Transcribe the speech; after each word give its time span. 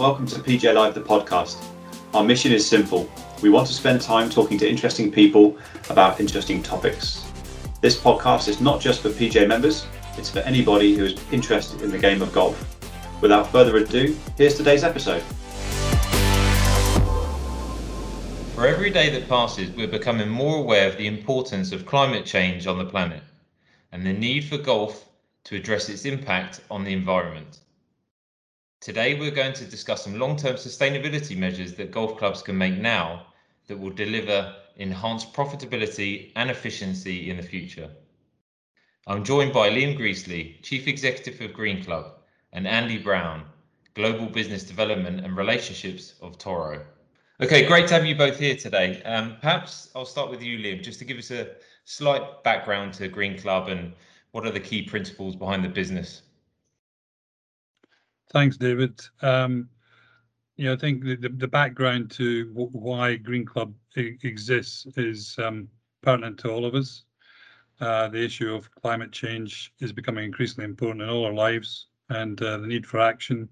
Welcome 0.00 0.24
to 0.28 0.40
PGA 0.40 0.72
Live, 0.72 0.94
the 0.94 1.02
podcast. 1.02 1.62
Our 2.14 2.24
mission 2.24 2.52
is 2.52 2.66
simple. 2.66 3.06
We 3.42 3.50
want 3.50 3.66
to 3.66 3.74
spend 3.74 4.00
time 4.00 4.30
talking 4.30 4.56
to 4.56 4.66
interesting 4.66 5.12
people 5.12 5.58
about 5.90 6.20
interesting 6.20 6.62
topics. 6.62 7.22
This 7.82 8.00
podcast 8.00 8.48
is 8.48 8.62
not 8.62 8.80
just 8.80 9.02
for 9.02 9.10
PGA 9.10 9.46
members, 9.46 9.86
it's 10.16 10.30
for 10.30 10.38
anybody 10.38 10.94
who 10.96 11.04
is 11.04 11.22
interested 11.32 11.82
in 11.82 11.90
the 11.90 11.98
game 11.98 12.22
of 12.22 12.32
golf. 12.32 12.58
Without 13.20 13.52
further 13.52 13.76
ado, 13.76 14.16
here's 14.38 14.54
today's 14.54 14.84
episode. 14.84 15.20
For 18.54 18.66
every 18.66 18.88
day 18.88 19.10
that 19.10 19.28
passes, 19.28 19.68
we're 19.72 19.86
becoming 19.86 20.30
more 20.30 20.60
aware 20.60 20.88
of 20.88 20.96
the 20.96 21.08
importance 21.08 21.72
of 21.72 21.84
climate 21.84 22.24
change 22.24 22.66
on 22.66 22.78
the 22.78 22.86
planet 22.86 23.22
and 23.92 24.06
the 24.06 24.14
need 24.14 24.46
for 24.46 24.56
golf 24.56 25.10
to 25.44 25.56
address 25.56 25.90
its 25.90 26.06
impact 26.06 26.62
on 26.70 26.84
the 26.84 26.92
environment. 26.94 27.58
Today, 28.80 29.20
we're 29.20 29.30
going 29.30 29.52
to 29.52 29.66
discuss 29.66 30.04
some 30.04 30.18
long-term 30.18 30.56
sustainability 30.56 31.36
measures 31.36 31.74
that 31.74 31.90
golf 31.90 32.16
clubs 32.16 32.40
can 32.40 32.56
make 32.56 32.78
now 32.78 33.26
that 33.66 33.78
will 33.78 33.90
deliver 33.90 34.56
enhanced 34.76 35.34
profitability 35.34 36.32
and 36.34 36.50
efficiency 36.50 37.28
in 37.28 37.36
the 37.36 37.42
future. 37.42 37.90
I'm 39.06 39.22
joined 39.22 39.52
by 39.52 39.68
Liam 39.68 39.98
Greasley, 39.98 40.62
Chief 40.62 40.88
Executive 40.88 41.42
of 41.42 41.52
Green 41.52 41.84
Club, 41.84 42.20
and 42.54 42.66
Andy 42.66 42.96
Brown, 42.96 43.44
Global 43.92 44.24
Business 44.24 44.64
Development 44.64 45.20
and 45.26 45.36
Relationships 45.36 46.14
of 46.22 46.38
Toro. 46.38 46.82
Okay, 47.42 47.66
great 47.66 47.86
to 47.88 47.94
have 47.94 48.06
you 48.06 48.14
both 48.14 48.38
here 48.38 48.56
today. 48.56 49.02
Um, 49.02 49.36
perhaps 49.42 49.90
I'll 49.94 50.06
start 50.06 50.30
with 50.30 50.42
you, 50.42 50.56
Liam, 50.56 50.82
just 50.82 50.98
to 51.00 51.04
give 51.04 51.18
us 51.18 51.30
a 51.30 51.50
slight 51.84 52.42
background 52.44 52.94
to 52.94 53.08
Green 53.08 53.38
Club 53.38 53.68
and 53.68 53.92
what 54.30 54.46
are 54.46 54.50
the 54.50 54.58
key 54.58 54.80
principles 54.80 55.36
behind 55.36 55.62
the 55.62 55.68
business. 55.68 56.22
Thanks, 58.30 58.56
David. 58.56 59.00
Um, 59.22 59.68
yeah, 60.56 60.72
I 60.72 60.76
think 60.76 61.04
the, 61.04 61.16
the, 61.16 61.48
background 61.48 62.10
to 62.12 62.44
w- 62.46 62.70
why 62.70 63.16
Green 63.16 63.44
Club 63.44 63.74
I- 63.96 64.16
exists 64.22 64.86
is 64.96 65.36
um, 65.38 65.68
pertinent 66.02 66.38
to 66.40 66.50
all 66.50 66.64
of 66.64 66.74
us. 66.74 67.04
Uh, 67.80 68.08
the 68.08 68.22
issue 68.22 68.54
of 68.54 68.72
climate 68.74 69.10
change 69.10 69.72
is 69.80 69.92
becoming 69.92 70.24
increasingly 70.24 70.66
important 70.66 71.02
in 71.02 71.08
all 71.08 71.24
our 71.24 71.32
lives, 71.32 71.86
and 72.10 72.40
uh, 72.42 72.58
the 72.58 72.66
need 72.66 72.86
for 72.86 73.00
action 73.00 73.48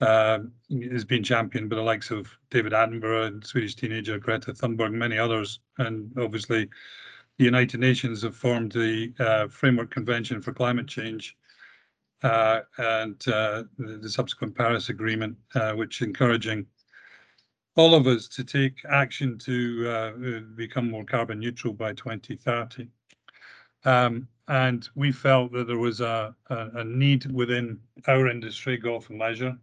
uh, 0.00 0.38
is 0.70 1.04
being 1.04 1.22
championed 1.22 1.70
by 1.70 1.76
the 1.76 1.82
likes 1.82 2.10
of 2.10 2.28
David 2.50 2.72
Attenborough 2.72 3.28
and 3.28 3.46
Swedish 3.46 3.76
teenager 3.76 4.18
Greta 4.18 4.52
Thunberg, 4.52 4.86
and 4.86 4.98
many 4.98 5.18
others. 5.18 5.60
And 5.78 6.10
obviously, 6.18 6.68
the 7.38 7.44
United 7.44 7.78
Nations 7.78 8.22
have 8.22 8.34
formed 8.34 8.72
the 8.72 9.12
uh, 9.20 9.46
Framework 9.48 9.90
Convention 9.90 10.40
for 10.40 10.52
Climate 10.52 10.88
Change, 10.88 11.36
uh, 12.24 12.62
and 12.78 13.28
uh, 13.28 13.64
the, 13.76 14.08
subsequent 14.08 14.56
Paris 14.56 14.88
Agreement, 14.88 15.36
uh, 15.54 15.72
which 15.72 16.00
encouraging 16.00 16.66
all 17.76 17.94
of 17.94 18.06
us 18.06 18.28
to 18.28 18.42
take 18.42 18.78
action 18.88 19.36
to 19.38 19.88
uh, 19.88 20.40
become 20.56 20.90
more 20.90 21.04
carbon 21.04 21.38
neutral 21.38 21.74
by 21.74 21.92
2030. 21.92 22.88
Um, 23.84 24.26
and 24.48 24.88
we 24.94 25.12
felt 25.12 25.52
that 25.52 25.66
there 25.66 25.78
was 25.78 26.00
a, 26.00 26.34
a, 26.48 26.68
a, 26.76 26.84
need 26.84 27.30
within 27.30 27.78
our 28.06 28.28
industry, 28.28 28.78
golf 28.78 29.10
and 29.10 29.18
leisure, 29.18 29.56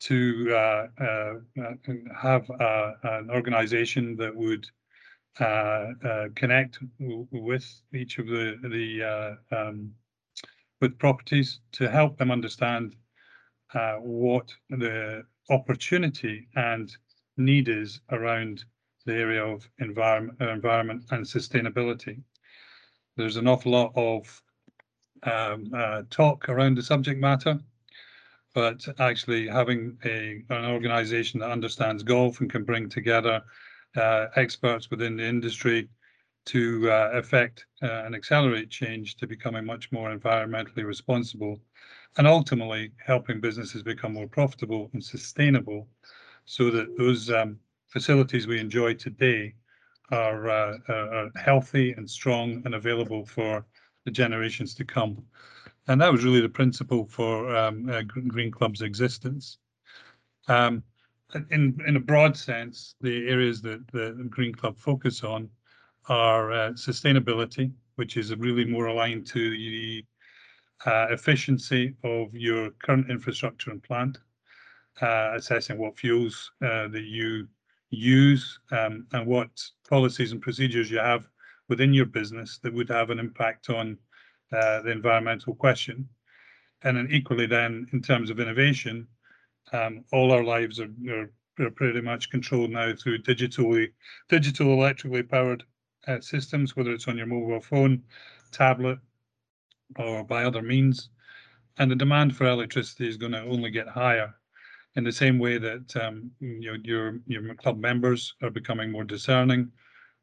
to 0.00 0.54
uh, 0.54 0.86
uh, 1.00 1.32
have 2.16 2.48
an 3.04 3.28
organization 3.30 4.16
that 4.16 4.34
would 4.34 4.68
connect 6.36 6.78
with 6.98 7.82
each 7.92 8.18
of 8.18 8.26
the, 8.26 8.56
the 8.62 9.38
um, 9.56 9.92
with 10.82 10.98
properties 10.98 11.60
to 11.70 11.88
help 11.88 12.18
them 12.18 12.30
understand 12.30 12.96
uh, 13.72 13.94
what 13.94 14.52
the 14.68 15.24
opportunity 15.48 16.48
and 16.56 16.94
need 17.38 17.68
is 17.68 18.00
around 18.10 18.64
the 19.06 19.14
area 19.14 19.42
of 19.44 19.68
environment, 19.78 20.38
environment 20.40 21.04
and 21.12 21.24
sustainability. 21.24 22.20
There's 23.16 23.36
an 23.36 23.48
awful 23.48 23.72
lot 23.72 23.92
of 23.94 24.42
um, 25.22 25.70
uh, 25.74 26.02
talk 26.10 26.48
around 26.48 26.76
the 26.76 26.82
subject 26.82 27.20
matter, 27.20 27.58
but 28.54 28.86
actually 28.98 29.46
having 29.46 29.96
a, 30.04 30.42
an 30.50 30.64
organization 30.64 31.40
that 31.40 31.50
understands 31.50 32.02
golf 32.02 32.40
and 32.40 32.50
can 32.50 32.64
bring 32.64 32.88
together 32.88 33.40
uh, 33.96 34.26
experts 34.36 34.90
within 34.90 35.16
the 35.16 35.26
industry 35.26 35.88
to 36.44 36.90
uh, 36.90 37.10
affect 37.12 37.66
uh, 37.82 38.02
and 38.04 38.14
accelerate 38.14 38.70
change 38.70 39.16
to 39.16 39.26
becoming 39.26 39.64
much 39.64 39.92
more 39.92 40.14
environmentally 40.14 40.84
responsible 40.84 41.60
and 42.18 42.26
ultimately 42.26 42.92
helping 43.04 43.40
businesses 43.40 43.82
become 43.82 44.12
more 44.12 44.26
profitable 44.26 44.90
and 44.92 45.02
sustainable 45.02 45.86
so 46.44 46.70
that 46.70 46.96
those 46.98 47.30
um, 47.30 47.58
facilities 47.88 48.46
we 48.46 48.58
enjoy 48.58 48.92
today 48.94 49.54
are, 50.10 50.50
uh, 50.50 50.78
are, 50.88 51.30
healthy 51.36 51.92
and 51.92 52.10
strong 52.10 52.60
and 52.64 52.74
available 52.74 53.24
for 53.24 53.64
the 54.04 54.10
generations 54.10 54.74
to 54.74 54.84
come. 54.84 55.24
And 55.88 56.00
that 56.00 56.12
was 56.12 56.24
really 56.24 56.40
the 56.40 56.48
principle 56.48 57.06
for 57.06 57.54
um, 57.56 57.88
uh, 57.88 58.02
Green 58.02 58.50
Club's 58.50 58.82
existence. 58.82 59.58
Um, 60.48 60.82
in, 61.50 61.80
in 61.86 61.96
a 61.96 62.00
broad 62.00 62.36
sense, 62.36 62.94
the 63.00 63.28
areas 63.28 63.62
that 63.62 63.86
the 63.92 64.26
Green 64.28 64.54
Club 64.54 64.76
focus 64.76 65.24
on 65.24 65.48
are 66.08 66.52
uh, 66.52 66.70
sustainability, 66.70 67.72
which 67.96 68.16
is 68.16 68.34
really 68.36 68.64
more 68.64 68.86
aligned 68.86 69.26
to 69.26 69.50
the 69.50 70.04
uh, 70.86 71.06
efficiency 71.10 71.94
of 72.02 72.34
your 72.34 72.70
current 72.82 73.08
infrastructure 73.10 73.70
and 73.70 73.82
plant, 73.82 74.18
uh, 75.00 75.32
assessing 75.34 75.78
what 75.78 75.98
fuels 75.98 76.50
uh, 76.62 76.88
that 76.88 77.04
you 77.04 77.46
use 77.90 78.58
um, 78.72 79.06
and 79.12 79.26
what 79.26 79.50
policies 79.88 80.32
and 80.32 80.42
procedures 80.42 80.90
you 80.90 80.98
have 80.98 81.28
within 81.68 81.92
your 81.92 82.06
business 82.06 82.58
that 82.58 82.72
would 82.72 82.88
have 82.88 83.10
an 83.10 83.18
impact 83.18 83.70
on 83.70 83.96
uh, 84.52 84.82
the 84.82 84.90
environmental 84.90 85.54
question. 85.54 86.08
And 86.82 86.96
then 86.96 87.08
equally 87.10 87.46
then, 87.46 87.86
in 87.92 88.02
terms 88.02 88.28
of 88.28 88.40
innovation, 88.40 89.06
um, 89.72 90.04
all 90.12 90.32
our 90.32 90.42
lives 90.42 90.80
are, 90.80 90.90
are, 91.08 91.30
are 91.64 91.70
pretty 91.70 92.00
much 92.00 92.30
controlled 92.30 92.70
now 92.70 92.92
through 92.94 93.22
digitally, 93.22 93.92
digital 94.28 94.72
electrically 94.72 95.22
powered 95.22 95.64
uh, 96.08 96.20
systems, 96.20 96.76
whether 96.76 96.92
it's 96.92 97.08
on 97.08 97.16
your 97.16 97.26
mobile 97.26 97.60
phone, 97.60 98.02
tablet, 98.50 98.98
or 99.96 100.24
by 100.24 100.44
other 100.44 100.62
means. 100.62 101.10
And 101.78 101.90
the 101.90 101.96
demand 101.96 102.36
for 102.36 102.46
electricity 102.46 103.08
is 103.08 103.16
going 103.16 103.32
to 103.32 103.42
only 103.42 103.70
get 103.70 103.88
higher 103.88 104.34
in 104.96 105.04
the 105.04 105.12
same 105.12 105.38
way 105.38 105.58
that 105.58 105.96
um, 105.96 106.30
you 106.40 106.72
know, 106.72 106.78
your, 106.84 107.18
your 107.26 107.54
club 107.54 107.78
members 107.78 108.34
are 108.42 108.50
becoming 108.50 108.90
more 108.90 109.04
discerning. 109.04 109.70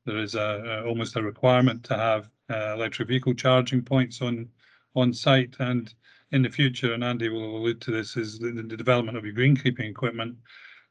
There 0.05 0.19
is 0.19 0.35
a, 0.35 0.63
a 0.65 0.87
almost 0.87 1.15
a 1.15 1.23
requirement 1.23 1.83
to 1.85 1.95
have 1.95 2.29
uh, 2.49 2.73
electric 2.73 3.07
vehicle 3.07 3.33
charging 3.33 3.81
points 3.81 4.21
on 4.21 4.49
on 4.95 5.13
site 5.13 5.55
and 5.59 5.93
in 6.31 6.41
the 6.41 6.49
future, 6.49 6.93
and 6.93 7.03
Andy 7.03 7.29
will 7.29 7.57
allude 7.57 7.81
to 7.81 7.91
this, 7.91 8.15
is 8.15 8.37
the, 8.39 8.51
the 8.51 8.77
development 8.77 9.17
of 9.17 9.25
your 9.25 9.33
greenkeeping 9.33 9.89
equipment 9.89 10.35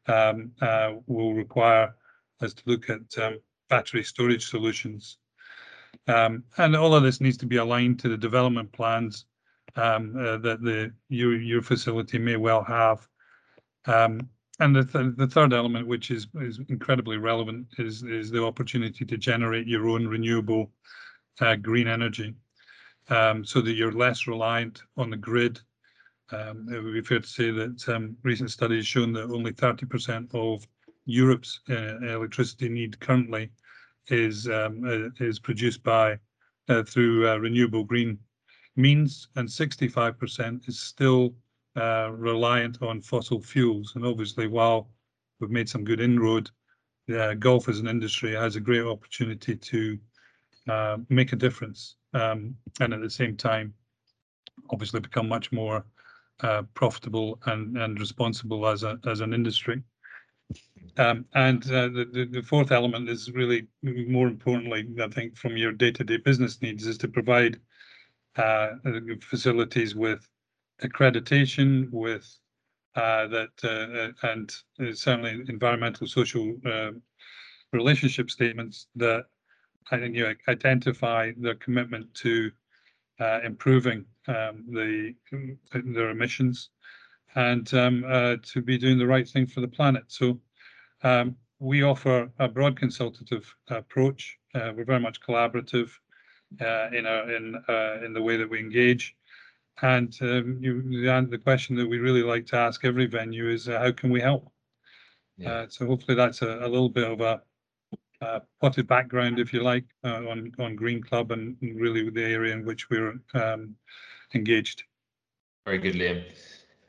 um, 0.06 0.50
uh, 0.60 0.94
will 1.06 1.34
require 1.34 1.94
us 2.41 2.55
to 2.55 2.62
look 2.66 2.91
at 2.91 3.19
um, 3.19 3.38
battery 3.68 4.02
storage 4.02 4.46
solutions. 4.46 5.18
Um, 6.06 6.44
and 6.56 6.74
all 6.76 6.94
of 6.94 7.02
this 7.02 7.20
needs 7.20 7.36
to 7.38 7.46
be 7.46 7.56
aligned 7.56 7.98
to 8.00 8.08
the 8.08 8.16
development 8.16 8.72
plans 8.72 9.26
um, 9.76 10.14
uh, 10.18 10.38
that 10.38 10.62
the 10.62 10.92
your 11.08 11.36
your 11.36 11.62
facility 11.62 12.18
may 12.18 12.36
well 12.36 12.64
have. 12.64 13.06
Um, 13.86 14.28
and 14.60 14.74
the, 14.74 14.84
th 14.84 15.16
the 15.16 15.26
third 15.26 15.52
element, 15.52 15.86
which 15.86 16.10
is 16.10 16.26
is 16.40 16.60
incredibly 16.68 17.16
relevant, 17.16 17.66
is 17.78 18.02
is 18.02 18.30
the 18.30 18.44
opportunity 18.44 19.04
to 19.04 19.16
generate 19.16 19.66
your 19.66 19.88
own 19.88 20.06
renewable 20.06 20.70
uh, 21.40 21.56
green 21.56 21.86
energy, 21.86 22.34
um, 23.08 23.44
so 23.44 23.60
that 23.60 23.75
you're 23.75 23.93
less 23.93 24.26
reliant 24.26 24.82
on 24.96 25.10
the 25.10 25.16
grid. 25.16 25.60
Um, 26.31 26.69
it 26.70 26.82
would 26.82 26.93
be 26.93 27.00
fair 27.00 27.20
to 27.20 27.26
say 27.26 27.50
that 27.50 27.88
um, 27.88 28.16
recent 28.22 28.50
studies 28.50 28.87
shown 28.87 29.12
that 29.14 29.31
only 29.31 29.52
30% 29.52 30.34
of 30.34 30.66
Europe's 31.08 31.60
uh, 31.70 31.99
electricity 32.00 32.69
need 32.69 33.00
currently 33.00 33.50
is 34.08 34.46
um, 34.46 34.84
uh, 34.84 35.25
is 35.25 35.38
produced 35.38 35.82
by 35.82 36.19
uh, 36.69 36.82
through 36.82 37.26
uh, 37.26 37.37
renewable 37.38 37.82
green 37.82 38.19
means, 38.76 39.28
and 39.37 39.49
65% 39.49 40.69
is 40.69 40.78
still 40.78 41.34
uh, 41.76 42.10
reliant 42.12 42.82
on 42.82 43.00
fossil 43.00 43.40
fuels. 43.40 43.93
And 43.96 44.05
obviously, 44.05 44.46
while 44.49 44.90
we've 45.40 45.50
made 45.50 45.69
some 45.69 45.82
good 45.82 46.00
inroad, 46.00 46.50
uh, 47.12 47.34
golf 47.34 47.70
as 47.70 47.81
an 47.81 47.88
industry 47.88 48.34
has 48.34 48.56
a 48.56 48.60
great 48.60 48.84
opportunity 48.84 49.56
to 49.56 49.99
uh, 50.69 50.99
make 51.08 51.32
a 51.32 51.37
difference, 51.37 51.96
um, 52.12 52.55
and 52.81 52.93
at 52.93 53.00
the 53.00 53.08
same 53.08 53.34
time, 53.34 53.72
obviously 54.70 55.00
become 55.00 55.26
much 55.26 55.50
more 55.52 55.87
profitable 56.75 57.40
and 57.46 57.78
and 57.78 57.99
responsible 57.99 58.69
as 58.69 58.82
a 58.82 59.00
as 59.06 59.20
an 59.20 59.32
industry. 59.32 59.82
Um, 60.98 61.24
and 61.34 61.64
uh, 61.66 61.88
the, 61.88 62.28
the 62.30 62.42
fourth 62.42 62.72
element 62.72 63.08
is 63.08 63.30
really 63.32 63.68
more 63.82 64.26
importantly, 64.26 64.86
I 65.00 65.08
think, 65.08 65.36
from 65.36 65.56
your 65.56 65.72
day-to-day 65.72 66.18
business 66.18 66.60
needs 66.60 66.86
is 66.86 66.98
to 66.98 67.08
provide 67.08 67.60
uh, 68.36 68.70
facilities 69.20 69.94
with 69.94 70.28
accreditation, 70.82 71.88
with 71.90 72.26
uh, 72.96 73.28
that 73.28 73.50
uh, 73.62 74.28
and 74.28 74.52
certainly 74.96 75.44
environmental 75.48 76.06
social 76.06 76.56
relationship 77.72 78.30
statements 78.30 78.86
that 78.96 79.24
I 79.90 79.98
think 79.98 80.16
you 80.16 80.34
identify 80.48 81.32
their 81.36 81.54
commitment 81.54 82.12
to 82.14 82.50
uh, 83.20 83.40
improving 83.44 84.04
um, 84.26 84.64
the 84.68 85.14
their 85.72 86.10
emissions 86.10 86.70
and 87.34 87.72
um, 87.74 88.04
uh, 88.06 88.36
to 88.42 88.62
be 88.62 88.78
doing 88.78 88.98
the 88.98 89.06
right 89.06 89.28
thing 89.28 89.46
for 89.46 89.60
the 89.60 89.68
planet. 89.68 90.04
So 90.08 90.40
um, 91.02 91.36
we 91.58 91.82
offer 91.82 92.30
a 92.38 92.48
broad 92.48 92.78
consultative 92.78 93.52
approach. 93.68 94.38
Uh, 94.54 94.72
we're 94.74 94.84
very 94.84 95.00
much 95.00 95.20
collaborative 95.20 95.90
uh, 96.60 96.88
in 96.92 97.06
our 97.06 97.30
in 97.30 97.56
uh, 97.68 98.04
in 98.04 98.12
the 98.12 98.22
way 98.22 98.36
that 98.36 98.48
we 98.48 98.60
engage. 98.60 99.16
And 99.80 100.16
um, 100.22 100.58
you, 100.60 100.82
the, 100.82 101.28
the 101.30 101.38
question 101.38 101.76
that 101.76 101.86
we 101.86 101.98
really 101.98 102.22
like 102.22 102.46
to 102.46 102.56
ask 102.56 102.84
every 102.84 103.06
venue 103.06 103.48
is, 103.48 103.68
uh, 103.68 103.78
how 103.78 103.92
can 103.92 104.10
we 104.10 104.20
help? 104.20 104.50
Yeah. 105.36 105.66
so 105.68 105.86
hopefully 105.86 106.16
that's 106.16 106.42
a, 106.42 106.58
a 106.62 106.68
little 106.68 106.88
bit 106.88 107.08
of 107.08 107.20
a 107.20 107.40
uh, 108.20 108.40
potted 108.60 108.88
background, 108.88 109.38
if 109.38 109.52
you 109.52 109.62
like, 109.62 109.84
uh, 110.04 110.28
on 110.28 110.52
on 110.58 110.74
Green 110.74 111.00
Club 111.00 111.30
and 111.30 111.56
really 111.60 112.08
the 112.10 112.24
area 112.24 112.52
in 112.52 112.64
which 112.64 112.90
we're 112.90 113.14
um, 113.34 113.76
engaged. 114.34 114.82
Very 115.64 115.78
good, 115.78 115.94
Liam. 115.94 116.24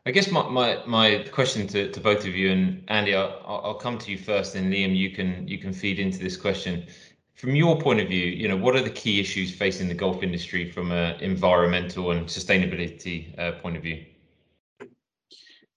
I 0.09 0.11
guess 0.11 0.31
my, 0.31 0.50
my, 0.50 0.81
my 0.88 1.23
question 1.31 1.67
to, 1.67 1.91
to 1.91 2.00
both 2.00 2.25
of 2.25 2.35
you 2.35 2.51
and 2.51 2.83
Andy, 2.88 3.13
I'll, 3.13 3.44
I'll 3.45 3.75
come 3.75 4.00
to 4.00 4.09
you 4.09 4.17
first, 4.17 4.56
and 4.56 4.73
Liam, 4.73 4.97
you 4.97 5.11
can 5.11 5.47
you 5.47 5.59
can 5.59 5.71
feed 5.71 6.00
into 6.00 6.17
this 6.17 6.35
question. 6.35 6.88
From 7.35 7.56
your 7.56 7.79
point 7.79 8.00
of 8.00 8.07
view, 8.07 8.25
you 8.25 8.47
know, 8.47 8.57
what 8.57 8.75
are 8.75 8.81
the 8.81 8.89
key 8.89 9.19
issues 9.19 9.53
facing 9.53 9.88
the 9.88 9.94
golf 9.94 10.23
industry 10.23 10.71
from 10.71 10.91
an 10.91 11.19
environmental 11.19 12.09
and 12.09 12.25
sustainability 12.25 13.38
uh, 13.38 13.51
point 13.61 13.77
of 13.77 13.83
view? 13.83 14.03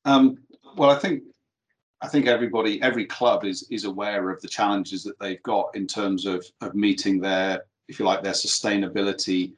Um, 0.07 0.39
well, 0.79 0.89
I 0.89 0.99
think 0.99 1.25
I 2.01 2.09
think 2.09 2.27
everybody, 2.27 2.81
every 2.81 3.05
club 3.05 3.45
is 3.45 3.69
is 3.71 3.85
aware 3.85 4.31
of 4.31 4.41
the 4.41 4.49
challenges 4.49 5.05
that 5.05 5.19
they've 5.21 5.43
got 5.43 5.77
in 5.77 5.87
terms 5.87 6.25
of 6.25 6.43
of 6.63 6.75
meeting 6.75 7.21
their, 7.21 7.65
if 7.87 7.99
you 7.99 8.07
like, 8.07 8.23
their 8.23 8.33
sustainability 8.33 9.53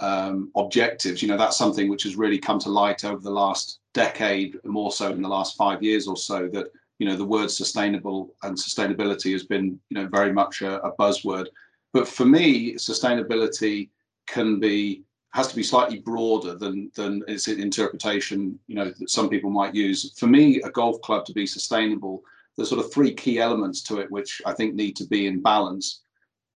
um, 0.00 0.50
objectives. 0.56 1.22
You 1.22 1.28
know, 1.28 1.38
that's 1.38 1.56
something 1.56 1.88
which 1.88 2.02
has 2.02 2.16
really 2.16 2.38
come 2.40 2.58
to 2.58 2.68
light 2.68 3.04
over 3.04 3.20
the 3.20 3.30
last 3.30 3.78
decade, 3.94 4.58
more 4.64 4.92
so 4.92 5.10
in 5.10 5.22
the 5.22 5.28
last 5.28 5.56
five 5.56 5.82
years 5.82 6.06
or 6.06 6.16
so. 6.16 6.48
That 6.48 6.68
you 6.98 7.06
know, 7.06 7.16
the 7.16 7.24
word 7.24 7.50
sustainable 7.50 8.34
and 8.42 8.56
sustainability 8.56 9.32
has 9.32 9.44
been, 9.44 9.78
you 9.88 9.94
know, 9.94 10.08
very 10.08 10.32
much 10.32 10.62
a, 10.62 10.82
a 10.82 10.96
buzzword. 10.96 11.46
But 11.92 12.08
for 12.08 12.24
me, 12.24 12.74
sustainability 12.74 13.88
can 14.26 14.60
be 14.60 15.02
has 15.30 15.48
to 15.48 15.56
be 15.56 15.62
slightly 15.62 15.98
broader 15.98 16.54
than 16.54 16.90
than 16.94 17.22
its 17.28 17.48
interpretation 17.48 18.58
you 18.66 18.74
know 18.74 18.90
that 18.90 19.10
some 19.10 19.28
people 19.28 19.50
might 19.50 19.74
use 19.74 20.12
for 20.18 20.26
me 20.26 20.60
a 20.62 20.70
golf 20.70 21.00
club 21.02 21.24
to 21.24 21.32
be 21.32 21.46
sustainable 21.46 22.22
there's 22.56 22.70
sort 22.70 22.84
of 22.84 22.92
three 22.92 23.12
key 23.12 23.38
elements 23.38 23.82
to 23.82 23.98
it 23.98 24.10
which 24.10 24.40
i 24.46 24.52
think 24.52 24.74
need 24.74 24.96
to 24.96 25.06
be 25.06 25.26
in 25.26 25.42
balance 25.42 26.00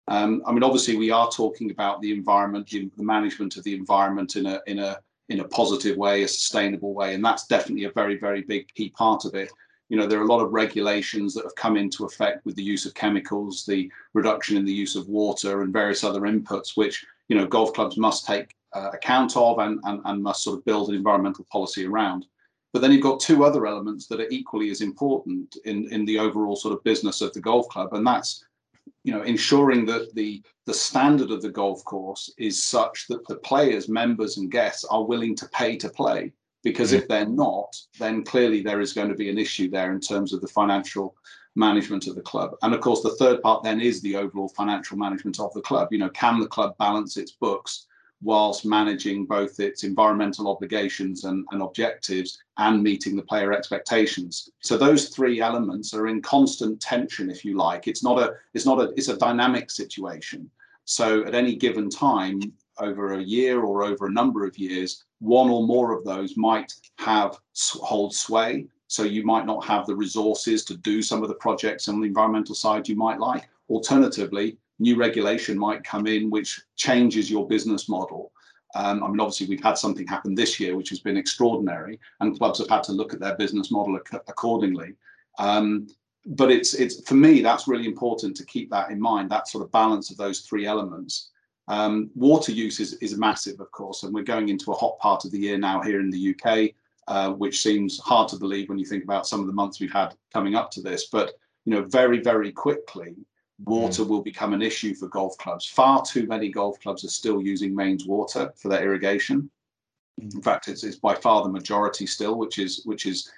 um, 0.08 0.42
i 0.46 0.52
mean 0.52 0.62
obviously 0.62 0.96
we 0.96 1.10
are 1.10 1.30
talking 1.30 1.70
about 1.70 2.00
the 2.00 2.12
environment 2.12 2.68
the, 2.68 2.90
the 2.96 3.02
management 3.02 3.56
of 3.56 3.64
the 3.64 3.74
environment 3.74 4.36
in 4.36 4.46
a 4.46 4.60
in 4.66 4.78
a 4.78 4.98
in 5.30 5.40
a 5.40 5.48
positive 5.48 5.96
way 5.96 6.22
a 6.22 6.28
sustainable 6.28 6.92
way 6.92 7.14
and 7.14 7.24
that's 7.24 7.46
definitely 7.46 7.84
a 7.84 7.92
very 7.92 8.18
very 8.18 8.42
big 8.42 8.68
key 8.74 8.90
part 8.90 9.24
of 9.24 9.34
it 9.34 9.50
you 9.88 9.96
know 9.96 10.06
there 10.06 10.20
are 10.20 10.24
a 10.24 10.32
lot 10.32 10.44
of 10.44 10.52
regulations 10.52 11.34
that 11.34 11.44
have 11.44 11.54
come 11.56 11.76
into 11.76 12.04
effect 12.04 12.44
with 12.44 12.54
the 12.56 12.62
use 12.62 12.84
of 12.84 12.94
chemicals 12.94 13.64
the 13.66 13.90
reduction 14.12 14.56
in 14.56 14.64
the 14.64 14.72
use 14.72 14.94
of 14.94 15.08
water 15.08 15.62
and 15.62 15.72
various 15.72 16.04
other 16.04 16.22
inputs 16.22 16.76
which 16.76 17.04
you 17.28 17.36
know 17.36 17.46
golf 17.46 17.72
clubs 17.72 17.96
must 17.96 18.26
take 18.26 18.54
uh, 18.74 18.90
account 18.92 19.36
of 19.36 19.58
and, 19.58 19.80
and, 19.84 20.00
and 20.04 20.22
must 20.22 20.42
sort 20.42 20.58
of 20.58 20.64
build 20.64 20.88
an 20.88 20.94
environmental 20.94 21.46
policy 21.50 21.86
around. 21.86 22.26
But 22.72 22.82
then 22.82 22.92
you've 22.92 23.02
got 23.02 23.18
two 23.18 23.44
other 23.44 23.66
elements 23.66 24.06
that 24.06 24.20
are 24.20 24.28
equally 24.30 24.70
as 24.70 24.80
important 24.80 25.56
in, 25.64 25.92
in 25.92 26.04
the 26.04 26.18
overall 26.18 26.54
sort 26.54 26.74
of 26.74 26.84
business 26.84 27.20
of 27.20 27.32
the 27.32 27.40
golf 27.40 27.68
club, 27.68 27.94
and 27.94 28.06
that's 28.06 28.44
you 29.04 29.12
know 29.12 29.22
ensuring 29.22 29.86
that 29.86 30.14
the 30.14 30.42
the 30.66 30.74
standard 30.74 31.30
of 31.30 31.42
the 31.42 31.50
golf 31.50 31.82
course 31.84 32.32
is 32.38 32.62
such 32.62 33.06
that 33.08 33.26
the 33.26 33.36
players, 33.36 33.88
members, 33.88 34.38
and 34.38 34.52
guests 34.52 34.84
are 34.84 35.04
willing 35.04 35.34
to 35.36 35.48
pay 35.48 35.76
to 35.76 35.88
play. 35.88 36.32
Because 36.62 36.92
if 36.92 37.04
mm. 37.04 37.08
they're 37.08 37.26
not, 37.26 37.74
then 37.98 38.22
clearly 38.22 38.62
there 38.62 38.80
is 38.80 38.92
going 38.92 39.08
to 39.08 39.14
be 39.14 39.30
an 39.30 39.38
issue 39.38 39.70
there 39.70 39.92
in 39.92 40.00
terms 40.00 40.34
of 40.34 40.42
the 40.42 40.46
financial 40.48 41.16
management 41.56 42.06
of 42.06 42.14
the 42.14 42.20
club. 42.20 42.52
And 42.62 42.74
of 42.74 42.80
course, 42.80 43.02
the 43.02 43.16
third 43.16 43.40
part 43.42 43.64
then 43.64 43.80
is 43.80 44.00
the 44.00 44.16
overall 44.16 44.50
financial 44.50 44.98
management 44.98 45.40
of 45.40 45.52
the 45.54 45.62
club. 45.62 45.88
You 45.90 45.98
know, 45.98 46.10
can 46.10 46.38
the 46.38 46.46
club 46.46 46.76
balance 46.78 47.16
its 47.16 47.32
books 47.32 47.86
whilst 48.22 48.66
managing 48.66 49.24
both 49.24 49.60
its 49.60 49.82
environmental 49.82 50.48
obligations 50.48 51.24
and, 51.24 51.46
and, 51.52 51.62
objectives 51.62 52.38
and 52.58 52.82
meeting 52.82 53.16
the 53.16 53.22
player 53.22 53.52
expectations. 53.52 54.50
So 54.60 54.76
those 54.76 55.08
three 55.08 55.40
elements 55.40 55.94
are 55.94 56.08
in 56.08 56.20
constant 56.20 56.80
tension, 56.80 57.30
if 57.30 57.44
you 57.44 57.56
like. 57.56 57.88
It's 57.88 58.04
not 58.04 58.18
a 58.18 58.34
it's 58.52 58.66
not 58.66 58.78
a 58.78 58.92
it's 58.96 59.08
a 59.08 59.16
dynamic 59.16 59.70
situation. 59.70 60.50
So 60.84 61.24
at 61.24 61.34
any 61.34 61.56
given 61.56 61.88
time, 61.88 62.52
over 62.80 63.14
a 63.14 63.22
year 63.22 63.60
or 63.60 63.84
over 63.84 64.06
a 64.06 64.12
number 64.12 64.44
of 64.46 64.58
years, 64.58 65.04
one 65.20 65.50
or 65.50 65.66
more 65.66 65.92
of 65.96 66.04
those 66.04 66.36
might 66.36 66.72
have 66.98 67.38
hold 67.74 68.14
sway. 68.14 68.66
So 68.88 69.04
you 69.04 69.24
might 69.24 69.46
not 69.46 69.64
have 69.66 69.86
the 69.86 69.94
resources 69.94 70.64
to 70.64 70.76
do 70.76 71.00
some 71.02 71.22
of 71.22 71.28
the 71.28 71.34
projects 71.36 71.88
on 71.88 72.00
the 72.00 72.08
environmental 72.08 72.54
side 72.54 72.88
you 72.88 72.96
might 72.96 73.20
like. 73.20 73.48
Alternatively, 73.68 74.58
new 74.80 74.96
regulation 74.96 75.58
might 75.58 75.84
come 75.84 76.06
in 76.06 76.30
which 76.30 76.60
changes 76.76 77.30
your 77.30 77.46
business 77.46 77.88
model. 77.88 78.32
Um, 78.74 79.02
I 79.02 79.08
mean, 79.08 79.20
obviously, 79.20 79.48
we've 79.48 79.62
had 79.62 79.78
something 79.78 80.06
happen 80.06 80.34
this 80.34 80.58
year, 80.60 80.76
which 80.76 80.88
has 80.90 81.00
been 81.00 81.16
extraordinary, 81.16 81.98
and 82.20 82.38
clubs 82.38 82.58
have 82.58 82.68
had 82.68 82.82
to 82.84 82.92
look 82.92 83.12
at 83.12 83.20
their 83.20 83.36
business 83.36 83.70
model 83.70 83.96
ac- 83.96 84.22
accordingly. 84.28 84.94
Um, 85.38 85.88
but 86.26 86.50
it's 86.50 86.74
it's 86.74 87.06
for 87.08 87.14
me 87.14 87.40
that's 87.40 87.66
really 87.66 87.86
important 87.86 88.36
to 88.36 88.44
keep 88.44 88.70
that 88.70 88.90
in 88.90 89.00
mind. 89.00 89.30
That 89.30 89.48
sort 89.48 89.64
of 89.64 89.72
balance 89.72 90.10
of 90.10 90.16
those 90.16 90.40
three 90.40 90.66
elements. 90.66 91.30
Um, 91.68 92.10
water 92.14 92.52
use 92.52 92.80
is 92.80 92.94
is 92.94 93.16
massive, 93.16 93.60
of 93.60 93.70
course, 93.72 94.02
and 94.02 94.14
we're 94.14 94.22
going 94.22 94.48
into 94.48 94.72
a 94.72 94.76
hot 94.76 94.98
part 94.98 95.24
of 95.24 95.30
the 95.30 95.38
year 95.38 95.58
now 95.58 95.80
here 95.80 96.00
in 96.00 96.10
the 96.10 96.34
UK, 96.34 96.70
uh, 97.08 97.32
which 97.32 97.62
seems 97.62 97.98
hard 98.00 98.28
to 98.28 98.36
believe 98.36 98.68
when 98.68 98.78
you 98.78 98.84
think 98.84 99.04
about 99.04 99.26
some 99.26 99.40
of 99.40 99.46
the 99.46 99.52
months 99.52 99.80
we've 99.80 99.92
had 99.92 100.14
coming 100.32 100.54
up 100.54 100.70
to 100.72 100.82
this. 100.82 101.08
But 101.10 101.32
you 101.64 101.72
know, 101.74 101.82
very 101.82 102.20
very 102.20 102.52
quickly, 102.52 103.14
water 103.64 104.02
mm. 104.02 104.08
will 104.08 104.22
become 104.22 104.52
an 104.52 104.62
issue 104.62 104.94
for 104.94 105.08
golf 105.08 105.36
clubs. 105.38 105.66
Far 105.66 106.02
too 106.04 106.26
many 106.26 106.50
golf 106.50 106.80
clubs 106.80 107.04
are 107.04 107.08
still 107.08 107.42
using 107.42 107.74
mains 107.74 108.06
water 108.06 108.52
for 108.56 108.68
their 108.68 108.82
irrigation. 108.82 109.50
Mm. 110.20 110.34
In 110.34 110.42
fact, 110.42 110.68
it's, 110.68 110.84
it's 110.84 110.96
by 110.96 111.14
far 111.14 111.42
the 111.42 111.48
majority 111.48 112.06
still, 112.06 112.36
which 112.36 112.58
is 112.58 112.82
which 112.84 113.06
is 113.06 113.30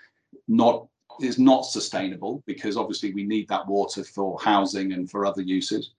not 0.49 0.87
is 1.21 1.38
not 1.38 1.67
sustainable 1.67 2.43
because 2.47 2.76
obviously 2.76 3.12
we 3.12 3.25
need 3.25 3.49
that 3.49 3.67
water 3.67 4.02
for 4.02 4.38
housing 4.41 4.93
and 4.93 5.11
for 5.11 5.26
other 5.26 5.43
uses. 5.43 5.93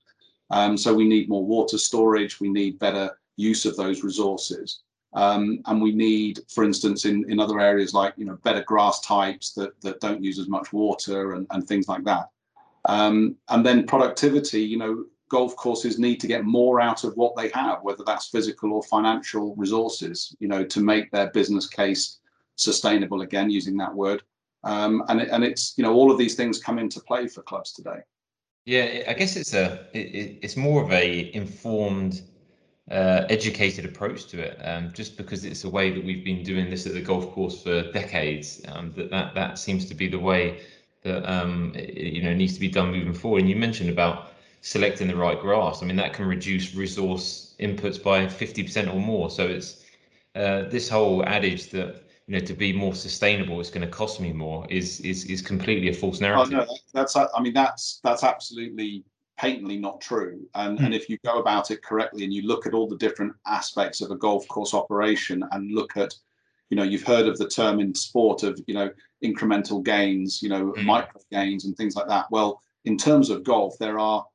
Um, 0.50 0.78
so 0.78 0.94
we 0.94 1.08
need 1.08 1.30
more 1.30 1.46
water 1.46 1.78
storage. 1.78 2.40
We 2.40 2.50
need 2.50 2.80
better 2.80 3.18
use 3.38 3.66
of 3.66 3.76
those 3.76 4.04
resources. 4.04 4.82
Um, 5.14 5.60
and 5.68 5.82
we 5.82 5.94
need, 5.94 6.40
for 6.50 6.64
instance, 6.64 7.06
in, 7.06 7.30
in 7.30 7.40
other 7.40 7.60
areas 7.60 7.94
like 7.94 8.14
you 8.18 8.26
know 8.26 8.38
better 8.44 8.64
grass 8.64 9.00
types 9.02 9.54
that, 9.54 9.80
that 9.82 10.00
don't 10.00 10.24
use 10.24 10.40
as 10.40 10.48
much 10.48 10.74
water 10.74 11.34
and, 11.34 11.46
and 11.52 11.68
things 11.68 11.88
like 11.88 12.04
that. 12.06 12.30
Um, 12.86 13.36
and 13.50 13.66
then 13.66 13.86
productivity, 13.86 14.62
you 14.62 14.78
know, 14.78 15.06
golf 15.30 15.56
courses 15.56 15.98
need 15.98 16.20
to 16.20 16.28
get 16.28 16.46
more 16.46 16.80
out 16.80 17.04
of 17.04 17.16
what 17.16 17.36
they 17.36 17.50
have, 17.50 17.80
whether 17.82 18.04
that's 18.06 18.28
physical 18.28 18.74
or 18.74 18.84
financial 18.84 19.56
resources, 19.56 20.36
you 20.40 20.48
know, 20.48 20.64
to 20.66 20.80
make 20.80 21.10
their 21.12 21.32
business 21.32 21.68
case 21.68 22.20
sustainable 22.56 23.22
again, 23.22 23.50
using 23.50 23.78
that 23.78 23.94
word. 23.94 24.22
Um, 24.64 25.04
and, 25.10 25.22
it, 25.22 25.30
and 25.30 25.44
it's, 25.44 25.74
you 25.78 25.84
know, 25.84 25.94
all 25.94 26.12
of 26.12 26.18
these 26.18 26.36
things 26.36 26.60
come 26.60 26.78
into 26.78 27.00
play 27.00 27.28
for 27.28 27.42
clubs 27.42 27.74
today. 27.74 28.00
Yeah, 28.66 29.04
I 29.08 29.14
guess 29.14 29.36
it's 29.36 29.54
a, 29.54 29.88
it, 29.94 30.40
it's 30.42 30.56
more 30.56 30.84
of 30.84 30.92
a 30.92 31.34
informed, 31.34 32.22
uh, 32.92 33.26
educated 33.30 33.86
approach 33.86 34.28
to 34.28 34.40
it. 34.40 34.58
Um, 34.64 34.92
just 34.94 35.18
because 35.18 35.46
it's 35.46 35.64
a 35.64 35.70
way 35.70 35.92
that 35.92 36.04
we've 36.04 36.24
been 36.24 36.44
doing 36.44 36.70
this 36.70 36.86
at 36.86 36.94
the 36.94 37.02
golf 37.02 37.32
course 37.32 37.62
for 37.64 37.92
decades, 37.92 38.62
um, 38.68 38.94
that, 38.94 39.10
that 39.10 39.34
that 39.36 39.58
seems 39.58 39.86
to 39.86 39.96
be 39.96 40.08
the 40.08 40.20
way 40.20 40.62
that 41.04 41.30
um, 41.32 41.74
you 41.76 42.22
know 42.22 42.34
needs 42.34 42.54
to 42.54 42.60
be 42.60 42.70
done 42.70 42.92
moving 42.92 43.14
forward. 43.14 43.42
And 43.42 43.50
you 43.50 43.56
mentioned 43.56 43.90
about 43.90 44.32
selecting 44.62 45.08
the 45.08 45.16
right 45.16 45.40
grass. 45.40 45.84
I 45.84 45.86
mean, 45.86 45.98
that 45.98 46.14
can 46.14 46.26
reduce 46.26 46.74
resource 46.74 47.56
inputs 47.60 48.02
by 48.02 48.26
50% 48.26 48.94
or 48.94 49.00
more. 49.00 49.30
So 49.30 49.46
it's 49.46 49.84
uh, 50.36 50.64
this 50.70 50.90
whole 50.90 51.24
adage 51.26 51.70
that 51.72 52.04
you 52.28 52.40
know 52.40 52.46
to 52.46 52.54
be 52.54 52.72
more 52.72 52.96
sustainable 52.96 53.60
it's 53.60 53.70
going 53.70 53.86
to 53.86 53.92
cost 53.92 54.22
me 54.22 54.32
more 54.32 54.66
is 54.70 55.02
is 55.02 55.26
is 55.26 55.42
completely 55.42 55.90
a 55.90 55.94
false 55.94 56.22
narrative. 56.22 56.54
Oh, 56.54 56.66
no, 56.66 56.78
that's 56.94 57.16
I 57.16 57.28
mean 57.42 57.54
that's 57.54 58.00
that's 58.04 58.24
absolutely 58.24 59.04
patently 59.38 59.78
not 59.78 60.00
true. 60.02 60.48
And 60.56 60.80
mm. 60.80 60.86
and 60.86 60.94
if 60.94 61.10
you 61.10 61.18
go 61.26 61.40
about 61.40 61.70
it 61.70 61.84
correctly 61.84 62.24
and 62.24 62.34
you 62.34 62.44
look 62.44 62.66
at 62.66 62.74
all 62.74 62.88
the 62.88 62.98
different 62.98 63.34
aspects 63.46 64.02
of 64.02 64.12
a 64.12 64.16
golf 64.16 64.48
course 64.48 64.74
operation 64.74 65.44
and 65.52 65.72
look 65.72 65.98
at 65.98 66.14
you 66.74 66.78
know 66.78 66.84
you've 66.84 67.04
heard 67.04 67.28
of 67.28 67.38
the 67.38 67.48
term 67.48 67.80
in 67.80 67.94
sport 67.94 68.42
of 68.42 68.60
you 68.66 68.74
know 68.74 68.90
incremental 69.24 69.84
gains 69.84 70.42
you 70.42 70.50
know 70.50 70.74
mm. 70.74 70.84
micro 70.84 71.22
gains 71.32 71.66
and 71.66 71.78
things 71.78 71.96
like 71.96 72.08
that 72.08 72.26
well 72.32 72.60
in 72.86 72.98
terms 72.98 73.30
of 73.30 73.44
golf 73.44 73.78
there 73.78 74.00
are 74.00 74.26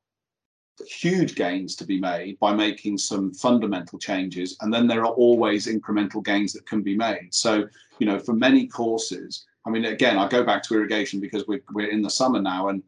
huge 0.87 1.35
gains 1.35 1.75
to 1.75 1.85
be 1.85 1.99
made 1.99 2.39
by 2.39 2.53
making 2.53 2.97
some 2.97 3.33
fundamental 3.33 3.99
changes 3.99 4.55
and 4.61 4.73
then 4.73 4.87
there 4.87 5.01
are 5.01 5.11
always 5.11 5.67
incremental 5.67 6.23
gains 6.23 6.53
that 6.53 6.65
can 6.65 6.81
be 6.81 6.95
made 6.95 7.27
so 7.31 7.67
you 7.99 8.07
know 8.07 8.17
for 8.17 8.31
many 8.31 8.65
courses 8.67 9.45
I 9.65 9.71
mean, 9.71 9.85
again, 9.85 10.17
I 10.17 10.27
go 10.27 10.43
back 10.43 10.63
to 10.63 10.73
irrigation 10.73 11.19
because 11.19 11.45
we're 11.45 11.61
we're 11.73 11.89
in 11.89 12.01
the 12.01 12.09
summer 12.09 12.41
now, 12.41 12.69
and 12.69 12.81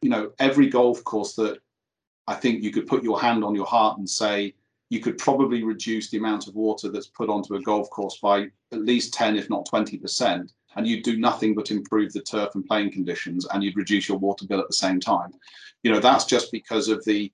you 0.00 0.08
know, 0.08 0.30
every 0.38 0.68
golf 0.68 1.02
course 1.04 1.34
that 1.34 1.58
I 2.26 2.34
think 2.34 2.62
you 2.62 2.70
could 2.70 2.86
put 2.86 3.02
your 3.02 3.20
hand 3.20 3.44
on 3.44 3.54
your 3.54 3.66
heart 3.66 3.98
and 3.98 4.08
say 4.08 4.54
you 4.92 5.00
could 5.00 5.16
probably 5.16 5.64
reduce 5.64 6.10
the 6.10 6.18
amount 6.18 6.46
of 6.46 6.54
water 6.54 6.90
that's 6.90 7.06
put 7.06 7.30
onto 7.30 7.54
a 7.54 7.62
golf 7.62 7.88
course 7.88 8.18
by 8.18 8.42
at 8.72 8.84
least 8.84 9.14
10, 9.14 9.36
if 9.36 9.48
not 9.48 9.66
20%, 9.66 10.52
and 10.76 10.86
you'd 10.86 11.02
do 11.02 11.16
nothing 11.16 11.54
but 11.54 11.70
improve 11.70 12.12
the 12.12 12.20
turf 12.20 12.54
and 12.54 12.66
playing 12.66 12.92
conditions, 12.92 13.46
and 13.46 13.64
you'd 13.64 13.74
reduce 13.78 14.06
your 14.06 14.18
water 14.18 14.46
bill 14.46 14.60
at 14.60 14.66
the 14.66 14.74
same 14.74 15.00
time. 15.00 15.32
You 15.82 15.92
know, 15.92 15.98
that's 15.98 16.26
just 16.26 16.52
because 16.52 16.88
of 16.88 17.02
the 17.06 17.32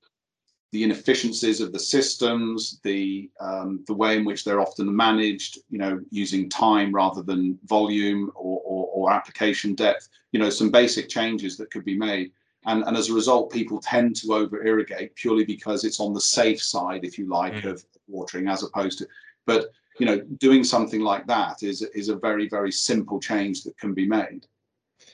the 0.71 0.85
inefficiencies 0.85 1.61
of 1.61 1.73
the 1.73 1.81
systems, 1.81 2.79
the 2.85 3.29
um, 3.41 3.83
the 3.89 3.95
way 3.95 4.17
in 4.17 4.25
which 4.25 4.45
they're 4.45 4.61
often 4.61 4.95
managed, 4.95 5.59
you 5.69 5.79
know, 5.79 5.99
using 6.11 6.49
time 6.49 6.95
rather 6.95 7.23
than 7.23 7.59
volume 7.65 8.31
or, 8.37 8.61
or, 8.65 8.87
or 8.93 9.13
application 9.13 9.75
depth. 9.75 10.09
You 10.31 10.39
know, 10.39 10.51
some 10.51 10.71
basic 10.71 11.09
changes 11.09 11.57
that 11.57 11.73
could 11.73 11.85
be 11.85 11.99
made. 11.99 12.31
And, 12.69 12.85
and 12.85 12.97
as 12.99 13.09
a 13.09 13.15
result, 13.15 13.51
people 13.51 13.81
tend 13.81 14.15
to 14.17 14.35
over 14.35 14.63
irrigate 14.63 15.15
purely 15.15 15.45
because 15.45 15.85
it's 15.85 16.01
on 16.01 16.13
the 16.13 16.21
safe 16.21 16.63
side, 16.63 17.03
if 17.03 17.19
you 17.19 17.27
like, 17.27 17.55
mm. 17.55 17.65
of 17.65 17.85
watering 18.07 18.47
as 18.47 18.63
opposed 18.63 18.99
to. 18.99 19.09
But 19.47 19.71
you 19.99 20.07
know, 20.07 20.21
doing 20.37 20.63
something 20.63 21.01
like 21.01 21.27
that 21.27 21.63
is 21.63 21.83
is 21.83 22.09
a 22.09 22.17
very 22.17 22.49
very 22.49 22.71
simple 22.71 23.19
change 23.19 23.65
that 23.65 23.77
can 23.79 23.95
be 23.95 24.07
made. 24.07 24.47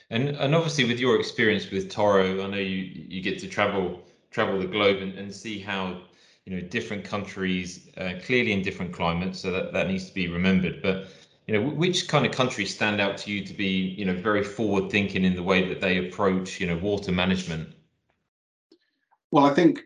And 0.09 0.29
and 0.29 0.53
obviously, 0.53 0.83
with 0.83 0.99
your 0.99 1.17
experience 1.17 1.71
with 1.71 1.89
Toro, 1.89 2.43
I 2.43 2.47
know 2.47 2.57
you 2.57 3.05
you 3.13 3.21
get 3.21 3.39
to 3.39 3.47
travel 3.47 4.01
travel 4.31 4.59
the 4.59 4.67
globe 4.67 5.01
and, 5.01 5.17
and 5.17 5.33
see 5.33 5.59
how 5.59 6.01
you 6.45 6.55
know 6.55 6.61
different 6.67 7.05
countries 7.05 7.89
uh, 7.97 8.13
clearly 8.25 8.51
in 8.51 8.61
different 8.61 8.91
climates 8.93 9.39
so 9.39 9.49
that 9.51 9.71
that 9.71 9.87
needs 9.87 10.07
to 10.09 10.13
be 10.13 10.27
remembered 10.27 10.81
but 10.83 11.07
you 11.47 11.53
know 11.53 11.69
which 11.69 12.07
kind 12.07 12.25
of 12.25 12.31
countries 12.31 12.73
stand 12.73 12.99
out 12.99 13.17
to 13.17 13.31
you 13.31 13.45
to 13.45 13.53
be 13.53 13.95
you 13.97 14.05
know 14.05 14.13
very 14.13 14.43
forward 14.43 14.89
thinking 14.89 15.23
in 15.23 15.35
the 15.35 15.43
way 15.43 15.67
that 15.67 15.81
they 15.81 16.07
approach 16.07 16.59
you 16.59 16.67
know 16.67 16.77
water 16.77 17.11
management 17.11 17.69
well 19.31 19.45
i 19.45 19.53
think 19.53 19.83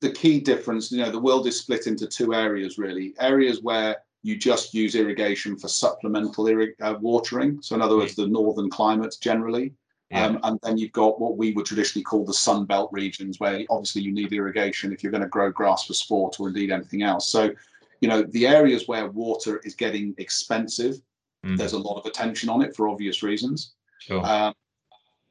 the 0.00 0.10
key 0.10 0.40
difference 0.40 0.90
you 0.90 0.98
know 0.98 1.10
the 1.10 1.18
world 1.18 1.46
is 1.46 1.58
split 1.58 1.86
into 1.86 2.06
two 2.06 2.34
areas 2.34 2.78
really 2.78 3.14
areas 3.20 3.62
where 3.62 3.96
you 4.22 4.36
just 4.36 4.74
use 4.74 4.94
irrigation 4.96 5.56
for 5.56 5.68
supplemental 5.68 6.44
irrig- 6.44 6.80
uh, 6.80 6.96
watering 7.00 7.60
so 7.62 7.74
in 7.74 7.82
other 7.82 7.96
words 7.96 8.14
the 8.14 8.26
northern 8.26 8.68
climates 8.68 9.16
generally 9.16 9.72
yeah. 10.10 10.26
Um, 10.26 10.38
and 10.44 10.60
then 10.62 10.78
you've 10.78 10.92
got 10.92 11.20
what 11.20 11.36
we 11.36 11.52
would 11.52 11.66
traditionally 11.66 12.04
call 12.04 12.24
the 12.24 12.32
sun 12.32 12.64
belt 12.64 12.90
regions, 12.92 13.40
where 13.40 13.64
obviously 13.70 14.02
you 14.02 14.12
need 14.12 14.32
irrigation 14.32 14.92
if 14.92 15.02
you're 15.02 15.10
going 15.10 15.24
to 15.24 15.28
grow 15.28 15.50
grass 15.50 15.84
for 15.84 15.94
sport 15.94 16.38
or 16.38 16.46
indeed 16.48 16.70
anything 16.70 17.02
else. 17.02 17.28
So, 17.28 17.50
you 18.00 18.08
know, 18.08 18.22
the 18.22 18.46
areas 18.46 18.86
where 18.86 19.10
water 19.10 19.60
is 19.64 19.74
getting 19.74 20.14
expensive, 20.18 20.96
mm. 21.44 21.56
there's 21.56 21.72
a 21.72 21.78
lot 21.78 21.98
of 21.98 22.06
attention 22.06 22.48
on 22.48 22.62
it 22.62 22.74
for 22.74 22.88
obvious 22.88 23.22
reasons. 23.22 23.74
Sure. 24.00 24.24
Um, 24.24 24.54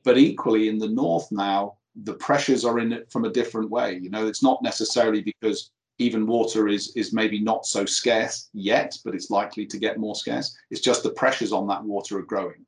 but 0.04 0.18
equally 0.18 0.70
in 0.70 0.78
the 0.78 0.90
north 0.90 1.32
now, 1.32 1.78
the 2.04 2.14
pressures 2.14 2.66
are 2.66 2.80
in 2.80 2.92
it 2.92 3.12
from 3.12 3.26
a 3.26 3.32
different 3.32 3.70
way. 3.70 4.00
You 4.02 4.10
know, 4.10 4.28
it's 4.28 4.44
not 4.44 4.62
necessarily 4.62 5.22
because 5.22 5.72
even 5.98 6.28
water 6.28 6.68
is 6.68 6.92
is 6.96 7.14
maybe 7.14 7.40
not 7.40 7.66
so 7.66 7.86
scarce 7.86 8.50
yet, 8.54 8.98
but 9.06 9.16
it's 9.16 9.30
likely 9.30 9.66
to 9.66 9.78
get 9.78 9.98
more 9.98 10.16
scarce. 10.16 10.56
It's 10.70 10.82
just 10.82 11.04
the 11.04 11.12
pressures 11.12 11.54
on 11.54 11.68
that 11.68 11.84
water 11.84 12.18
are 12.18 12.24
growing 12.24 12.66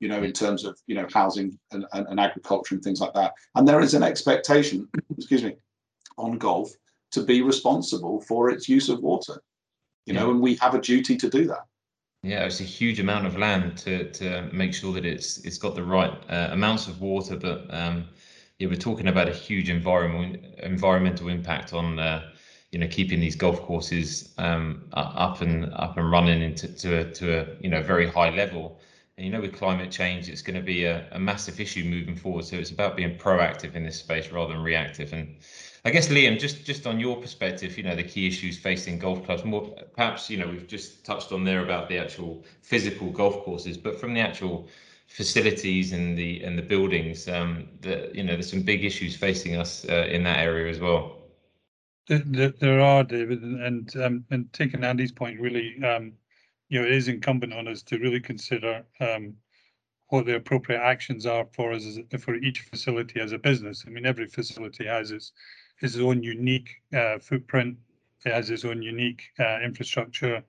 you 0.00 0.08
know, 0.08 0.22
in 0.22 0.32
terms 0.32 0.64
of 0.64 0.78
you 0.86 0.94
know 0.94 1.06
housing 1.12 1.58
and, 1.72 1.86
and, 1.92 2.06
and, 2.08 2.20
agriculture 2.20 2.74
and 2.74 2.84
things 2.84 3.00
like 3.00 3.14
that. 3.14 3.32
And 3.54 3.66
there 3.66 3.80
is 3.80 3.94
an 3.94 4.02
expectation, 4.02 4.88
excuse 5.16 5.42
me, 5.42 5.56
on 6.18 6.38
golf 6.38 6.70
to 7.16 7.22
be 7.22 7.42
responsible 7.42 8.20
for 8.20 8.50
its 8.50 8.68
use 8.68 8.88
of 8.88 9.00
water. 9.00 9.42
You 10.06 10.14
yeah. 10.14 10.20
know, 10.20 10.30
and 10.30 10.40
we 10.40 10.54
have 10.56 10.74
a 10.74 10.80
duty 10.80 11.16
to 11.16 11.28
do 11.28 11.46
that. 11.46 11.64
Yeah, 12.22 12.44
it's 12.44 12.60
a 12.60 12.70
huge 12.78 13.00
amount 13.00 13.26
of 13.26 13.36
land 13.36 13.76
to 13.78 14.10
to 14.20 14.48
make 14.52 14.72
sure 14.74 14.92
that 14.94 15.04
it's 15.04 15.38
it's 15.46 15.58
got 15.58 15.74
the 15.74 15.82
right 15.82 16.12
uh, 16.28 16.48
amounts 16.52 16.88
of 16.88 17.00
water, 17.00 17.36
but 17.36 17.58
um, 17.72 18.04
yeah, 18.58 18.68
we're 18.68 18.86
talking 18.88 19.08
about 19.08 19.28
a 19.28 19.32
huge 19.32 19.68
environment 19.70 20.44
environmental 20.58 21.28
impact 21.28 21.72
on. 21.72 21.98
Uh, 21.98 22.22
you 22.72 22.80
know, 22.80 22.88
keeping 22.88 23.20
these 23.20 23.36
golf 23.36 23.62
courses 23.62 24.34
um, 24.38 24.82
up 24.92 25.40
and 25.40 25.72
up 25.72 25.96
and 25.96 26.10
running 26.10 26.42
into 26.42 26.66
to 26.68 26.98
a, 26.98 27.04
to 27.12 27.24
a 27.38 27.46
you 27.60 27.70
know 27.70 27.80
very 27.80 28.06
high 28.06 28.28
level. 28.30 28.80
And 29.16 29.24
you 29.24 29.32
know, 29.32 29.40
with 29.40 29.54
climate 29.54 29.90
change, 29.90 30.28
it's 30.28 30.42
going 30.42 30.56
to 30.56 30.66
be 30.74 30.84
a, 30.84 31.08
a 31.12 31.18
massive 31.18 31.58
issue 31.58 31.84
moving 31.84 32.16
forward. 32.16 32.44
So 32.44 32.56
it's 32.56 32.72
about 32.72 32.96
being 32.96 33.16
proactive 33.16 33.76
in 33.76 33.84
this 33.84 33.98
space 33.98 34.30
rather 34.30 34.52
than 34.52 34.62
reactive. 34.62 35.14
And 35.14 35.36
I 35.86 35.90
guess 35.90 36.08
Liam, 36.08 36.36
just 36.36 36.64
just 36.64 36.84
on 36.84 36.98
your 36.98 37.16
perspective, 37.16 37.78
you 37.78 37.84
know, 37.84 37.94
the 37.94 38.02
key 38.02 38.26
issues 38.26 38.58
facing 38.58 38.98
golf 38.98 39.24
clubs, 39.24 39.44
more 39.44 39.70
perhaps, 39.94 40.28
you 40.28 40.36
know, 40.36 40.48
we've 40.48 40.66
just 40.66 41.04
touched 41.04 41.30
on 41.30 41.44
there 41.44 41.62
about 41.62 41.88
the 41.88 41.96
actual 41.96 42.44
physical 42.60 43.08
golf 43.12 43.44
courses, 43.44 43.76
but 43.76 44.00
from 44.00 44.12
the 44.12 44.18
actual 44.18 44.66
facilities 45.06 45.92
and 45.92 46.18
the 46.18 46.42
and 46.42 46.58
the 46.58 46.62
buildings, 46.62 47.28
um, 47.28 47.68
you 48.12 48.24
know, 48.24 48.32
there's 48.32 48.50
some 48.50 48.62
big 48.62 48.84
issues 48.84 49.14
facing 49.14 49.54
us 49.54 49.86
uh, 49.88 50.08
in 50.10 50.24
that 50.24 50.40
area 50.40 50.68
as 50.68 50.80
well. 50.80 51.18
There, 52.08 52.50
there 52.50 52.80
are, 52.80 53.04
David, 53.04 53.44
and 53.44 53.96
um, 53.98 54.24
and 54.32 54.52
taking 54.52 54.82
Andy's 54.82 55.12
point, 55.12 55.38
really, 55.38 55.80
um, 55.84 56.14
you 56.68 56.80
know, 56.80 56.84
it 56.84 56.94
is 56.94 57.06
incumbent 57.06 57.52
on 57.52 57.68
us 57.68 57.82
to 57.82 57.98
really 57.98 58.20
consider 58.20 58.84
um, 58.98 59.34
what 60.08 60.26
the 60.26 60.34
appropriate 60.34 60.80
actions 60.80 61.26
are 61.26 61.46
for 61.52 61.72
us 61.72 61.96
for 62.18 62.34
each 62.34 62.62
facility 62.62 63.20
as 63.20 63.30
a 63.30 63.38
business. 63.38 63.84
I 63.86 63.90
mean, 63.90 64.04
every 64.04 64.26
facility 64.26 64.86
has 64.86 65.12
its 65.12 65.30
its 65.80 65.96
own 65.96 66.22
unique 66.22 66.70
uh, 66.94 67.18
footprint, 67.18 67.76
it 68.24 68.32
has 68.32 68.50
its 68.50 68.64
own 68.64 68.82
unique 68.82 69.22
uh, 69.38 69.60
infrastructure 69.62 70.42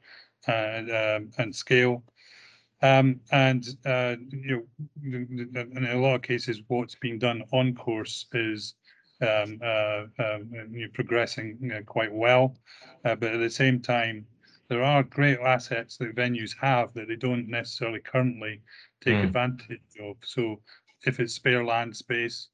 and 0.47 0.89
um, 0.91 1.31
and 1.37 1.55
scale. 1.55 2.03
Um, 2.81 3.19
and 3.31 3.65
uh, 3.85 4.15
you 4.29 4.67
know, 5.03 5.25
in 5.75 5.87
a 5.91 5.99
lot 5.99 6.15
of 6.15 6.21
cases, 6.21 6.61
what's 6.67 6.95
being 6.95 7.17
done 7.17 7.43
on 7.51 7.73
course 7.73 8.27
is 8.33 8.75
um, 9.21 9.59
uh, 9.63 10.03
um, 10.19 10.51
progressing 10.93 11.71
quite 11.87 12.13
well, 12.13 12.55
uh, 13.03 13.15
but 13.15 13.33
at 13.33 13.39
the 13.39 13.49
same 13.49 13.79
time, 13.79 14.25
there 14.67 14.83
are 14.83 15.01
great 15.01 15.39
assets 15.39 15.97
that 15.97 16.15
venues 16.15 16.55
have 16.59 16.93
that 16.93 17.07
they 17.07 17.15
don't 17.15 17.47
necessarily 17.47 17.99
currently 17.99 18.61
take 19.01 19.15
mm. 19.15 19.23
advantage 19.23 19.79
of. 20.01 20.17
So 20.23 20.61
if 21.05 21.19
it's 21.19 21.33
spare 21.33 21.63
land 21.63 21.95
space 21.95 22.49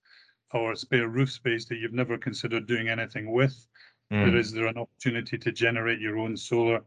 or 0.53 0.75
spare 0.75 1.07
roof 1.07 1.31
space 1.31 1.65
that 1.65 1.77
you've 1.77 1.93
never 1.93 2.17
considered 2.17 2.67
doing 2.67 2.89
anything 2.89 3.31
with, 3.31 3.67
mm. 4.12 4.25
there 4.25 4.38
is 4.38 4.51
there 4.51 4.67
an 4.67 4.77
opportunity 4.77 5.38
to 5.38 5.51
generate 5.51 6.00
your 6.00 6.17
own 6.17 6.38
solar 6.38 6.81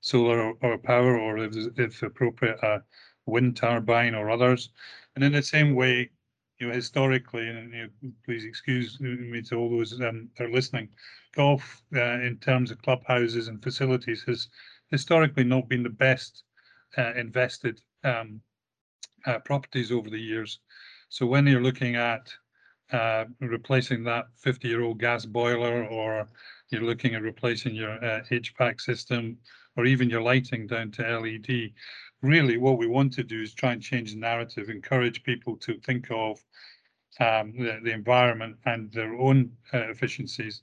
solar 0.00 0.52
or, 0.62 0.78
power 0.78 1.18
or 1.18 1.38
if, 1.38 1.54
if 1.76 2.02
appropriate 2.02 2.58
a 2.62 2.82
wind 3.26 3.56
turbine 3.56 4.14
or 4.14 4.30
others. 4.30 4.70
And 5.14 5.24
in 5.24 5.32
the 5.32 5.42
same 5.42 5.74
way, 5.74 6.10
you 6.58 6.68
know, 6.68 6.74
historically, 6.74 7.48
and 7.48 7.72
you 7.72 7.82
know, 7.82 8.10
please 8.24 8.44
excuse 8.44 8.98
me 9.00 9.42
to 9.42 9.56
all 9.56 9.70
those 9.70 10.00
um, 10.00 10.28
that 10.36 10.44
are 10.44 10.52
listening, 10.52 10.88
golf 11.34 11.82
uh, 11.94 12.20
in 12.20 12.36
terms 12.40 12.70
of 12.70 12.82
clubhouses 12.82 13.48
and 13.48 13.62
facilities 13.62 14.22
has 14.24 14.48
historically 14.90 15.44
not 15.44 15.68
been 15.68 15.82
the 15.82 15.90
best 15.90 16.44
uh, 16.96 17.12
invested 17.14 17.80
um, 18.04 18.40
uh, 19.26 19.38
properties 19.40 19.92
over 19.92 20.10
the 20.10 20.20
years. 20.20 20.60
So 21.08 21.26
when 21.26 21.46
you're 21.46 21.62
looking 21.62 21.96
at 21.96 22.32
uh, 22.92 23.24
replacing 23.40 24.04
that 24.04 24.26
50-year-old 24.44 24.98
gas 24.98 25.24
boiler, 25.24 25.84
or 25.86 26.28
you're 26.70 26.82
looking 26.82 27.14
at 27.14 27.22
replacing 27.22 27.74
your 27.74 27.98
HVAC 27.98 28.74
uh, 28.74 28.78
system, 28.78 29.38
or 29.76 29.86
even 29.86 30.10
your 30.10 30.22
lighting 30.22 30.66
down 30.66 30.90
to 30.92 31.02
LED, 31.02 31.72
really 32.22 32.56
what 32.56 32.78
we 32.78 32.86
want 32.86 33.12
to 33.12 33.22
do 33.22 33.42
is 33.42 33.54
try 33.54 33.72
and 33.72 33.82
change 33.82 34.12
the 34.12 34.18
narrative, 34.18 34.68
encourage 34.68 35.22
people 35.22 35.56
to 35.56 35.78
think 35.78 36.08
of 36.10 36.42
um, 37.20 37.52
the, 37.56 37.80
the, 37.82 37.92
environment 37.92 38.56
and 38.64 38.92
their 38.92 39.14
own 39.14 39.50
uh, 39.74 39.88
efficiencies 39.88 40.62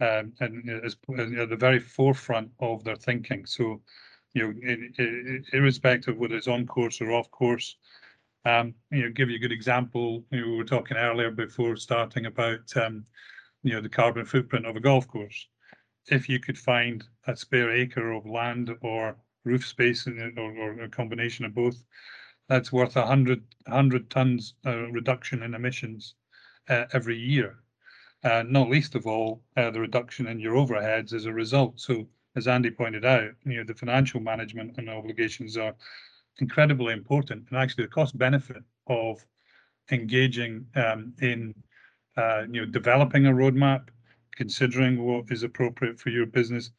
um, 0.00 0.32
and 0.40 0.68
as 0.84 0.96
at 1.18 1.48
the 1.48 1.56
very 1.58 1.78
forefront 1.78 2.50
of 2.60 2.84
their 2.84 2.96
thinking. 2.96 3.46
So, 3.46 3.80
you 4.34 4.42
know, 4.42 4.50
in, 4.62 4.92
in, 4.98 5.44
irrespective 5.52 6.14
of 6.14 6.20
whether 6.20 6.36
it's 6.36 6.48
on 6.48 6.66
course 6.66 7.00
or 7.00 7.12
off 7.12 7.30
course, 7.30 7.76
um, 8.46 8.74
you 8.90 9.02
know, 9.02 9.10
give 9.10 9.30
you 9.30 9.36
a 9.36 9.40
good 9.40 9.52
example. 9.52 10.24
You 10.30 10.40
know, 10.40 10.48
we 10.48 10.56
were 10.56 10.64
talking 10.64 10.96
earlier 10.96 11.30
before 11.30 11.76
starting 11.76 12.26
about, 12.26 12.76
um, 12.76 13.04
you 13.62 13.72
know, 13.72 13.80
the 13.80 13.88
carbon 13.88 14.24
footprint 14.24 14.66
of 14.66 14.76
a 14.76 14.80
golf 14.80 15.08
course. 15.08 15.48
If 16.08 16.28
you 16.28 16.38
could 16.38 16.58
find 16.58 17.04
a 17.26 17.36
spare 17.36 17.72
acre 17.72 18.12
of 18.12 18.26
land 18.26 18.70
or 18.82 19.16
roof 19.44 19.66
space 19.66 20.06
or, 20.06 20.32
or 20.38 20.82
a 20.82 20.88
combination 20.88 21.44
of 21.44 21.54
both, 21.54 21.84
that's 22.48 22.72
worth 22.72 22.96
a 22.96 23.06
hundred 23.06 23.42
hundred 23.66 24.10
tons 24.10 24.54
uh, 24.64 24.90
reduction 24.92 25.42
in 25.42 25.54
emissions 25.54 26.14
uh, 26.68 26.84
every 26.92 27.18
year 27.18 27.58
uh, 28.24 28.44
not 28.46 28.70
least 28.70 28.94
of 28.94 29.06
all 29.06 29.42
uh, 29.56 29.70
the 29.70 29.80
reduction 29.80 30.26
in 30.26 30.40
your 30.40 30.54
overheads 30.54 31.12
as 31.12 31.26
a 31.26 31.32
result. 31.32 31.80
So, 31.80 32.08
as 32.34 32.48
Andy 32.48 32.70
pointed 32.70 33.04
out, 33.04 33.30
you 33.44 33.56
know 33.56 33.64
the 33.64 33.74
financial 33.74 34.20
management 34.20 34.76
and 34.78 34.90
obligations 34.90 35.56
are 35.56 35.74
incredibly 36.38 36.92
important, 36.92 37.46
and 37.50 37.58
actually 37.58 37.84
the 37.84 37.90
cost 37.90 38.16
benefit 38.18 38.62
of 38.86 39.24
engaging 39.90 40.66
um, 40.74 41.12
in 41.20 41.54
uh, 42.16 42.42
you 42.50 42.60
know 42.60 42.66
developing 42.66 43.26
a 43.26 43.32
roadmap, 43.32 43.88
considering 44.34 45.04
what 45.04 45.30
is 45.30 45.42
appropriate 45.42 45.98
for 45.98 46.10
your 46.10 46.26
business, 46.26 46.70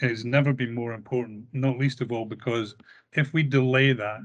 has 0.00 0.24
never 0.24 0.52
been 0.52 0.74
more 0.74 0.94
important. 0.94 1.44
Not 1.52 1.78
least 1.78 2.00
of 2.00 2.12
all 2.12 2.24
because 2.24 2.74
if 3.12 3.32
we 3.32 3.42
delay 3.42 3.92
that, 3.92 4.20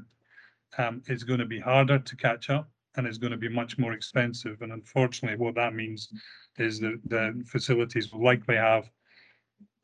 um, 0.77 1.01
it's 1.07 1.23
going 1.23 1.39
to 1.39 1.45
be 1.45 1.59
harder 1.59 1.99
to 1.99 2.15
catch 2.15 2.49
up 2.49 2.69
and 2.95 3.05
it's 3.05 3.17
going 3.17 3.31
to 3.31 3.37
be 3.37 3.49
much 3.49 3.77
more 3.77 3.93
expensive. 3.93 4.61
And 4.61 4.71
unfortunately, 4.71 5.37
what 5.37 5.55
that 5.55 5.73
means 5.73 6.09
is 6.57 6.79
that 6.79 6.99
the 7.05 7.43
facilities 7.45 8.11
will 8.11 8.23
likely 8.23 8.55
have 8.55 8.89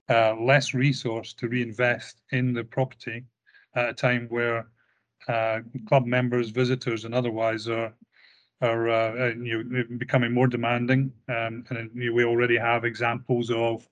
uh, 0.10 0.36
less 0.36 0.74
resource 0.74 1.34
to 1.34 1.48
reinvest 1.48 2.22
in 2.32 2.54
the 2.54 2.64
property 2.64 3.24
at 3.76 3.90
a 3.90 3.94
time 3.94 4.28
where 4.30 4.68
uh, 5.28 5.60
club 5.88 6.06
members, 6.06 6.50
visitors, 6.50 7.06
and 7.06 7.16
otherwise 7.16 7.68
are 7.68 7.94
are 8.62 8.90
uh, 8.90 9.26
uh 9.26 9.34
you 9.36 9.64
know, 9.64 9.84
becoming 9.98 10.32
more 10.32 10.48
demanding. 10.48 11.12
Um, 11.28 11.66
and 11.70 11.90
you 11.94 12.10
know, 12.10 12.14
we 12.14 12.24
already 12.24 12.58
have 12.58 12.86
examples 12.86 13.50
of 13.52 13.88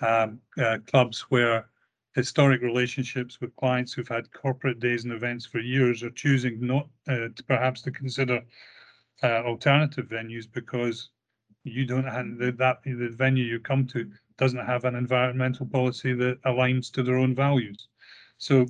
um, 0.00 0.40
uh, 0.58 0.78
clubs 0.86 1.20
where 1.28 1.66
historic 2.14 2.62
relationships 2.62 3.40
with 3.40 3.54
clients 3.56 3.92
who've 3.92 4.08
had 4.08 4.32
corporate 4.32 4.80
days 4.80 5.04
and 5.04 5.12
events 5.12 5.46
for 5.46 5.60
years 5.60 6.02
are 6.02 6.10
choosing 6.10 6.64
not 6.66 6.88
uh, 7.08 7.28
to 7.34 7.44
perhaps 7.46 7.82
to 7.82 7.90
consider 7.90 8.42
alternative 9.22 10.06
venues 10.06 10.46
because 10.50 11.10
you 11.64 11.84
don't 11.84 12.06
have 12.06 12.38
the, 12.38 12.52
that 12.52 12.82
the 12.84 13.10
venue 13.10 13.44
you 13.44 13.60
come 13.60 13.86
to 13.86 14.10
doesn't 14.38 14.64
have 14.64 14.84
an 14.84 14.94
environmental 14.94 15.66
policy 15.66 16.14
that 16.14 16.42
aligns 16.44 16.90
to 16.90 17.02
their 17.02 17.18
own 17.18 17.34
values. 17.34 17.88
So 18.38 18.66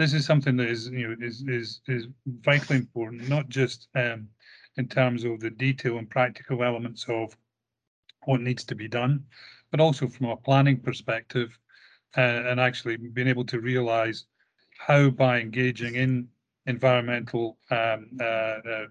this 0.00 0.14
is 0.14 0.24
something 0.24 0.56
that 0.56 0.68
is 0.68 0.88
you 0.88 1.08
know 1.08 1.16
is 1.20 1.44
is 1.46 1.82
is 1.86 2.08
vitally 2.26 2.78
important, 2.78 3.28
not 3.28 3.50
just 3.50 3.88
um, 3.94 4.28
in 4.78 4.88
terms 4.88 5.24
of 5.24 5.40
the 5.40 5.50
detail 5.50 5.98
and 5.98 6.08
practical 6.08 6.64
elements 6.64 7.04
of 7.06 7.36
what 8.24 8.40
needs 8.40 8.64
to 8.64 8.74
be 8.74 8.88
done, 8.88 9.22
but 9.70 9.78
also 9.78 10.08
from 10.08 10.28
a 10.28 10.36
planning 10.38 10.78
perspective 10.80 11.50
uh, 12.16 12.48
and 12.48 12.58
actually 12.58 12.96
being 12.96 13.28
able 13.28 13.44
to 13.44 13.60
realize 13.60 14.24
how 14.78 15.10
by 15.10 15.38
engaging 15.38 15.96
in 15.96 16.26
environmental 16.64 17.58
um, 17.70 18.08
uh, 18.20 18.24
uh, 18.24 18.86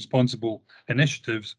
responsible 0.00 0.64
initiatives, 0.88 1.54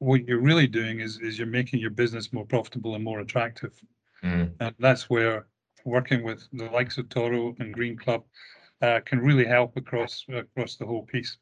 what 0.00 0.26
you're 0.26 0.40
really 0.40 0.66
doing 0.66 0.98
is, 0.98 1.20
is 1.20 1.38
you're 1.38 1.46
making 1.46 1.78
your 1.78 1.90
business 1.90 2.32
more 2.32 2.46
profitable 2.46 2.96
and 2.96 3.04
more 3.04 3.20
attractive. 3.20 3.80
Mm. 4.24 4.52
And 4.58 4.74
that's 4.80 5.08
where 5.08 5.46
working 5.84 6.22
with 6.22 6.46
the 6.52 6.66
likes 6.70 6.98
of 6.98 7.08
Toro 7.08 7.54
and 7.58 7.72
Green 7.72 7.96
Club 7.96 8.24
uh, 8.80 9.00
can 9.04 9.20
really 9.20 9.44
help 9.44 9.76
across 9.76 10.24
across 10.32 10.76
the 10.76 10.86
whole 10.86 11.02
piece. 11.02 11.36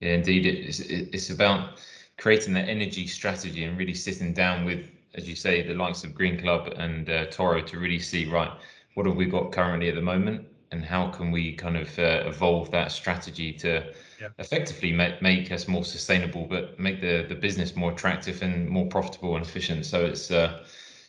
Yeah, 0.00 0.14
indeed, 0.14 0.46
it's 0.46 0.80
it's 0.80 1.30
about 1.30 1.80
creating 2.18 2.54
that 2.54 2.68
energy 2.68 3.06
strategy 3.06 3.64
and 3.64 3.78
really 3.78 3.94
sitting 3.94 4.32
down 4.32 4.64
with 4.64 4.88
as 5.14 5.28
you 5.28 5.34
say, 5.34 5.66
the 5.66 5.74
likes 5.74 6.04
of 6.04 6.14
Green 6.14 6.40
Club 6.40 6.72
and 6.76 7.08
uh, 7.08 7.26
Toro 7.26 7.60
to 7.60 7.78
really 7.78 7.98
see 7.98 8.26
right 8.26 8.50
what 8.94 9.06
have 9.06 9.16
we 9.16 9.26
got 9.26 9.52
currently 9.52 9.88
at 9.88 9.94
the 9.94 10.02
moment 10.02 10.46
and 10.70 10.84
how 10.84 11.08
can 11.08 11.30
we 11.30 11.52
kind 11.52 11.76
of 11.76 11.98
uh, 11.98 12.22
evolve 12.26 12.70
that 12.70 12.92
strategy 12.92 13.52
to 13.52 13.92
yeah. 14.20 14.28
effectively 14.38 14.92
make, 14.92 15.22
make 15.22 15.50
us 15.50 15.66
more 15.66 15.84
sustainable 15.84 16.46
but 16.46 16.78
make 16.78 17.00
the 17.00 17.24
the 17.28 17.34
business 17.34 17.74
more 17.74 17.92
attractive 17.92 18.42
and 18.42 18.68
more 18.68 18.86
profitable 18.86 19.36
and 19.36 19.44
efficient 19.44 19.86
so 19.86 20.04
it's 20.04 20.30
uh, 20.30 20.64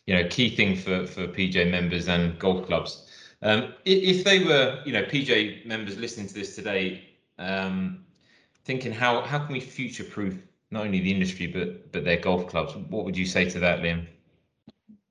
you 0.09 0.15
know 0.15 0.27
key 0.27 0.49
thing 0.55 0.75
for 0.75 1.05
for 1.05 1.27
PGA 1.27 1.69
members 1.69 2.07
and 2.07 2.37
golf 2.39 2.65
clubs 2.65 2.91
um, 3.43 3.73
if 3.85 4.23
they 4.23 4.43
were 4.43 4.81
you 4.85 4.93
know 4.93 5.03
PGA 5.03 5.65
members 5.65 5.97
listening 5.97 6.27
to 6.27 6.33
this 6.33 6.55
today 6.55 7.03
um, 7.37 8.05
thinking 8.65 8.91
how 8.91 9.21
how 9.21 9.39
can 9.39 9.53
we 9.53 9.59
future 9.59 10.03
proof 10.03 10.35
not 10.71 10.85
only 10.85 10.99
the 10.99 11.11
industry 11.11 11.47
but 11.47 11.91
but 11.91 12.03
their 12.03 12.17
golf 12.19 12.47
clubs. 12.47 12.75
What 12.75 13.05
would 13.05 13.17
you 13.17 13.25
say 13.25 13.49
to 13.49 13.59
that, 13.59 13.79
Liam? 13.79 14.07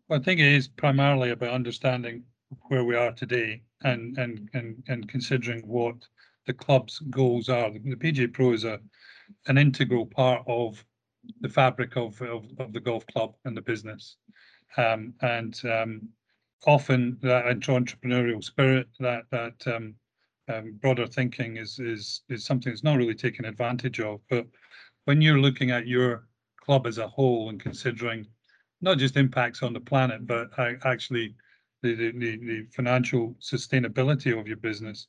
Well, 0.09 0.21
I 0.21 0.23
think 0.23 0.41
it 0.41 0.47
is 0.47 0.69
primarily 0.69 1.31
about 1.31 1.51
understanding 1.51 2.25
where 2.69 2.85
we 2.85 2.97
are 2.97 3.13
today 3.13 3.63
and 3.83 4.17
and 4.19 4.49
and 4.55 4.83
and 4.89 5.09
considering 5.09 5.67
what 5.67 5.97
the 6.47 6.53
club's 6.53 6.99
goals 7.11 7.49
are. 7.49 7.71
The, 7.71 7.79
PGA 7.79 8.33
Pro 8.33 8.53
is 8.53 8.65
a 8.65 8.81
an 9.47 9.59
integral 9.59 10.07
part 10.07 10.43
of 10.47 10.85
the 11.41 11.49
fabric 11.49 11.97
of 11.97 12.21
of, 12.23 12.47
of 12.59 12.73
the 12.73 12.81
golf 12.81 13.07
club 13.09 13.35
and 13.45 13.57
the 13.57 13.63
business, 13.63 14.17
um, 14.77 15.15
and 15.23 15.61
um, 15.65 16.09
often 16.67 17.19
that 17.23 17.47
entrepreneurial 17.47 18.43
spirit, 18.43 18.89
that 19.01 19.25
that 19.31 19.67
um, 19.67 19.95
um, 20.49 20.79
broader 20.81 21.07
thinking 21.07 21.57
is 21.57 21.79
is 21.79 22.23
is 22.29 22.45
something 22.45 22.73
that's 22.73 22.85
not 22.85 22.97
really 22.97 23.15
taken 23.15 23.45
advantage 23.45 24.01
of, 24.01 24.21
but 24.29 24.47
when 25.05 25.23
you're 25.23 25.41
looking 25.41 25.71
at 25.71 25.87
your 25.87 26.27
club 26.61 26.87
as 26.87 26.99
a 26.99 27.09
whole 27.09 27.49
and 27.49 27.61
considering 27.61 28.27
not 28.81 28.99
just 28.99 29.17
impacts 29.17 29.63
on 29.63 29.73
the 29.73 29.81
planet, 29.81 30.27
but 30.27 30.51
actually 30.85 31.35
the, 31.83 31.95
the, 31.95 32.13
the 32.13 32.67
financial 32.75 33.35
sustainability 33.41 34.39
of 34.39 34.47
your 34.47 34.59
business, 34.59 35.07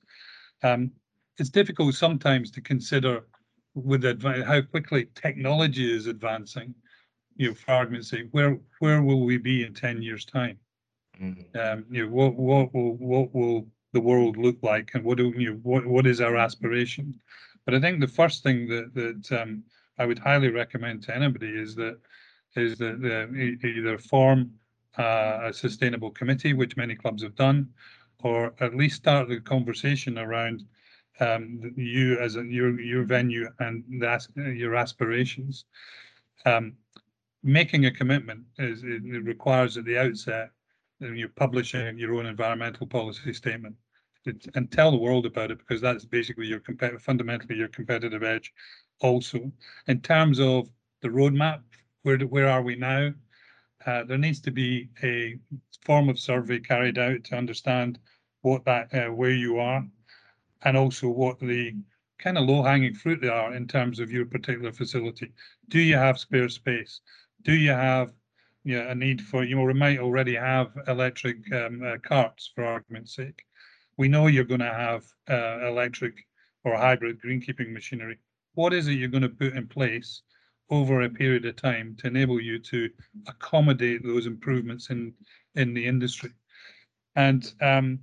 um, 0.64 0.92
it's 1.38 1.50
difficult 1.50 1.94
sometimes 1.96 2.50
to 2.52 2.62
consider 2.62 3.26
with 3.76 4.04
how 4.24 4.62
quickly 4.62 5.08
technology 5.16 5.94
is 5.94 6.08
advancing. 6.08 6.74
You 7.40 7.48
know, 7.48 7.54
for 7.56 7.72
argument's 7.72 8.10
sake, 8.10 8.28
where 8.32 8.60
where 8.80 9.02
will 9.02 9.24
we 9.30 9.38
be 9.38 9.64
in 9.64 9.74
ten 9.74 10.02
years' 10.02 10.26
time? 10.26 10.58
Mm. 11.20 11.56
Um, 11.56 11.86
you 11.90 12.04
know, 12.04 12.12
what 12.12 12.36
what 12.36 12.74
will 12.74 12.96
what 12.98 13.34
will 13.34 13.66
the 13.94 14.02
world 14.02 14.36
look 14.38 14.58
like, 14.62 14.92
and 14.94 15.04
what 15.04 15.18
do 15.18 15.34
you 15.36 15.52
know, 15.52 15.60
what 15.64 15.86
what 15.88 16.06
is 16.06 16.20
our 16.20 16.36
aspiration? 16.36 17.06
But 17.66 17.76
I 17.76 17.80
think 17.80 18.02
the 18.02 18.16
first 18.22 18.44
thing 18.44 18.68
that 18.68 18.94
that 18.94 19.42
um, 19.42 19.64
I 19.98 20.06
would 20.06 20.20
highly 20.20 20.50
recommend 20.50 21.04
to 21.04 21.16
anybody 21.16 21.48
is 21.48 21.76
that 21.76 21.98
is 22.56 22.78
that 22.80 23.02
the, 23.02 23.20
either 23.66 23.98
form 23.98 24.52
uh, 24.98 25.40
a 25.44 25.54
sustainable 25.54 26.12
committee, 26.12 26.54
which 26.54 26.76
many 26.76 26.96
clubs 26.96 27.24
have 27.24 27.36
done, 27.36 27.70
or 28.22 28.54
at 28.60 28.76
least 28.76 28.98
start 28.98 29.30
the 29.30 29.40
conversation 29.40 30.18
around 30.18 30.66
um, 31.22 31.74
you 31.78 32.18
as 32.20 32.36
a, 32.36 32.44
your 32.44 32.80
your 32.80 33.04
venue 33.04 33.48
and 33.60 33.84
that 34.02 34.28
your 34.36 34.76
aspirations. 34.76 35.66
Um, 36.46 36.74
making 37.44 37.86
a 37.86 37.92
commitment 37.92 38.44
is 38.58 38.84
it 38.84 39.02
requires 39.24 39.78
at 39.78 39.86
the 39.86 39.98
outset 39.98 40.50
that 41.00 41.16
you're 41.16 41.30
publishing 41.30 41.98
your 41.98 42.16
own 42.16 42.26
environmental 42.26 42.86
policy 42.86 43.34
statement 43.34 43.76
and 44.56 44.72
tell 44.72 44.92
the 44.92 44.98
world 44.98 45.26
about 45.26 45.52
it 45.52 45.60
because 45.60 45.82
that's 45.82 46.06
basically 46.06 46.46
your 46.46 46.62
fundamentally 47.00 47.56
your 47.56 47.70
competitive 47.70 48.24
edge 48.24 48.52
also. 49.00 49.52
In 49.88 50.02
terms 50.02 50.40
of 50.40 50.70
the 51.02 51.08
roadmap, 51.08 51.62
where 52.04 52.18
where 52.20 52.50
are 52.50 52.62
we 52.62 52.76
now? 52.76 53.14
Uh, 53.86 54.04
there 54.04 54.18
needs 54.18 54.42
to 54.42 54.52
be 54.52 54.90
a 55.04 55.38
form 55.86 56.10
of 56.10 56.20
survey 56.20 56.60
carried 56.60 56.98
out 56.98 57.24
to 57.24 57.38
understand 57.38 57.98
what 58.42 58.66
that 58.66 58.94
uh, 58.94 59.12
where 59.12 59.32
you 59.32 59.58
are, 59.60 59.86
and 60.64 60.78
also 60.78 61.08
what 61.08 61.40
the 61.40 61.76
kind 62.18 62.38
of 62.38 62.46
low 62.46 62.62
hanging 62.62 62.94
fruit 62.94 63.22
they 63.22 63.30
are 63.30 63.54
in 63.54 63.66
terms 63.68 64.00
of 64.00 64.12
your 64.12 64.26
particular 64.26 64.74
facility. 64.74 65.32
Do 65.70 65.80
you 65.80 65.96
have 65.96 66.20
spare 66.20 66.50
space? 66.50 67.00
Do 67.44 67.54
you 67.54 67.72
have 67.72 68.14
yeah, 68.64 68.92
a 68.92 68.96
need 68.96 69.22
for 69.22 69.44
you 69.44 69.56
know 69.56 69.64
we 69.64 69.74
might 69.74 70.00
already 70.00 70.36
have 70.36 70.72
electric 70.88 71.52
um, 71.54 71.82
uh, 71.84 71.98
carts 71.98 72.52
for 72.54 72.66
argument's 72.66 73.16
sake. 73.16 73.44
We 73.98 74.08
know 74.08 74.28
you're 74.28 74.44
going 74.44 74.60
to 74.60 74.74
have 74.74 75.06
uh, 75.30 75.68
electric 75.68 76.26
or 76.64 76.76
hybrid 76.76 77.22
greenkeeping 77.22 77.72
machinery 77.72 78.20
what 78.60 78.74
is 78.74 78.88
it 78.88 78.94
you're 78.94 79.08
going 79.08 79.22
to 79.22 79.30
put 79.30 79.54
in 79.54 79.68
place 79.68 80.22
over 80.70 81.02
a 81.02 81.10
period 81.10 81.46
of 81.46 81.56
time 81.56 81.96
to 81.98 82.08
enable 82.08 82.42
you 82.42 82.60
to 82.60 82.90
accommodate 83.28 84.04
those 84.04 84.26
improvements 84.26 84.90
in 84.90 85.14
in 85.56 85.74
the 85.74 85.86
industry 85.86 86.32
and 87.16 87.54
um, 87.62 88.00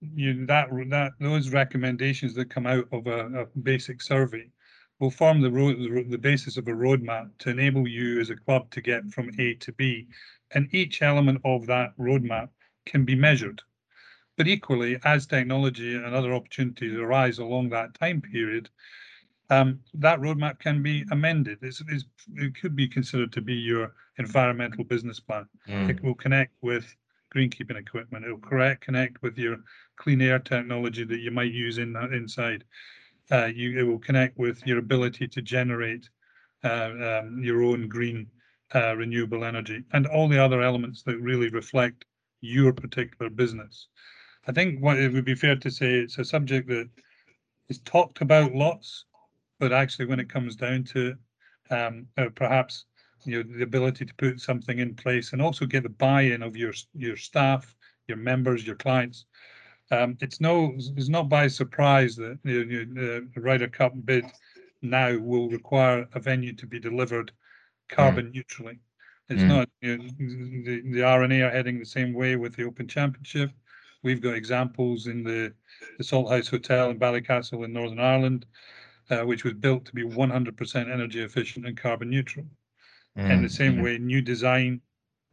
you 0.00 0.46
that 0.46 0.68
that 0.88 1.12
those 1.20 1.50
recommendations 1.50 2.34
that 2.34 2.50
come 2.50 2.66
out 2.66 2.86
of 2.92 3.06
a, 3.06 3.42
a 3.42 3.46
basic 3.60 4.02
survey 4.02 4.46
will 5.00 5.10
form 5.10 5.40
the 5.40 5.50
road 5.50 6.10
the 6.10 6.18
basis 6.18 6.56
of 6.56 6.68
a 6.68 6.72
roadmap 6.72 7.30
to 7.38 7.50
enable 7.50 7.88
you 7.88 8.20
as 8.20 8.30
a 8.30 8.36
club 8.36 8.70
to 8.70 8.80
get 8.80 9.04
from 9.10 9.30
A 9.38 9.54
to 9.54 9.72
B 9.72 10.06
and 10.52 10.72
each 10.72 11.02
element 11.02 11.40
of 11.44 11.66
that 11.66 11.96
roadmap 11.98 12.50
can 12.86 13.04
be 13.04 13.14
measured 13.16 13.62
but 14.36 14.46
equally 14.46 14.98
as 15.04 15.26
technology 15.26 15.94
and 15.94 16.14
other 16.14 16.32
opportunities 16.32 16.96
arise 16.96 17.38
along 17.38 17.70
that 17.70 17.94
time 17.94 18.20
period 18.20 18.70
um, 19.50 19.80
that 19.94 20.20
roadmap 20.20 20.60
can 20.60 20.82
be 20.82 21.04
amended. 21.10 21.58
It's, 21.60 21.82
it's, 21.88 22.04
it 22.36 22.54
could 22.60 22.76
be 22.76 22.88
considered 22.88 23.32
to 23.32 23.40
be 23.40 23.54
your 23.54 23.92
environmental 24.18 24.84
business 24.84 25.18
plan. 25.18 25.46
Mm. 25.68 25.90
It 25.90 26.02
will 26.02 26.14
connect 26.14 26.54
with 26.62 26.94
greenkeeping 27.34 27.76
equipment. 27.76 28.24
It 28.24 28.30
will 28.30 28.38
correct, 28.38 28.82
connect 28.82 29.22
with 29.22 29.36
your 29.36 29.58
clean 29.96 30.22
air 30.22 30.38
technology 30.38 31.04
that 31.04 31.18
you 31.18 31.32
might 31.32 31.52
use 31.52 31.78
in 31.78 31.92
that 31.94 32.12
inside. 32.12 32.64
Uh, 33.30 33.46
you, 33.46 33.78
it 33.78 33.82
will 33.82 33.98
connect 33.98 34.38
with 34.38 34.66
your 34.66 34.78
ability 34.78 35.28
to 35.28 35.40
generate 35.40 36.08
uh, 36.64 37.20
um, 37.20 37.40
your 37.42 37.62
own 37.62 37.88
green 37.88 38.26
uh, 38.74 38.94
renewable 38.96 39.44
energy 39.44 39.84
and 39.92 40.06
all 40.06 40.28
the 40.28 40.42
other 40.42 40.62
elements 40.62 41.02
that 41.02 41.18
really 41.18 41.48
reflect 41.48 42.04
your 42.40 42.72
particular 42.72 43.30
business. 43.30 43.88
I 44.46 44.52
think 44.52 44.82
what 44.82 44.98
it 44.98 45.12
would 45.12 45.24
be 45.24 45.34
fair 45.34 45.56
to 45.56 45.70
say 45.70 45.94
it's 45.94 46.18
a 46.18 46.24
subject 46.24 46.68
that 46.68 46.88
is 47.68 47.78
talked 47.80 48.20
about 48.20 48.54
lots 48.54 49.04
but 49.60 49.72
actually 49.72 50.06
when 50.06 50.18
it 50.18 50.28
comes 50.28 50.56
down 50.56 50.82
to 50.82 51.14
um, 51.70 52.06
uh, 52.18 52.30
perhaps 52.34 52.86
you 53.24 53.36
know 53.36 53.56
the 53.56 53.62
ability 53.62 54.06
to 54.06 54.14
put 54.14 54.40
something 54.40 54.80
in 54.80 54.94
place 54.94 55.32
and 55.32 55.40
also 55.40 55.66
get 55.66 55.84
the 55.84 55.88
buy-in 55.88 56.42
of 56.42 56.56
your 56.56 56.72
your 56.94 57.16
staff, 57.16 57.76
your 58.08 58.16
members, 58.16 58.66
your 58.66 58.76
clients, 58.76 59.26
Um, 59.90 60.16
it's 60.20 60.40
no, 60.40 60.72
it's 60.76 61.08
not 61.08 61.28
by 61.28 61.48
surprise 61.48 62.16
that 62.16 62.38
you 62.44 62.86
know, 62.86 63.26
the 63.34 63.40
Ryder 63.40 63.68
Cup 63.68 63.92
bid 64.04 64.24
now 64.82 65.16
will 65.18 65.48
require 65.50 66.08
a 66.14 66.20
venue 66.20 66.52
to 66.54 66.66
be 66.66 66.78
delivered 66.78 67.32
carbon 67.88 68.30
neutrally. 68.32 68.80
It's 69.28 69.42
Mm. 69.42 69.48
not, 69.48 69.68
you 69.80 69.98
know, 69.98 70.08
the, 70.64 70.82
the 70.92 71.02
R&A 71.02 71.42
are 71.42 71.50
heading 71.50 71.78
the 71.78 71.84
same 71.86 72.12
way 72.14 72.36
with 72.36 72.56
the 72.56 72.64
Open 72.64 72.88
Championship. 72.88 73.50
We've 74.02 74.20
got 74.22 74.34
examples 74.34 75.06
in 75.06 75.22
the, 75.24 75.54
the 75.98 76.04
Salthouse 76.04 76.48
Hotel 76.50 76.90
in 76.90 76.98
Ballycastle 76.98 77.64
in 77.64 77.72
Northern 77.72 78.00
Ireland, 78.00 78.46
uh, 79.10 79.22
which 79.22 79.44
was 79.44 79.54
built 79.54 79.84
to 79.86 79.94
be 79.94 80.04
100% 80.04 80.90
energy 80.90 81.22
efficient 81.22 81.66
and 81.66 81.76
carbon 81.76 82.10
neutral. 82.10 82.46
In 83.28 83.40
the 83.40 83.48
Mm, 83.48 83.50
same 83.50 83.76
mm. 83.76 83.82
way, 83.82 83.98
new 83.98 84.20
design 84.20 84.82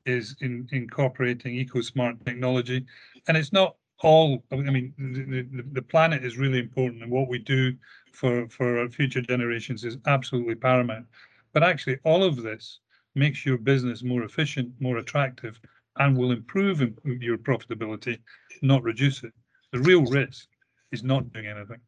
is 0.05 0.35
in, 0.41 0.67
incorporating 0.71 1.55
eco-smart 1.55 2.25
technology. 2.25 2.85
And 3.27 3.37
it's 3.37 3.53
not 3.53 3.77
all, 4.01 4.43
I 4.51 4.55
mean, 4.57 4.93
the, 4.97 5.41
the, 5.43 5.63
the 5.73 5.81
planet 5.81 6.23
is 6.23 6.37
really 6.37 6.59
important 6.59 7.01
and 7.01 7.11
what 7.11 7.27
we 7.27 7.39
do 7.39 7.75
for, 8.13 8.47
for 8.49 8.79
our 8.79 8.89
future 8.89 9.21
generations 9.21 9.83
is 9.83 9.97
absolutely 10.05 10.55
paramount. 10.55 11.07
But 11.53 11.63
actually, 11.63 11.97
all 12.03 12.23
of 12.23 12.43
this 12.43 12.79
makes 13.15 13.45
your 13.45 13.57
business 13.57 14.03
more 14.03 14.23
efficient, 14.23 14.71
more 14.79 14.97
attractive, 14.97 15.59
and 15.97 16.15
will 16.15 16.31
improve 16.31 16.81
im- 16.81 16.97
your 17.03 17.37
profitability, 17.37 18.19
not 18.61 18.83
reduce 18.83 19.23
it. 19.23 19.33
The 19.71 19.79
real 19.79 20.05
risk 20.05 20.47
is 20.91 21.03
not 21.03 21.31
doing 21.33 21.47
anything. 21.47 21.79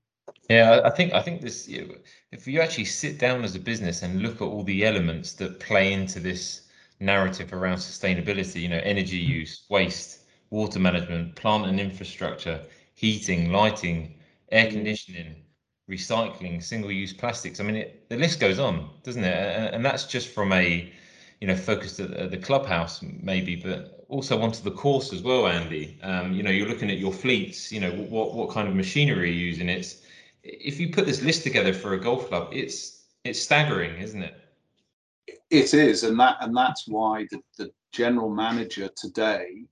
Yeah, 0.49 0.71
I- 0.71 0.87
I 0.87 0.89
think 0.89 1.13
I 1.13 1.21
think 1.21 1.41
this. 1.41 1.67
If 2.31 2.47
you 2.47 2.61
actually 2.61 2.85
sit 2.85 3.19
down 3.19 3.43
as 3.43 3.55
a 3.55 3.59
business 3.59 4.01
and 4.03 4.21
look 4.21 4.35
at 4.35 4.41
all 4.41 4.63
the 4.63 4.85
elements 4.85 5.33
that 5.33 5.59
play 5.59 5.93
into 5.93 6.19
this 6.19 6.67
narrative 6.99 7.53
around 7.53 7.77
sustainability, 7.77 8.61
you 8.61 8.67
know, 8.67 8.81
energy 8.83 9.23
hmm. 9.23 9.31
use, 9.31 9.65
waste, 9.69 10.18
water 10.49 10.79
management, 10.79 11.35
plant 11.35 11.65
and 11.65 11.79
infrastructure, 11.79 12.61
heating, 12.95 13.51
lighting, 13.51 14.15
air 14.51 14.69
conditioning, 14.69 15.35
recycling, 15.89 16.61
single-use 16.61 17.13
plastics. 17.13 17.59
I 17.59 17.63
mean, 17.63 17.75
it, 17.75 18.09
the 18.09 18.17
list 18.17 18.39
goes 18.39 18.59
on, 18.59 18.89
doesn't 19.03 19.23
it? 19.23 19.57
And, 19.57 19.75
and 19.75 19.85
that's 19.85 20.05
just 20.05 20.29
from 20.29 20.51
a, 20.51 20.91
you 21.41 21.47
know, 21.47 21.55
focused 21.55 21.99
at, 21.99 22.11
at 22.11 22.31
the 22.31 22.37
clubhouse 22.37 23.01
maybe, 23.01 23.55
but 23.55 24.05
also 24.09 24.41
onto 24.41 24.61
the 24.61 24.71
course 24.71 25.13
as 25.13 25.21
well, 25.21 25.47
Andy. 25.47 25.97
Um, 26.03 26.33
you 26.33 26.43
know, 26.43 26.51
you're 26.51 26.67
looking 26.67 26.91
at 26.91 26.97
your 26.97 27.13
fleets. 27.13 27.71
You 27.71 27.79
know, 27.79 27.91
what 27.91 28.33
what 28.33 28.49
kind 28.49 28.67
of 28.67 28.75
machinery 28.75 29.31
you're 29.31 29.47
using. 29.47 29.69
It's 29.69 30.01
if 30.43 30.79
you 30.79 30.91
put 30.91 31.05
this 31.05 31.21
list 31.21 31.43
together 31.43 31.73
for 31.73 31.93
a 31.93 31.99
golf 31.99 32.27
club, 32.27 32.49
it's 32.51 33.05
it's 33.23 33.41
staggering, 33.41 33.97
isn't 34.01 34.21
it? 34.21 34.35
It 35.49 35.73
is, 35.73 36.03
and 36.03 36.19
that 36.19 36.37
and 36.41 36.55
that's 36.55 36.87
why 36.87 37.27
the, 37.31 37.41
the 37.57 37.71
general 37.91 38.29
manager 38.29 38.89
today, 38.95 39.65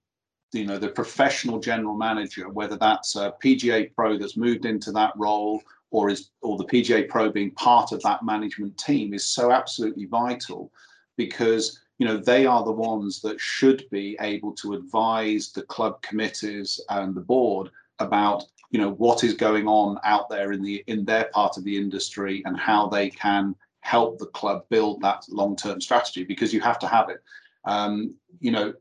you 0.58 0.66
know, 0.66 0.78
the 0.78 0.90
professional 0.90 1.60
general 1.60 1.96
manager, 1.96 2.50
whether 2.50 2.78
that's 2.78 3.16
a 3.16 3.34
PGA 3.44 3.94
pro 3.94 4.18
that's 4.18 4.38
moved 4.38 4.66
into 4.66 4.92
that 4.94 5.14
role 5.16 5.62
or 5.92 6.10
is 6.10 6.32
or 6.42 6.58
the 6.58 6.66
PGA 6.66 7.08
pro 7.08 7.32
being 7.32 7.52
part 7.52 7.92
of 7.92 8.02
that 8.04 8.24
management 8.24 8.78
team 8.78 9.14
is 9.14 9.26
so 9.26 9.52
absolutely 9.52 10.06
vital 10.06 10.72
because 11.16 11.80
you 11.98 12.06
know 12.06 12.18
they 12.18 12.46
are 12.46 12.64
the 12.64 12.72
ones 12.72 13.22
that 13.22 13.40
should 13.40 13.86
be 13.90 14.18
able 14.20 14.54
to 14.54 14.74
advise 14.74 15.52
the 15.52 15.64
club 15.64 16.02
committees 16.02 16.82
and 16.90 17.16
the 17.16 17.22
board 17.22 17.70
about 18.00 18.44
you 18.70 18.80
know 18.80 18.92
what 18.92 19.24
is 19.24 19.34
going 19.34 19.68
on 19.68 19.98
out 20.04 20.30
there 20.30 20.52
in 20.52 20.62
the 20.62 20.84
in 20.88 21.06
their 21.06 21.26
part 21.34 21.58
of 21.58 21.64
the 21.64 21.78
industry 21.78 22.42
and 22.46 22.60
how 22.60 22.88
they 22.88 23.10
can 23.10 23.56
help 23.80 24.20
the 24.20 24.26
club 24.28 24.66
build 24.70 25.02
that 25.02 25.24
long-term 25.30 25.80
strategy 25.80 26.24
because 26.24 26.54
you 26.54 26.60
have 26.60 26.78
to 26.78 26.88
have 26.88 27.10
it. 27.10 27.24
Um, 27.64 28.14
you 28.40 28.52
know 28.52 28.74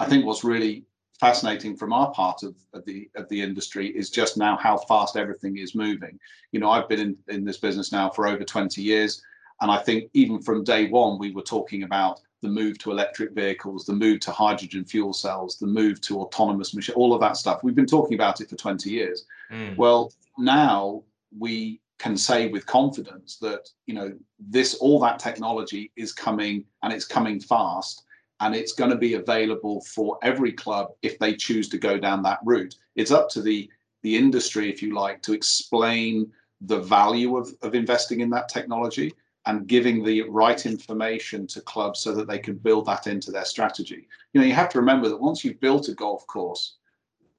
i 0.00 0.04
think 0.06 0.24
what's 0.24 0.44
really 0.44 0.84
fascinating 1.20 1.76
from 1.76 1.92
our 1.92 2.10
part 2.12 2.42
of, 2.42 2.54
of 2.72 2.84
the 2.84 3.08
of 3.14 3.28
the 3.28 3.40
industry 3.40 3.88
is 3.88 4.10
just 4.10 4.36
now 4.36 4.56
how 4.56 4.76
fast 4.76 5.16
everything 5.16 5.58
is 5.58 5.74
moving. 5.74 6.18
You 6.52 6.60
know 6.60 6.70
i've 6.70 6.88
been 6.88 7.00
in, 7.00 7.16
in 7.28 7.44
this 7.44 7.58
business 7.58 7.92
now 7.92 8.10
for 8.10 8.26
over 8.26 8.44
20 8.44 8.80
years 8.80 9.22
and 9.60 9.70
i 9.70 9.78
think 9.78 10.10
even 10.12 10.40
from 10.40 10.64
day 10.64 10.88
one 10.88 11.18
we 11.18 11.32
were 11.32 11.42
talking 11.42 11.82
about 11.82 12.20
the 12.42 12.48
move 12.48 12.78
to 12.78 12.90
electric 12.90 13.32
vehicles 13.32 13.86
the 13.86 13.92
move 13.92 14.20
to 14.20 14.30
hydrogen 14.30 14.84
fuel 14.84 15.12
cells 15.12 15.58
the 15.58 15.66
move 15.66 16.00
to 16.02 16.20
autonomous 16.20 16.74
machine 16.74 16.94
all 16.94 17.14
of 17.14 17.20
that 17.20 17.36
stuff. 17.36 17.64
We've 17.64 17.74
been 17.74 17.86
talking 17.86 18.14
about 18.14 18.40
it 18.40 18.50
for 18.50 18.56
20 18.56 18.90
years. 18.90 19.24
Mm. 19.50 19.76
well, 19.76 20.12
now 20.38 21.02
we 21.36 21.80
can 21.98 22.16
say 22.16 22.48
with 22.48 22.66
confidence 22.66 23.38
that 23.38 23.68
you 23.86 23.94
know 23.94 24.12
this 24.38 24.74
all 24.74 25.00
that 25.00 25.18
technology 25.18 25.90
is 25.96 26.12
coming 26.12 26.64
and 26.82 26.92
it's 26.92 27.06
coming 27.06 27.40
fast 27.40 28.03
and 28.40 28.54
it's 28.54 28.72
going 28.72 28.90
to 28.90 28.96
be 28.96 29.14
available 29.14 29.80
for 29.82 30.18
every 30.22 30.52
club 30.52 30.92
if 31.02 31.18
they 31.18 31.34
choose 31.34 31.68
to 31.68 31.78
go 31.78 31.98
down 31.98 32.22
that 32.22 32.40
route. 32.44 32.76
It's 32.96 33.10
up 33.10 33.28
to 33.30 33.42
the 33.42 33.70
the 34.02 34.16
industry, 34.16 34.70
if 34.70 34.82
you 34.82 34.94
like, 34.94 35.22
to 35.22 35.32
explain 35.32 36.30
the 36.60 36.80
value 36.80 37.38
of, 37.38 37.48
of 37.62 37.74
investing 37.74 38.20
in 38.20 38.28
that 38.30 38.50
technology 38.50 39.14
and 39.46 39.66
giving 39.66 40.04
the 40.04 40.22
right 40.28 40.66
information 40.66 41.46
to 41.46 41.62
clubs 41.62 42.00
so 42.00 42.14
that 42.14 42.28
they 42.28 42.38
can 42.38 42.56
build 42.56 42.84
that 42.84 43.06
into 43.06 43.30
their 43.30 43.46
strategy. 43.46 44.06
You 44.32 44.40
know, 44.40 44.46
you 44.46 44.52
have 44.52 44.68
to 44.70 44.78
remember 44.78 45.08
that 45.08 45.20
once 45.20 45.42
you've 45.42 45.60
built 45.60 45.88
a 45.88 45.94
golf 45.94 46.26
course, 46.26 46.76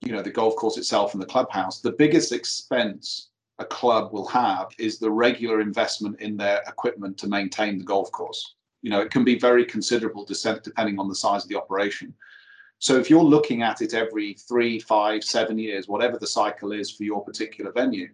you 0.06 0.12
know 0.12 0.22
the 0.22 0.32
golf 0.32 0.56
course 0.56 0.78
itself 0.78 1.14
and 1.14 1.22
the 1.22 1.28
clubhouse 1.28 1.82
the 1.82 1.92
biggest 1.92 2.32
expense 2.32 3.30
a 3.60 3.66
club 3.66 4.12
will 4.12 4.28
have 4.28 4.68
is 4.78 5.00
the 5.00 5.10
regular 5.10 5.62
investment 5.62 6.20
in 6.20 6.36
their 6.36 6.62
equipment 6.68 7.18
to 7.18 7.28
maintain 7.28 7.78
the 7.78 7.86
golf 7.86 8.12
course 8.12 8.55
you 8.86 8.92
know 8.92 9.02
it 9.02 9.10
can 9.10 9.24
be 9.24 9.40
very 9.40 9.66
considerable 9.66 10.24
descent 10.24 10.64
depending 10.64 11.00
on 11.00 11.10
the 11.10 11.16
size 11.16 11.42
of 11.44 11.50
the 11.50 11.58
operation. 11.58 12.14
So 12.78 12.98
if 12.98 13.10
you're 13.10 13.24
looking 13.36 13.64
at 13.64 13.82
it 13.82 13.96
every 13.96 14.36
three 14.36 14.80
five 14.80 15.24
seven 15.24 15.58
years 15.58 15.88
whatever 15.88 16.20
the 16.20 16.28
cycle 16.28 16.72
is 16.72 16.92
for 16.92 17.04
your 17.04 17.24
particular 17.24 17.72
venue 17.72 18.10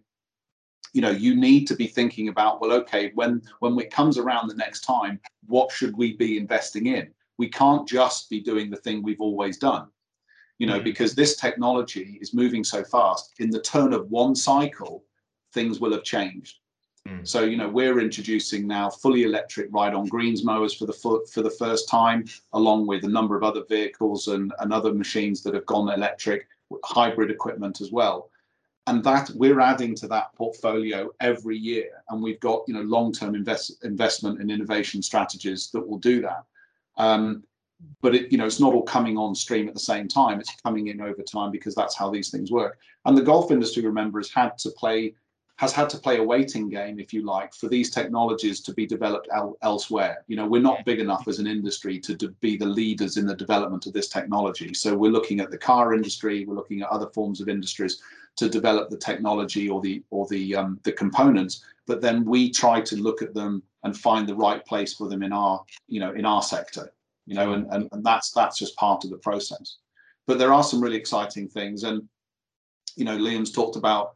you 0.93 1.01
know 1.01 1.10
you 1.10 1.36
need 1.36 1.65
to 1.67 1.75
be 1.75 1.88
thinking 1.88 2.29
about 2.29 2.62
well 2.62 2.71
okay 2.71 3.12
when 3.15 3.41
when 3.60 3.77
it 3.79 3.91
comes 3.91 4.17
around 4.17 4.47
the 4.47 4.62
next 4.65 4.81
time 4.81 5.19
what 5.47 5.71
should 5.73 5.97
we 5.97 6.15
be 6.15 6.38
investing 6.38 6.86
in? 6.88 7.12
We 7.38 7.49
can't 7.49 7.86
just 7.88 8.29
be 8.29 8.39
doing 8.39 8.69
the 8.69 8.77
thing 8.77 9.03
we've 9.03 9.25
always 9.29 9.57
done 9.57 9.88
you 10.57 10.67
know 10.67 10.79
Mhm. 10.79 10.86
because 10.86 11.13
this 11.13 11.36
technology 11.36 12.17
is 12.21 12.34
moving 12.34 12.63
so 12.63 12.81
fast. 12.95 13.34
In 13.39 13.49
the 13.49 13.65
turn 13.73 13.91
of 13.91 14.10
one 14.10 14.36
cycle 14.36 15.03
things 15.51 15.81
will 15.81 15.91
have 15.91 16.05
changed 16.15 16.60
Mm. 17.08 17.28
so 17.28 17.44
you 17.44 17.58
know 17.58 17.68
we're 17.68 18.00
introducing 18.00 18.68
now 18.68 18.88
fully 18.88 19.24
electric 19.24 19.70
ride 19.72 19.96
on 19.96 20.06
greens 20.06 20.44
mowers 20.44 20.76
for 20.76 20.86
the 20.86 20.94
fir- 20.94 21.26
for 21.26 21.42
the 21.42 21.50
first 21.50 21.90
time 21.90 22.26
along 22.54 22.86
with 22.86 23.04
a 23.04 23.08
number 23.08 23.36
of 23.36 23.44
other 23.44 23.64
vehicles 23.68 24.28
and, 24.28 24.54
and 24.60 24.72
other 24.72 24.94
machines 24.94 25.42
that 25.42 25.56
have 25.56 25.66
gone 25.66 25.90
electric 25.92 26.48
hybrid 26.84 27.32
equipment 27.32 27.82
as 27.82 27.92
well. 27.92 28.30
And 28.88 29.04
that 29.04 29.32
we're 29.36 29.60
adding 29.60 29.96
to 29.96 30.08
that 30.08 30.34
portfolio 30.36 31.10
every 31.20 31.58
year 31.58 31.90
and 32.10 32.22
we've 32.22 32.40
got 32.40 32.64
you 32.68 32.74
know 32.74 32.82
long-term 32.82 33.34
invest, 33.34 33.84
investment 33.84 34.40
and 34.40 34.52
innovation 34.52 35.02
strategies 35.02 35.72
that 35.72 35.88
will 35.88 36.00
do 36.00 36.22
that. 36.22 36.44
Um, 36.98 37.44
but 38.02 38.14
it 38.14 38.32
you 38.32 38.38
know 38.38 38.46
it's 38.46 38.60
not 38.60 38.74
all 38.74 38.84
coming 38.84 39.18
on 39.18 39.34
stream 39.34 39.68
at 39.68 39.74
the 39.74 39.80
same 39.80 40.08
time. 40.08 40.40
It's 40.40 40.56
coming 40.62 40.88
in 40.88 41.02
over 41.02 41.24
time 41.24 41.50
because 41.50 41.74
that's 41.74 41.96
how 41.96 42.12
these 42.12 42.30
things 42.30 42.52
work. 42.52 42.78
And 43.06 43.18
the 43.18 43.24
golf 43.24 43.50
industry 43.50 43.84
remember 43.84 44.20
has 44.20 44.30
had 44.30 44.58
to 44.60 44.70
play 44.72 45.16
has 45.62 45.71
had 45.71 45.88
to 45.88 46.00
play 46.00 46.17
a 46.17 46.24
waiting 46.24 46.69
game 46.69 47.00
if 47.00 47.13
you 47.13 47.24
like 47.24 47.54
for 47.54 47.69
these 47.69 47.91
technologies 47.91 48.62
to 48.62 48.74
be 48.74 48.88
developed 48.88 49.28
el- 49.32 49.60
elsewhere. 49.62 50.24
You 50.26 50.36
know 50.36 50.47
we're 50.47 50.69
not 50.69 50.84
big 50.86 51.00
enough 51.00 51.28
as 51.28 51.38
an 51.38 51.45
industry 51.45 52.00
to 52.00 52.15
de- 52.15 52.30
be 52.45 52.58
the 52.58 52.65
leaders 52.65 53.17
in 53.17 53.28
the 53.28 53.36
development 53.36 53.86
of 53.86 53.93
this 53.93 54.10
technology. 54.10 54.74
So 54.74 54.97
we're 54.97 55.12
looking 55.12 55.39
at 55.39 55.52
the 55.52 55.60
car 55.60 55.93
industry 55.93 56.45
we're 56.45 56.56
looking 56.56 56.82
at 56.82 56.89
other 56.89 57.12
forms 57.12 57.41
of 57.41 57.47
industries 57.47 58.02
to 58.38 58.50
develop 58.50 58.89
the 58.89 58.97
technology 58.97 59.69
or 59.69 59.82
the 59.82 60.04
or 60.10 60.26
the 60.30 60.56
um, 60.56 60.80
the 60.82 60.91
components 60.91 61.63
but 61.86 62.02
then 62.02 62.26
we 62.26 62.50
try 62.50 62.82
to 62.82 62.95
look 62.95 63.21
at 63.21 63.36
them 63.36 63.62
and 63.84 63.95
find 63.95 64.28
the 64.28 64.41
right 64.47 64.65
place 64.65 64.95
for 64.95 65.08
them 65.08 65.21
in 65.21 65.32
our 65.32 65.63
you 65.88 66.00
know 66.00 66.12
in 66.13 66.26
our 66.26 66.41
sector 66.41 66.91
you 67.28 67.36
know 67.36 67.54
and, 67.54 67.67
and, 67.71 67.88
and 67.91 68.04
that's 68.04 68.32
that's 68.32 68.58
just 68.58 68.76
part 68.78 69.04
of 69.04 69.12
the 69.12 69.17
process. 69.17 69.78
But 70.26 70.39
there 70.39 70.54
are 70.54 70.63
some 70.63 70.82
really 70.82 70.97
exciting 70.97 71.47
things 71.47 71.84
and 71.84 72.10
you 72.95 73.06
know 73.06 73.15
liam's 73.15 73.52
talked 73.52 73.76
about 73.76 74.15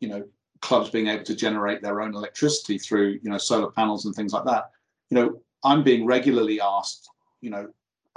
you 0.00 0.08
know 0.08 0.24
clubs 0.66 0.90
being 0.90 1.06
able 1.06 1.22
to 1.22 1.34
generate 1.34 1.80
their 1.80 2.00
own 2.02 2.12
electricity 2.12 2.76
through 2.76 3.20
you 3.22 3.30
know 3.30 3.38
solar 3.38 3.70
panels 3.70 4.04
and 4.04 4.14
things 4.14 4.32
like 4.32 4.44
that. 4.44 4.70
You 5.10 5.16
know 5.16 5.40
i'm 5.64 5.82
being 5.82 6.04
regularly 6.04 6.60
asked 6.60 7.08
you 7.40 7.50
know 7.50 7.66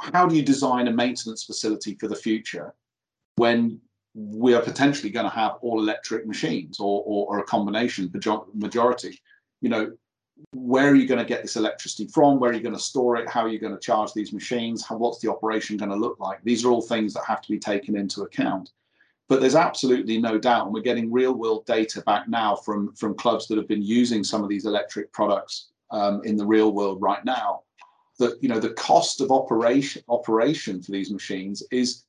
how 0.01 0.25
do 0.25 0.35
you 0.35 0.41
design 0.41 0.87
a 0.87 0.91
maintenance 0.91 1.43
facility 1.43 1.95
for 1.99 2.07
the 2.07 2.15
future 2.15 2.73
when 3.35 3.79
we 4.15 4.53
are 4.53 4.61
potentially 4.61 5.11
going 5.11 5.29
to 5.29 5.35
have 5.35 5.57
all 5.61 5.79
electric 5.79 6.25
machines 6.25 6.79
or, 6.79 7.03
or, 7.05 7.27
or 7.27 7.39
a 7.39 7.43
combination 7.43 8.09
major- 8.13 8.47
majority? 8.53 9.19
You 9.61 9.69
know 9.69 9.91
where 10.53 10.89
are 10.89 10.95
you 10.95 11.07
going 11.07 11.19
to 11.19 11.25
get 11.33 11.41
this 11.41 11.57
electricity 11.57 12.07
from? 12.07 12.39
Where 12.39 12.51
are 12.51 12.53
you 12.53 12.61
going 12.61 12.81
to 12.81 12.81
store 12.81 13.17
it? 13.17 13.29
How 13.29 13.41
are 13.41 13.49
you 13.49 13.59
going 13.59 13.73
to 13.73 13.79
charge 13.79 14.13
these 14.13 14.31
machines? 14.31 14.85
How, 14.85 14.95
what's 14.95 15.19
the 15.19 15.29
operation 15.29 15.75
going 15.75 15.91
to 15.91 15.97
look 15.97 16.17
like? 16.19 16.41
These 16.43 16.63
are 16.63 16.71
all 16.71 16.81
things 16.81 17.13
that 17.13 17.25
have 17.25 17.41
to 17.41 17.51
be 17.51 17.59
taken 17.59 17.97
into 17.97 18.21
account 18.21 18.71
but 19.29 19.39
there's 19.39 19.55
absolutely 19.55 20.17
no 20.17 20.37
doubt 20.37 20.65
and 20.65 20.73
we're 20.73 20.81
getting 20.81 21.11
real 21.11 21.33
world 21.33 21.65
data 21.65 22.01
back 22.01 22.27
now 22.27 22.55
from 22.55 22.93
from 22.95 23.15
clubs 23.15 23.47
that 23.47 23.57
have 23.57 23.67
been 23.67 23.81
using 23.81 24.23
some 24.23 24.43
of 24.43 24.49
these 24.49 24.65
electric 24.65 25.11
products 25.13 25.69
um, 25.91 26.21
in 26.25 26.35
the 26.35 26.45
real 26.45 26.73
world 26.73 27.01
right 27.01 27.23
now 27.23 27.61
that 28.17 28.37
you 28.41 28.49
know 28.49 28.59
the 28.59 28.73
cost 28.73 29.21
of 29.21 29.31
operation 29.31 30.03
operation 30.09 30.81
for 30.81 30.91
these 30.91 31.11
machines 31.11 31.63
is 31.71 32.03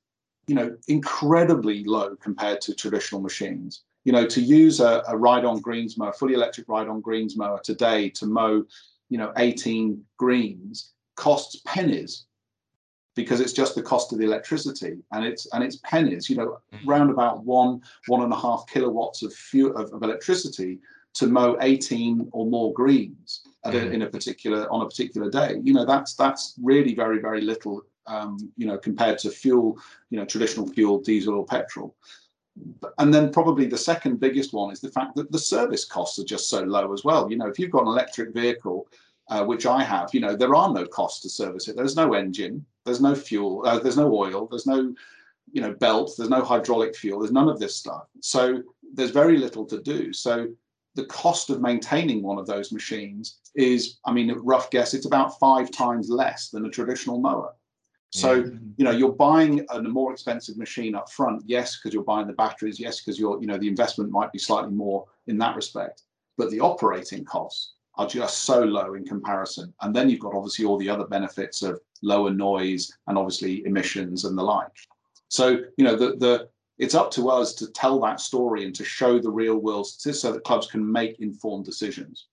you 0.50 0.56
know, 0.56 0.76
incredibly 0.88 1.85
low 1.85 2.16
compared 2.16 2.61
to 2.61 2.74
traditional 2.74 3.20
machines. 3.20 3.85
You 4.02 4.11
know, 4.11 4.26
to 4.26 4.40
use 4.40 4.80
a, 4.80 5.04
a 5.06 5.16
ride-on 5.16 5.61
greens 5.61 5.96
mower, 5.96 6.12
fully 6.12 6.35
electric 6.35 6.68
ride-on 6.68 7.00
greens 7.00 7.37
mower 7.37 7.61
today 7.62 8.11
to 8.11 8.26
mow, 8.26 8.64
you 9.11 9.18
know, 9.18 9.33
18 9.37 10.02
greens 10.16 10.92
costs 11.14 11.61
pennies 11.64 12.26
because 13.20 13.40
it's 13.40 13.52
just 13.52 13.74
the 13.74 13.83
cost 13.83 14.12
of 14.12 14.18
the 14.18 14.24
electricity 14.24 14.98
and 15.12 15.24
it's 15.24 15.46
and 15.52 15.62
it's 15.62 15.76
pennies 15.76 16.28
you 16.28 16.37
know 16.37 16.59
mm-hmm. 16.72 16.88
round 16.88 17.11
about 17.11 17.44
one 17.44 17.80
one 18.06 18.22
and 18.22 18.33
a 18.33 18.37
half 18.37 18.64
kilowatts 18.66 19.22
of 19.22 19.33
fuel 19.33 19.76
of, 19.76 19.92
of 19.92 20.02
electricity 20.02 20.78
to 21.12 21.26
mow 21.26 21.56
18 21.61 22.28
or 22.33 22.46
more 22.46 22.72
greens 22.72 23.42
a, 23.64 23.70
mm. 23.70 23.92
in 23.92 24.02
a 24.02 24.06
particular 24.06 24.70
on 24.72 24.83
a 24.83 24.88
particular 24.88 25.30
day 25.30 25.61
you 25.62 25.72
know 25.72 25.85
that's 25.85 26.14
that's 26.14 26.54
really 26.62 26.94
very 26.94 27.18
very 27.20 27.40
little 27.40 27.83
um, 28.06 28.38
you 28.56 28.66
know 28.66 28.78
compared 28.78 29.18
to 29.18 29.30
fuel 29.30 29.78
you 30.11 30.18
know 30.18 30.24
traditional 30.24 30.66
fuel 30.66 31.00
diesel 31.00 31.35
or 31.35 31.44
petrol 31.44 31.94
and 32.98 33.14
then 33.14 33.33
probably 33.33 33.66
the 33.66 33.78
second 33.78 34.18
biggest 34.18 34.52
one 34.52 34.72
is 34.72 34.80
the 34.80 34.90
fact 34.90 35.14
that 35.14 35.30
the 35.30 35.38
service 35.38 35.85
costs 35.85 36.18
are 36.18 36.24
just 36.24 36.48
so 36.48 36.62
low 36.62 36.92
as 36.92 37.04
well 37.04 37.30
you 37.30 37.37
know 37.37 37.46
if 37.46 37.59
you've 37.59 37.70
got 37.70 37.83
an 37.83 37.88
electric 37.88 38.33
vehicle 38.33 38.87
uh, 39.30 39.44
which 39.44 39.64
I 39.64 39.83
have, 39.83 40.12
you 40.12 40.20
know, 40.20 40.35
there 40.37 40.54
are 40.54 40.72
no 40.72 40.85
costs 40.85 41.20
to 41.20 41.28
service 41.28 41.68
it. 41.68 41.76
There's 41.76 41.96
no 41.96 42.14
engine, 42.14 42.66
there's 42.84 43.00
no 43.00 43.14
fuel, 43.14 43.62
uh, 43.66 43.78
there's 43.78 43.96
no 43.96 44.14
oil, 44.14 44.46
there's 44.50 44.66
no, 44.66 44.94
you 45.52 45.60
know, 45.60 45.72
belt, 45.74 46.12
there's 46.16 46.30
no 46.30 46.42
hydraulic 46.42 46.96
fuel, 46.96 47.20
there's 47.20 47.32
none 47.32 47.48
of 47.48 47.58
this 47.58 47.76
stuff. 47.76 48.04
So 48.20 48.62
there's 48.94 49.10
very 49.10 49.38
little 49.38 49.64
to 49.66 49.80
do. 49.82 50.12
So 50.12 50.48
the 50.94 51.04
cost 51.06 51.50
of 51.50 51.60
maintaining 51.60 52.22
one 52.22 52.38
of 52.38 52.46
those 52.46 52.72
machines 52.72 53.40
is, 53.54 53.98
I 54.04 54.12
mean, 54.12 54.32
rough 54.42 54.70
guess, 54.70 54.94
it's 54.94 55.06
about 55.06 55.38
five 55.38 55.70
times 55.70 56.08
less 56.10 56.50
than 56.50 56.66
a 56.66 56.70
traditional 56.70 57.20
mower. 57.20 57.54
So, 58.12 58.34
you 58.76 58.84
know, 58.84 58.90
you're 58.90 59.12
buying 59.12 59.64
a 59.70 59.80
more 59.80 60.10
expensive 60.10 60.56
machine 60.56 60.96
up 60.96 61.12
front, 61.12 61.44
yes, 61.46 61.76
because 61.76 61.94
you're 61.94 62.02
buying 62.02 62.26
the 62.26 62.32
batteries, 62.32 62.80
yes, 62.80 63.00
because 63.00 63.20
you're, 63.20 63.40
you 63.40 63.46
know, 63.46 63.56
the 63.56 63.68
investment 63.68 64.10
might 64.10 64.32
be 64.32 64.38
slightly 64.38 64.72
more 64.72 65.04
in 65.28 65.38
that 65.38 65.54
respect, 65.54 66.02
but 66.36 66.50
the 66.50 66.58
operating 66.58 67.24
costs 67.24 67.74
are 67.94 68.08
just 68.08 68.42
so 68.42 68.64
low 68.64 68.94
in 68.94 69.04
comparison. 69.04 69.72
And 69.82 69.94
then 69.94 70.10
you've 70.10 70.18
got 70.18 70.34
obviously 70.34 70.64
all 70.64 70.76
the 70.76 70.88
other 70.88 71.06
benefits 71.06 71.62
of 71.62 71.80
lower 72.02 72.30
noise 72.30 72.92
and 73.06 73.18
obviously 73.18 73.64
emissions 73.64 74.24
and 74.24 74.36
the 74.36 74.42
like. 74.42 74.72
So, 75.28 75.58
you 75.76 75.84
know, 75.84 75.96
the, 75.96 76.16
the 76.16 76.48
it's 76.78 76.94
up 76.94 77.10
to 77.12 77.28
us 77.28 77.54
to 77.54 77.70
tell 77.72 78.00
that 78.00 78.20
story 78.20 78.64
and 78.64 78.74
to 78.74 78.84
show 78.84 79.18
the 79.18 79.30
real 79.30 79.56
world 79.56 79.86
so 79.86 80.32
that 80.32 80.44
clubs 80.44 80.66
can 80.66 80.90
make 80.90 81.20
informed 81.20 81.66
decisions. 81.66 82.26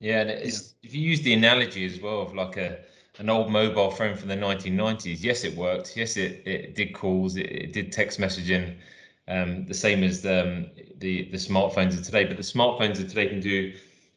Yeah, 0.00 0.20
and 0.20 0.30
it's, 0.30 0.74
if 0.82 0.94
you 0.94 1.00
use 1.00 1.22
the 1.22 1.32
analogy 1.32 1.86
as 1.86 2.00
well 2.00 2.20
of 2.20 2.34
like 2.34 2.56
a 2.56 2.78
an 3.20 3.30
old 3.30 3.48
mobile 3.50 3.92
phone 3.92 4.16
from 4.16 4.28
the 4.28 4.36
1990s, 4.36 5.22
yes, 5.22 5.44
it 5.44 5.56
worked. 5.56 5.96
Yes, 5.96 6.16
it, 6.16 6.42
it 6.44 6.74
did 6.74 6.92
calls, 6.92 7.36
it, 7.36 7.46
it 7.46 7.72
did 7.72 7.92
text 7.92 8.18
messaging, 8.18 8.76
um, 9.28 9.64
the 9.66 9.74
same 9.74 10.02
as 10.02 10.20
the, 10.20 10.42
um, 10.42 10.70
the 10.98 11.30
the 11.30 11.36
smartphones 11.36 11.96
of 11.96 12.02
today. 12.02 12.24
But 12.24 12.36
the 12.36 12.42
smartphones 12.42 13.00
of 13.00 13.08
today 13.08 13.28
can 13.28 13.40
do 13.40 13.72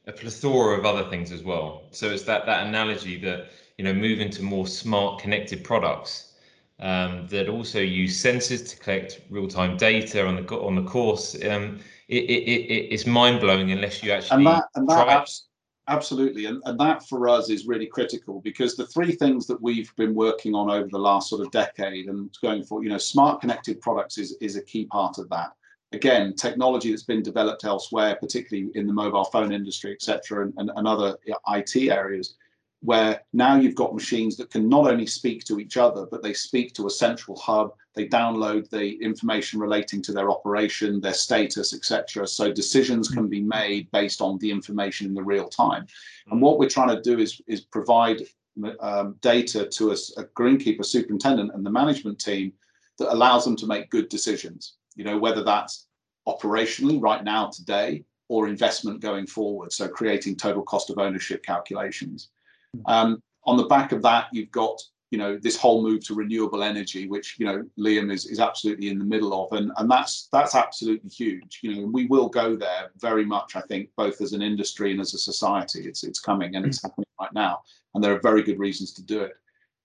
a 0.07 0.12
plethora 0.12 0.79
of 0.79 0.86
other 0.86 1.07
things 1.10 1.31
as 1.31 1.43
well. 1.43 1.83
So 1.91 2.10
it's 2.10 2.23
that 2.23 2.47
that 2.47 2.65
analogy 2.65 3.19
that 3.21 3.49
you 3.77 3.83
know 3.85 3.93
moving 3.93 4.29
to 4.31 4.43
more 4.43 4.67
smart 4.67 5.19
connected 5.19 5.63
products 5.63 6.33
um, 6.79 7.27
that 7.27 7.49
also 7.49 7.79
use 7.79 8.21
sensors 8.21 8.69
to 8.69 8.77
collect 8.77 9.21
real 9.29 9.47
time 9.47 9.77
data 9.77 10.25
on 10.25 10.35
the 10.35 10.55
on 10.57 10.75
the 10.75 10.83
course. 10.83 11.35
Um, 11.45 11.79
it, 12.07 12.23
it, 12.23 12.43
it, 12.43 12.93
it's 12.93 13.05
mind 13.05 13.41
blowing 13.41 13.71
unless 13.71 14.01
you 14.01 14.11
actually 14.11 14.37
and 14.37 14.47
that, 14.47 14.65
and 14.75 14.87
that 14.87 15.09
abs- 15.09 15.47
absolutely 15.89 16.45
and, 16.45 16.61
and 16.65 16.79
that 16.79 17.05
for 17.07 17.27
us 17.27 17.49
is 17.49 17.67
really 17.67 17.87
critical 17.87 18.39
because 18.41 18.75
the 18.75 18.87
three 18.87 19.11
things 19.11 19.45
that 19.47 19.61
we've 19.61 19.93
been 19.97 20.15
working 20.15 20.55
on 20.55 20.69
over 20.69 20.87
the 20.87 20.97
last 20.97 21.29
sort 21.29 21.41
of 21.41 21.51
decade 21.51 22.07
and 22.07 22.35
going 22.41 22.63
for 22.63 22.83
you 22.83 22.89
know 22.89 22.97
smart 22.97 23.41
connected 23.41 23.81
products 23.81 24.17
is 24.17 24.37
is 24.39 24.55
a 24.55 24.61
key 24.61 24.85
part 24.85 25.17
of 25.17 25.27
that 25.29 25.51
again, 25.93 26.35
technology 26.35 26.89
that's 26.89 27.03
been 27.03 27.23
developed 27.23 27.63
elsewhere, 27.63 28.17
particularly 28.19 28.69
in 28.75 28.87
the 28.87 28.93
mobile 28.93 29.23
phone 29.25 29.53
industry, 29.53 29.91
et 29.91 30.01
cetera, 30.01 30.45
and, 30.45 30.53
and, 30.57 30.71
and 30.75 30.87
other 30.87 31.17
IT 31.49 31.75
areas, 31.89 32.35
where 32.88 33.21
now 33.34 33.56
you've 33.56 33.76
got 33.76 33.93
machines 33.93 34.38
that 34.38 34.50
can 34.50 34.67
not 34.69 34.89
only 34.89 35.06
speak 35.06 35.43
to 35.43 35.60
each 35.60 35.78
other, 35.78 36.08
but 36.10 36.23
they 36.23 36.34
speak 36.34 36.73
to 36.73 36.88
a 36.88 36.89
central 36.89 37.38
hub. 37.38 37.73
They 37.95 38.08
download 38.08 38.69
the 38.69 38.95
information 39.04 39.60
relating 39.60 40.02
to 40.04 40.12
their 40.12 40.32
operation, 40.32 41.02
their 41.02 41.13
status, 41.13 41.73
etc. 41.73 42.28
So 42.28 42.52
decisions 42.52 43.10
can 43.10 43.28
be 43.28 43.41
made 43.41 43.91
based 43.91 44.21
on 44.21 44.38
the 44.39 44.50
information 44.50 45.08
in 45.08 45.13
the 45.13 45.23
real 45.23 45.50
time. 45.50 45.86
And 46.32 46.41
what 46.41 46.60
we're 46.60 46.69
trying 46.69 46.95
to 46.95 47.02
do 47.02 47.19
is, 47.19 47.41
is 47.47 47.62
provide 47.62 48.21
um, 48.80 49.15
data 49.21 49.65
to 49.65 49.91
a, 49.91 49.97
a 50.17 50.23
greenkeeper 50.39 50.86
superintendent 50.86 51.54
and 51.54 51.65
the 51.65 51.71
management 51.71 52.19
team 52.19 52.54
that 53.00 53.13
allows 53.13 53.43
them 53.45 53.56
to 53.58 53.67
make 53.67 53.89
good 53.89 54.10
decisions 54.10 54.78
you 54.97 55.04
know, 55.04 55.17
whether 55.17 55.43
that's 55.43 55.86
operationally 56.28 57.02
right 57.02 57.23
now 57.23 57.47
today 57.47 58.04
or 58.28 58.50
investment 58.50 59.00
going 59.00 59.26
forward. 59.26 59.71
So 59.71 59.88
creating 59.88 60.36
total 60.36 60.63
cost 60.63 60.89
of 60.89 60.97
ownership 60.97 61.43
calculations. 61.43 62.30
Um, 62.86 63.21
on 63.45 63.58
the 63.58 63.65
back 63.65 63.91
of 63.91 64.01
that, 64.03 64.27
you've 64.32 64.51
got 64.51 64.82
you 65.10 65.17
know 65.17 65.38
this 65.38 65.56
whole 65.56 65.82
move 65.82 66.06
to 66.06 66.15
renewable 66.15 66.63
energy, 66.63 67.08
which 67.08 67.38
you 67.39 67.45
know 67.45 67.63
Liam 67.80 68.12
is 68.12 68.25
is 68.25 68.39
absolutely 68.39 68.89
in 68.89 68.99
the 68.99 69.06
middle 69.06 69.34
of, 69.34 69.58
and 69.58 69.71
and 69.77 69.89
that's 69.89 70.27
that's 70.32 70.56
absolutely 70.56 71.10
huge. 71.10 71.60
You 71.62 71.75
know, 71.75 71.88
we 71.88 72.08
will 72.08 72.27
go 72.27 72.56
there 72.56 72.91
very 72.97 73.25
much. 73.25 73.56
I 73.56 73.62
think 73.62 73.89
both 73.95 74.21
as 74.21 74.34
an 74.34 74.41
industry 74.41 74.91
and 74.91 74.99
as 74.99 75.13
a 75.13 75.17
society, 75.17 75.88
it's 75.88 76.03
it's 76.03 76.19
coming 76.19 76.56
and 76.56 76.65
it's 76.65 76.82
happening 76.82 77.08
right 77.19 77.34
now, 77.34 77.62
and 77.93 78.03
there 78.03 78.13
are 78.13 78.19
very 78.19 78.43
good 78.43 78.60
reasons 78.60 78.91
to 78.93 79.03
do 79.03 79.21
it. 79.21 79.34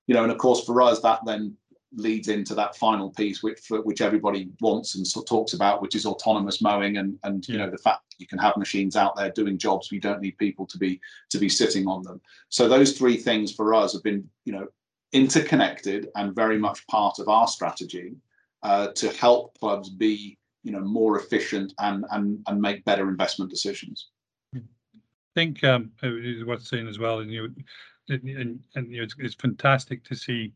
You 0.09 0.15
know, 0.15 0.25
and 0.25 0.33
of 0.33 0.39
course 0.39 0.65
for 0.65 0.83
us 0.83 1.01
that 1.01 1.21
then 1.25 1.57
leads 1.95 2.29
into 2.29 2.55
that 2.55 2.75
final 2.77 3.11
piece 3.11 3.43
which 3.43 3.67
which 3.71 4.01
everybody 4.01 4.49
wants 4.61 4.95
and 4.95 5.07
so 5.07 5.23
talks 5.23 5.53
about 5.53 5.83
which 5.83 5.95
is 5.95 6.07
autonomous 6.07 6.63
mowing 6.63 6.97
and 6.97 7.19
and 7.25 7.47
you 7.49 7.59
know 7.59 7.69
the 7.69 7.79
fact 7.79 8.03
that 8.09 8.19
you 8.19 8.27
can 8.27 8.39
have 8.39 8.57
machines 8.57 8.97
out 8.97 9.15
there 9.15 9.31
doing 9.31 9.59
jobs 9.59 9.91
we 9.91 9.99
don't 9.99 10.21
need 10.21 10.37
people 10.39 10.67
to 10.67 10.79
be 10.79 11.01
to 11.29 11.39
be 11.39 11.49
sitting 11.49 11.87
on 11.87 12.03
them. 12.03 12.21
So 12.49 12.69
those 12.69 12.97
three 12.97 13.17
things 13.17 13.53
for 13.53 13.75
us 13.75 13.93
have 13.93 14.03
been 14.03 14.29
you 14.45 14.53
know 14.53 14.69
interconnected 15.13 16.09
and 16.15 16.35
very 16.35 16.59
much 16.59 16.87
part 16.87 17.19
of 17.19 17.29
our 17.29 17.47
strategy 17.47 18.15
uh, 18.63 18.89
to 18.89 19.11
help 19.11 19.59
clubs 19.59 19.91
be 19.91 20.39
you 20.63 20.73
know 20.73 20.81
more 20.81 21.19
efficient 21.19 21.75
and 21.79 22.05
and 22.11 22.43
and 22.47 22.61
make 22.61 22.85
better 22.85 23.09
investment 23.09 23.51
decisions. 23.51 24.09
I 24.55 24.61
think 25.35 25.65
um, 25.65 25.93
it 26.03 26.27
is 26.27 26.45
worth 26.45 26.63
saying 26.63 26.89
as 26.89 26.99
well, 26.99 27.21
and 27.21 27.31
you, 27.31 27.55
and, 28.09 28.63
and 28.75 28.91
you 28.91 28.99
know, 28.99 29.03
it's, 29.03 29.15
it's 29.19 29.35
fantastic 29.35 30.05
to 30.05 30.15
see 30.15 30.53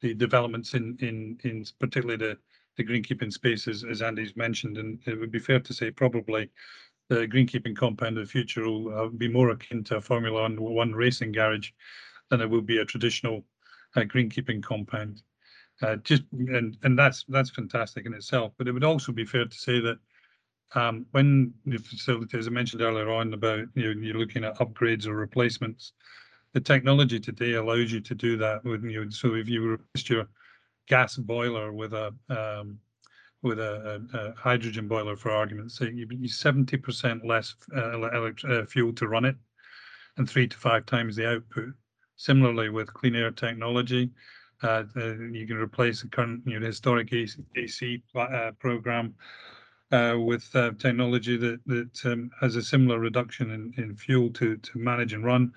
the 0.00 0.14
developments 0.14 0.74
in 0.74 0.96
in 1.00 1.38
in 1.44 1.64
particularly 1.78 2.16
the 2.16 2.38
the 2.76 2.84
greenkeeping 2.84 3.32
spaces, 3.32 3.84
as 3.84 4.02
Andy's 4.02 4.36
mentioned, 4.36 4.76
and 4.76 4.98
it 5.06 5.18
would 5.18 5.32
be 5.32 5.38
fair 5.38 5.60
to 5.60 5.72
say 5.72 5.90
probably 5.90 6.50
the 7.08 7.26
greenkeeping 7.26 7.76
compound 7.76 8.18
of 8.18 8.26
the 8.26 8.30
future 8.30 8.64
will 8.64 8.94
uh, 8.94 9.08
be 9.08 9.28
more 9.28 9.50
akin 9.50 9.82
to 9.84 9.96
a 9.96 10.00
Formula 10.00 10.48
One 10.50 10.92
racing 10.92 11.32
garage 11.32 11.70
than 12.30 12.40
it 12.40 12.50
will 12.50 12.62
be 12.62 12.78
a 12.78 12.84
traditional 12.84 13.44
uh, 13.94 14.00
greenkeeping 14.00 14.62
compound. 14.62 15.22
Uh, 15.82 15.96
just 15.96 16.22
and 16.32 16.76
and 16.82 16.98
that's 16.98 17.24
that's 17.28 17.50
fantastic 17.50 18.06
in 18.06 18.14
itself. 18.14 18.52
But 18.58 18.68
it 18.68 18.72
would 18.72 18.84
also 18.84 19.12
be 19.12 19.24
fair 19.24 19.44
to 19.44 19.56
say 19.56 19.80
that 19.80 19.98
um, 20.74 21.06
when 21.12 21.54
the 21.64 21.78
facility, 21.78 22.38
as 22.38 22.48
I 22.48 22.50
mentioned 22.50 22.82
earlier 22.82 23.10
on, 23.10 23.32
about 23.34 23.66
you 23.74 23.94
know, 23.94 24.00
you're 24.00 24.18
looking 24.18 24.44
at 24.44 24.58
upgrades 24.58 25.06
or 25.06 25.14
replacements, 25.14 25.92
the 26.56 26.60
technology 26.62 27.20
today 27.20 27.52
allows 27.52 27.92
you 27.92 28.00
to 28.00 28.14
do 28.14 28.38
that 28.38 28.64
with 28.64 28.82
you. 28.82 29.10
So 29.10 29.34
if 29.34 29.46
you 29.46 29.72
replace 29.72 30.08
your 30.08 30.26
gas 30.88 31.14
boiler 31.18 31.70
with 31.70 31.92
a 31.92 32.14
um, 32.30 32.78
with 33.42 33.58
a, 33.58 34.00
a, 34.14 34.18
a, 34.18 34.34
hydrogen 34.36 34.88
boiler, 34.88 35.16
for 35.16 35.30
argument's 35.30 35.76
sake, 35.76 35.92
you 35.92 36.08
use 36.10 36.38
seventy 36.38 36.78
percent 36.78 37.26
less 37.26 37.54
uh, 37.76 38.00
uh, 38.00 38.64
fuel 38.64 38.94
to 38.94 39.06
run 39.06 39.26
it, 39.26 39.36
and 40.16 40.30
three 40.30 40.48
to 40.48 40.56
five 40.56 40.86
times 40.86 41.14
the 41.14 41.28
output. 41.28 41.74
Similarly, 42.16 42.70
with 42.70 42.94
clean 42.94 43.16
air 43.16 43.32
technology, 43.32 44.10
uh, 44.62 44.84
uh, 44.96 45.14
you 45.30 45.46
can 45.46 45.58
replace 45.58 46.00
the 46.00 46.08
current 46.08 46.40
you 46.46 46.58
know, 46.58 46.66
historic 46.66 47.12
AC, 47.12 47.36
AC 47.54 48.02
uh, 48.14 48.52
program 48.58 49.14
uh, 49.92 50.14
with 50.18 50.48
uh, 50.56 50.70
technology 50.78 51.36
that 51.36 51.60
that 51.66 52.06
um, 52.06 52.30
has 52.40 52.56
a 52.56 52.62
similar 52.62 52.98
reduction 52.98 53.50
in, 53.50 53.74
in 53.76 53.94
fuel 53.94 54.30
to 54.30 54.56
to 54.56 54.78
manage 54.78 55.12
and 55.12 55.22
run, 55.22 55.52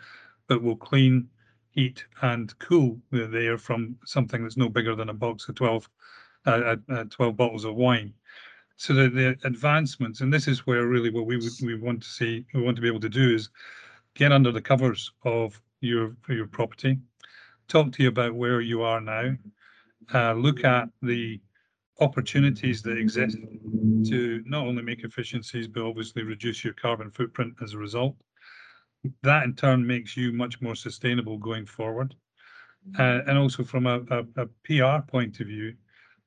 that 0.49 0.61
will 0.61 0.75
clean, 0.75 1.29
heat, 1.71 2.03
and 2.21 2.57
cool 2.59 2.99
the, 3.11 3.29
air 3.33 3.57
from 3.57 3.95
something 4.03 4.43
that's 4.43 4.57
no 4.57 4.67
bigger 4.67 4.95
than 4.95 5.09
a 5.09 5.13
box 5.13 5.47
of 5.47 5.55
12, 5.55 5.89
uh, 6.45 6.49
uh, 6.49 6.75
uh, 6.89 7.03
12 7.09 7.37
bottles 7.37 7.63
of 7.63 7.75
wine. 7.75 8.13
So 8.75 8.93
the, 8.93 9.09
the 9.09 9.37
advancements, 9.45 10.21
and 10.21 10.33
this 10.33 10.47
is 10.47 10.65
where 10.65 10.87
really 10.87 11.09
what 11.09 11.25
we 11.25 11.37
we 11.63 11.75
want 11.75 12.01
to 12.01 12.09
see, 12.09 12.45
we 12.53 12.61
want 12.61 12.75
to 12.75 12.81
be 12.81 12.87
able 12.87 12.99
to 13.01 13.09
do 13.09 13.35
is 13.35 13.49
get 14.15 14.31
under 14.31 14.51
the 14.51 14.61
covers 14.61 15.11
of 15.23 15.61
your 15.81 16.15
your 16.27 16.47
property, 16.47 16.97
talk 17.67 17.91
to 17.91 18.03
you 18.03 18.09
about 18.09 18.35
where 18.35 18.61
you 18.61 18.81
are 18.81 19.01
now, 19.01 19.35
uh, 20.13 20.33
look 20.33 20.63
at 20.63 20.89
the 21.01 21.39
opportunities 21.99 22.81
that 22.81 22.97
exist 22.97 23.37
to 24.05 24.41
not 24.45 24.65
only 24.65 24.81
make 24.81 25.03
efficiencies 25.03 25.67
but 25.67 25.83
obviously 25.83 26.23
reduce 26.23 26.63
your 26.63 26.73
carbon 26.73 27.11
footprint 27.11 27.53
as 27.61 27.73
a 27.73 27.77
result 27.77 28.15
that 29.23 29.43
in 29.43 29.55
turn 29.55 29.85
makes 29.85 30.17
you 30.17 30.31
much 30.31 30.61
more 30.61 30.75
sustainable 30.75 31.37
going 31.37 31.65
forward. 31.65 32.15
Uh, 32.97 33.21
and 33.27 33.37
also 33.37 33.63
from 33.63 33.85
a, 33.85 34.01
a, 34.09 34.25
a, 34.37 34.47
PR 34.63 35.05
point 35.05 35.39
of 35.39 35.47
view, 35.47 35.75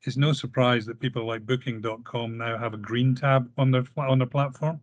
it's 0.03 0.17
no 0.17 0.33
surprise 0.33 0.85
that 0.87 1.01
people 1.01 1.27
like 1.27 1.47
Booking.com 1.47 2.37
now 2.37 2.59
have 2.59 2.75
a 2.75 2.79
green 2.79 3.15
tab 3.15 3.51
on 3.57 3.71
their 3.71 3.85
on 3.97 4.19
their 4.19 4.27
platform. 4.27 4.81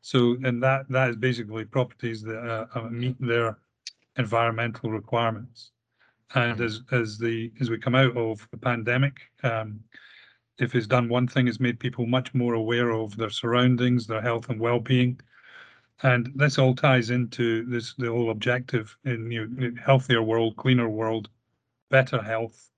So, 0.00 0.36
and 0.44 0.62
that 0.62 0.88
that 0.88 1.10
is 1.10 1.16
basically 1.16 1.64
properties 1.64 2.22
that 2.22 2.38
uh, 2.38 2.66
uh, 2.74 2.88
meet 2.88 3.16
their 3.20 3.58
environmental 4.16 4.90
requirements. 4.90 5.72
And 6.34 6.60
as 6.60 6.82
as 6.92 7.18
the 7.18 7.52
as 7.60 7.70
we 7.70 7.78
come 7.78 7.94
out 7.94 8.16
of 8.16 8.46
the 8.50 8.56
pandemic, 8.56 9.20
um, 9.42 9.80
if 10.58 10.74
it's 10.74 10.86
done 10.86 11.08
one 11.08 11.26
thing, 11.26 11.48
it's 11.48 11.60
made 11.60 11.78
people 11.78 12.06
much 12.06 12.32
more 12.34 12.54
aware 12.54 12.90
of 12.90 13.16
their 13.16 13.30
surroundings, 13.30 14.06
their 14.06 14.22
health 14.22 14.48
and 14.48 14.60
well-being. 14.60 15.20
And 16.02 16.32
this 16.34 16.58
all 16.58 16.74
ties 16.74 17.10
into 17.10 17.64
this 17.66 17.94
the 17.94 18.08
whole 18.08 18.30
objective 18.30 18.96
in 19.04 19.30
you 19.30 19.46
know, 19.46 19.72
healthier 19.84 20.22
world, 20.22 20.56
cleaner 20.56 20.88
world, 20.88 21.28
better 21.90 22.22
health, 22.22 22.70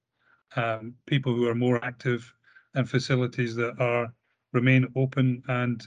um, 0.56 0.94
people 1.06 1.34
who 1.34 1.46
are 1.48 1.54
more 1.54 1.82
active, 1.84 2.32
and 2.74 2.88
facilities 2.88 3.54
that 3.56 3.78
are 3.78 4.12
remain 4.52 4.86
open 4.96 5.42
and 5.48 5.86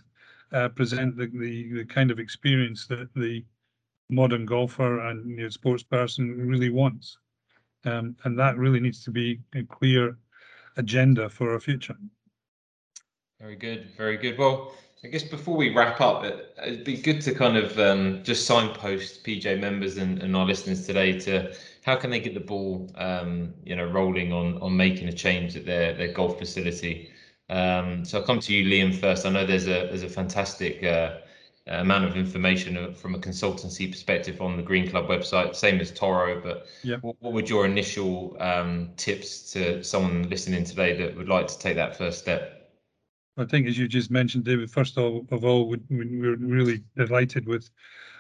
uh, 0.52 0.70
present 0.70 1.18
the, 1.18 1.28
the, 1.28 1.74
the 1.74 1.86
kind 1.86 2.12
of 2.12 2.20
experience 2.20 2.88
that 2.88 3.10
the 3.16 3.44
modern 4.10 4.46
golfer 4.46 5.00
and 5.08 5.30
you 5.30 5.44
know, 5.44 5.50
sports 5.50 5.84
person 5.84 6.48
really 6.48 6.70
wants. 6.70 7.18
Um, 7.86 8.16
and 8.24 8.38
that 8.40 8.58
really 8.58 8.80
needs 8.80 9.04
to 9.04 9.12
be 9.12 9.40
a 9.54 9.64
clear 9.64 10.18
agenda 10.78 11.30
for 11.30 11.52
our 11.52 11.60
future. 11.60 11.96
Very 13.40 13.56
good, 13.56 13.90
very 13.98 14.18
good. 14.18 14.38
Well, 14.38 14.74
I 15.06 15.08
guess 15.08 15.22
before 15.22 15.56
we 15.56 15.70
wrap 15.70 16.02
up, 16.02 16.24
it, 16.24 16.56
would 16.66 16.84
be 16.84 16.98
good 16.98 17.22
to 17.22 17.36
kind 17.36 17.58
of 17.58 17.78
um, 17.78 18.24
just 18.24 18.48
signpost 18.48 19.24
PGA 19.24 19.60
members 19.60 19.98
and, 19.98 20.20
and, 20.20 20.36
our 20.36 20.48
listeners 20.48 20.88
today 20.88 21.20
to 21.20 21.54
how 21.84 21.96
can 21.96 22.10
they 22.10 22.20
get 22.20 22.34
the 22.34 22.40
ball, 22.40 22.90
um, 22.96 23.54
you 23.64 23.76
know, 23.76 23.86
rolling 23.86 24.34
on 24.34 24.58
on 24.64 24.76
making 24.76 25.08
a 25.08 25.14
change 25.14 25.56
at 25.56 25.64
their 25.64 25.94
their 25.94 26.12
golf 26.12 26.40
facility. 26.40 27.12
Um, 27.52 28.04
so 28.04 28.20
I'll 28.20 28.26
come 28.26 28.40
to 28.40 28.54
you, 28.54 28.66
Liam, 28.66 29.00
first. 29.00 29.28
I 29.28 29.30
know 29.30 29.46
there's 29.46 29.68
a 29.68 29.86
there's 29.90 30.02
a 30.02 30.10
fantastic 30.10 30.84
uh, 30.84 31.18
amount 31.68 32.06
of 32.06 32.18
information 32.18 32.92
from 32.96 33.14
a 33.14 33.20
consultancy 33.20 33.92
perspective 33.92 34.42
on 34.42 34.58
the 34.58 34.64
Green 34.64 34.90
Club 34.90 35.08
website, 35.08 35.56
same 35.56 35.80
as 35.80 35.92
Toro. 35.92 36.42
But 36.42 36.66
what, 37.02 37.16
what 37.20 37.34
would 37.34 37.48
your 37.48 37.68
initial 37.68 38.38
um, 38.40 38.90
tips 38.98 39.54
to 39.54 39.84
someone 39.84 40.28
listening 40.30 40.64
today 40.64 40.98
that 40.98 41.16
would 41.16 41.30
like 41.30 41.46
to 41.50 41.60
take 41.60 41.76
that 41.76 41.96
first 41.96 42.18
step? 42.18 42.55
I 43.38 43.46
think, 43.46 43.68
as 43.68 43.78
you 43.78 43.88
just 43.88 44.12
mentioned, 44.12 44.46
David, 44.46 44.72
first 44.72 44.98
of, 44.98 45.26
of 45.32 45.44
all, 45.44 45.68
we, 45.68 45.80
we're 45.90 46.38
really 46.38 46.84
delighted 46.96 47.48
with 47.48 47.70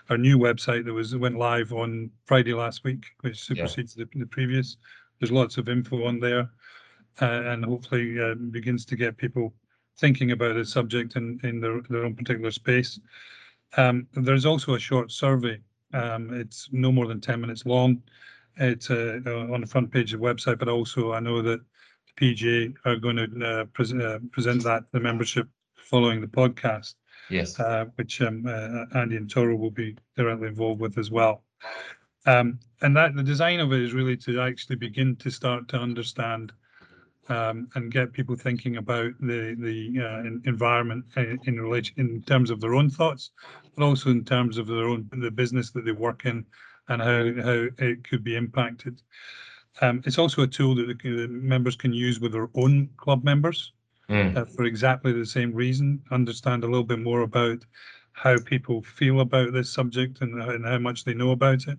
our 0.10 0.17
new 0.17 0.38
website 0.38 0.86
that 0.86 0.93
was 0.93 1.15
went 1.15 1.38
live 1.38 1.71
on 1.71 2.12
Friday 2.25 2.54
last 2.54 2.84
week, 2.84 3.06
which 3.21 3.39
supersedes 3.39 3.95
yeah. 3.97 4.06
the, 4.13 4.19
the 4.19 4.25
previous. 4.25 4.78
There's 5.19 5.32
lots 5.32 5.58
of 5.58 5.69
info 5.69 6.06
on 6.06 6.19
there, 6.19 6.49
uh, 7.21 7.43
and 7.45 7.63
hopefully 7.63 8.21
uh, 8.21 8.36
begins 8.36 8.86
to 8.86 8.95
get 8.97 9.17
people 9.17 9.54
thinking 9.97 10.32
about 10.32 10.58
a 10.58 10.65
subject 10.65 11.15
in, 11.15 11.39
in 11.43 11.62
their, 11.62 11.82
their 11.89 12.04
own 12.04 12.15
particular 12.15 12.51
space. 12.51 12.99
Um, 13.78 14.08
there's 14.13 14.45
also 14.45 14.75
a 14.75 14.80
short 14.80 15.12
survey. 15.12 15.60
Um, 15.93 16.34
it's 16.34 16.69
no 16.73 16.91
more 16.91 17.08
than 17.08 17.21
10 17.21 17.39
minutes 17.39 17.65
long. 17.65 18.01
It's 18.58 18.89
uh, 18.89 19.19
on 19.25 19.62
the 19.62 19.67
front 19.67 19.91
page 19.91 20.13
of 20.13 20.19
the 20.19 20.25
website, 20.25 20.60
but 20.60 20.67
also 20.69 21.13
I 21.13 21.19
know 21.19 21.41
that 21.41 21.62
PGA 22.19 22.73
are 22.86 22.95
going 22.95 23.17
to 23.17 23.45
uh, 23.45 23.65
pre 23.65 23.86
uh, 24.04 24.19
present 24.32 24.63
that 24.63 24.80
to 24.80 24.88
the 24.93 24.99
membership 24.99 25.47
following 25.75 26.21
the 26.21 26.28
podcast. 26.28 26.95
Yes. 27.30 27.60
Uh, 27.60 27.86
which 27.95 28.21
um, 28.21 28.45
uh, 28.47 28.86
Andy 28.97 29.17
and 29.17 29.30
Toro 29.30 29.56
will 29.56 29.71
be 29.71 29.95
directly 30.15 30.47
involved 30.47 30.80
with 30.80 30.97
as 30.97 31.10
well. 31.10 31.43
Um, 32.28 32.60
and 32.82 32.95
that 32.95 33.15
the 33.15 33.23
design 33.23 33.60
of 33.60 33.71
it 33.73 33.82
is 33.82 33.93
really 33.93 34.17
to 34.17 34.41
actually 34.41 34.75
begin 34.75 35.15
to 35.17 35.30
start 35.32 35.67
to 35.69 35.78
understand 35.78 36.51
um, 37.30 37.67
and 37.75 37.91
get 37.91 38.13
people 38.13 38.36
thinking 38.36 38.78
about 38.78 39.13
the 39.19 39.56
the 39.60 40.04
uh, 40.04 40.49
environment 40.49 41.06
in, 41.15 41.39
in 41.45 41.62
relation 41.62 41.95
in 41.97 42.21
terms 42.23 42.49
of 42.49 42.62
their 42.62 42.75
own 42.75 42.89
thoughts, 42.89 43.32
but 43.75 43.84
also 43.84 44.10
in 44.10 44.23
terms 44.23 44.58
of 44.58 44.67
their 44.67 44.88
own 44.88 45.10
the 45.12 45.32
business 45.32 45.71
that 45.71 45.86
they 45.86 45.91
work 45.91 46.25
in 46.25 46.45
and 46.89 47.01
how 47.01 47.43
how 47.43 47.67
it 47.78 48.08
could 48.08 48.23
be 48.23 48.36
impacted. 48.36 49.01
Um, 49.81 50.01
it's 50.05 50.17
also 50.17 50.43
a 50.43 50.47
tool 50.47 50.75
that 50.75 50.99
the 50.99 51.27
members 51.27 51.75
can 51.75 51.93
use 51.93 52.19
with 52.19 52.31
their 52.31 52.49
own 52.55 52.89
club 52.97 53.23
members 53.23 53.73
mm. 54.09 54.35
uh, 54.35 54.45
for 54.45 54.63
exactly 54.63 55.11
the 55.11 55.25
same 55.25 55.53
reason. 55.53 56.01
Understand 56.11 56.63
a 56.63 56.67
little 56.67 56.83
bit 56.83 56.99
more 56.99 57.21
about 57.21 57.65
how 58.13 58.38
people 58.38 58.81
feel 58.81 59.19
about 59.19 59.51
this 59.51 59.69
subject 59.69 60.21
and, 60.21 60.41
and 60.41 60.65
how 60.65 60.77
much 60.77 61.03
they 61.03 61.13
know 61.13 61.31
about 61.31 61.67
it. 61.67 61.77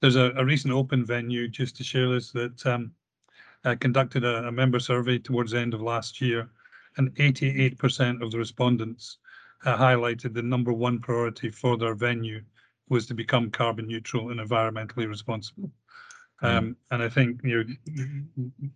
There's 0.00 0.16
a, 0.16 0.32
a 0.36 0.44
recent 0.44 0.74
open 0.74 1.04
venue 1.04 1.46
just 1.48 1.76
to 1.76 1.84
share 1.84 2.08
this 2.08 2.32
that 2.32 2.66
um, 2.66 2.92
uh, 3.64 3.76
conducted 3.78 4.24
a, 4.24 4.48
a, 4.48 4.52
member 4.52 4.80
survey 4.80 5.18
towards 5.18 5.52
the 5.52 5.60
end 5.60 5.74
of 5.74 5.80
last 5.80 6.20
year, 6.20 6.50
and 6.96 7.14
88% 7.14 8.20
of 8.20 8.32
the 8.32 8.38
respondents 8.38 9.18
uh, 9.64 9.76
highlighted 9.76 10.34
the 10.34 10.42
number 10.42 10.72
one 10.72 10.98
priority 10.98 11.48
for 11.48 11.76
their 11.76 11.94
venue 11.94 12.42
was 12.88 13.06
to 13.06 13.14
become 13.14 13.50
carbon 13.50 13.86
neutral 13.86 14.30
and 14.30 14.40
environmentally 14.40 15.08
responsible. 15.08 15.70
Mm. 16.42 16.58
Um, 16.58 16.76
and 16.90 17.02
I 17.02 17.08
think 17.08 17.40
you 17.44 17.76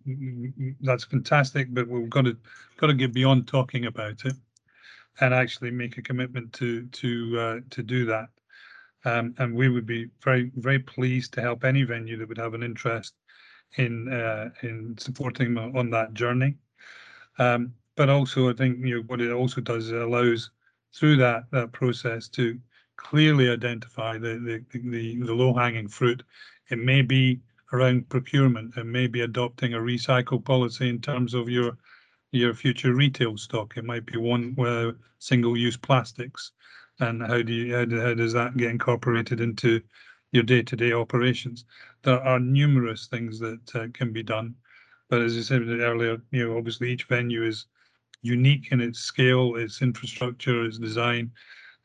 know 0.05 0.73
that's 0.81 1.03
fantastic, 1.03 1.73
but 1.73 1.87
we've 1.87 2.09
got 2.09 2.25
to 2.25 2.37
got 2.77 2.87
to 2.87 2.93
get 2.93 3.13
beyond 3.13 3.47
talking 3.47 3.85
about 3.85 4.25
it 4.25 4.35
and 5.19 5.33
actually 5.33 5.71
make 5.71 5.97
a 5.97 6.01
commitment 6.01 6.53
to 6.53 6.85
to 6.87 7.39
uh, 7.39 7.59
to 7.69 7.83
do 7.83 8.05
that. 8.05 8.27
Um, 9.05 9.35
and 9.37 9.53
we 9.53 9.69
would 9.69 9.85
be 9.85 10.09
very 10.23 10.51
very 10.55 10.79
pleased 10.79 11.33
to 11.33 11.41
help 11.41 11.63
any 11.63 11.83
venue 11.83 12.17
that 12.17 12.27
would 12.27 12.37
have 12.37 12.53
an 12.53 12.63
interest 12.63 13.13
in 13.75 14.11
uh, 14.11 14.49
in 14.63 14.95
supporting 14.97 15.53
them 15.53 15.75
on 15.75 15.89
that 15.89 16.13
journey. 16.13 16.55
Um, 17.37 17.73
but 17.95 18.09
also, 18.09 18.49
I 18.49 18.53
think 18.53 18.79
you 18.79 18.95
know 18.95 19.03
what 19.07 19.21
it 19.21 19.31
also 19.31 19.59
does 19.59 19.87
is 19.87 19.91
it 19.91 20.01
allows 20.01 20.51
through 20.93 21.17
that 21.17 21.43
that 21.51 21.73
process 21.73 22.29
to 22.29 22.57
clearly 22.95 23.49
identify 23.49 24.17
the 24.17 24.63
the 24.71 24.79
the, 24.79 25.17
the 25.21 25.33
low 25.33 25.53
hanging 25.53 25.89
fruit. 25.89 26.23
It 26.69 26.79
may 26.79 27.01
be 27.01 27.39
around 27.73 28.09
procurement 28.09 28.75
and 28.75 28.91
maybe 28.91 29.21
adopting 29.21 29.73
a 29.73 29.79
recycle 29.79 30.43
policy 30.43 30.89
in 30.89 30.99
terms 31.01 31.33
of 31.33 31.49
your 31.49 31.77
your 32.31 32.53
future 32.53 32.93
retail 32.93 33.37
stock. 33.37 33.77
It 33.77 33.85
might 33.85 34.05
be 34.05 34.17
one 34.17 34.53
where 34.55 34.93
single-use 35.19 35.77
plastics, 35.77 36.51
and 36.99 37.21
how 37.21 37.41
do 37.41 37.53
you 37.53 37.75
how, 37.75 37.85
do, 37.85 38.01
how 38.01 38.13
does 38.13 38.33
that 38.33 38.57
get 38.57 38.71
incorporated 38.71 39.41
into 39.41 39.81
your 40.31 40.43
day-to-day 40.43 40.91
operations? 40.91 41.65
There 42.03 42.19
are 42.21 42.39
numerous 42.39 43.07
things 43.07 43.39
that 43.39 43.75
uh, 43.75 43.87
can 43.93 44.11
be 44.11 44.23
done, 44.23 44.55
but 45.09 45.21
as 45.21 45.37
I 45.37 45.41
said 45.41 45.61
earlier, 45.67 46.17
you 46.31 46.47
know, 46.47 46.57
obviously 46.57 46.91
each 46.91 47.05
venue 47.05 47.43
is 47.43 47.65
unique 48.21 48.71
in 48.71 48.81
its 48.81 48.99
scale, 48.99 49.55
its 49.55 49.81
infrastructure, 49.81 50.65
its 50.65 50.77
design, 50.77 51.31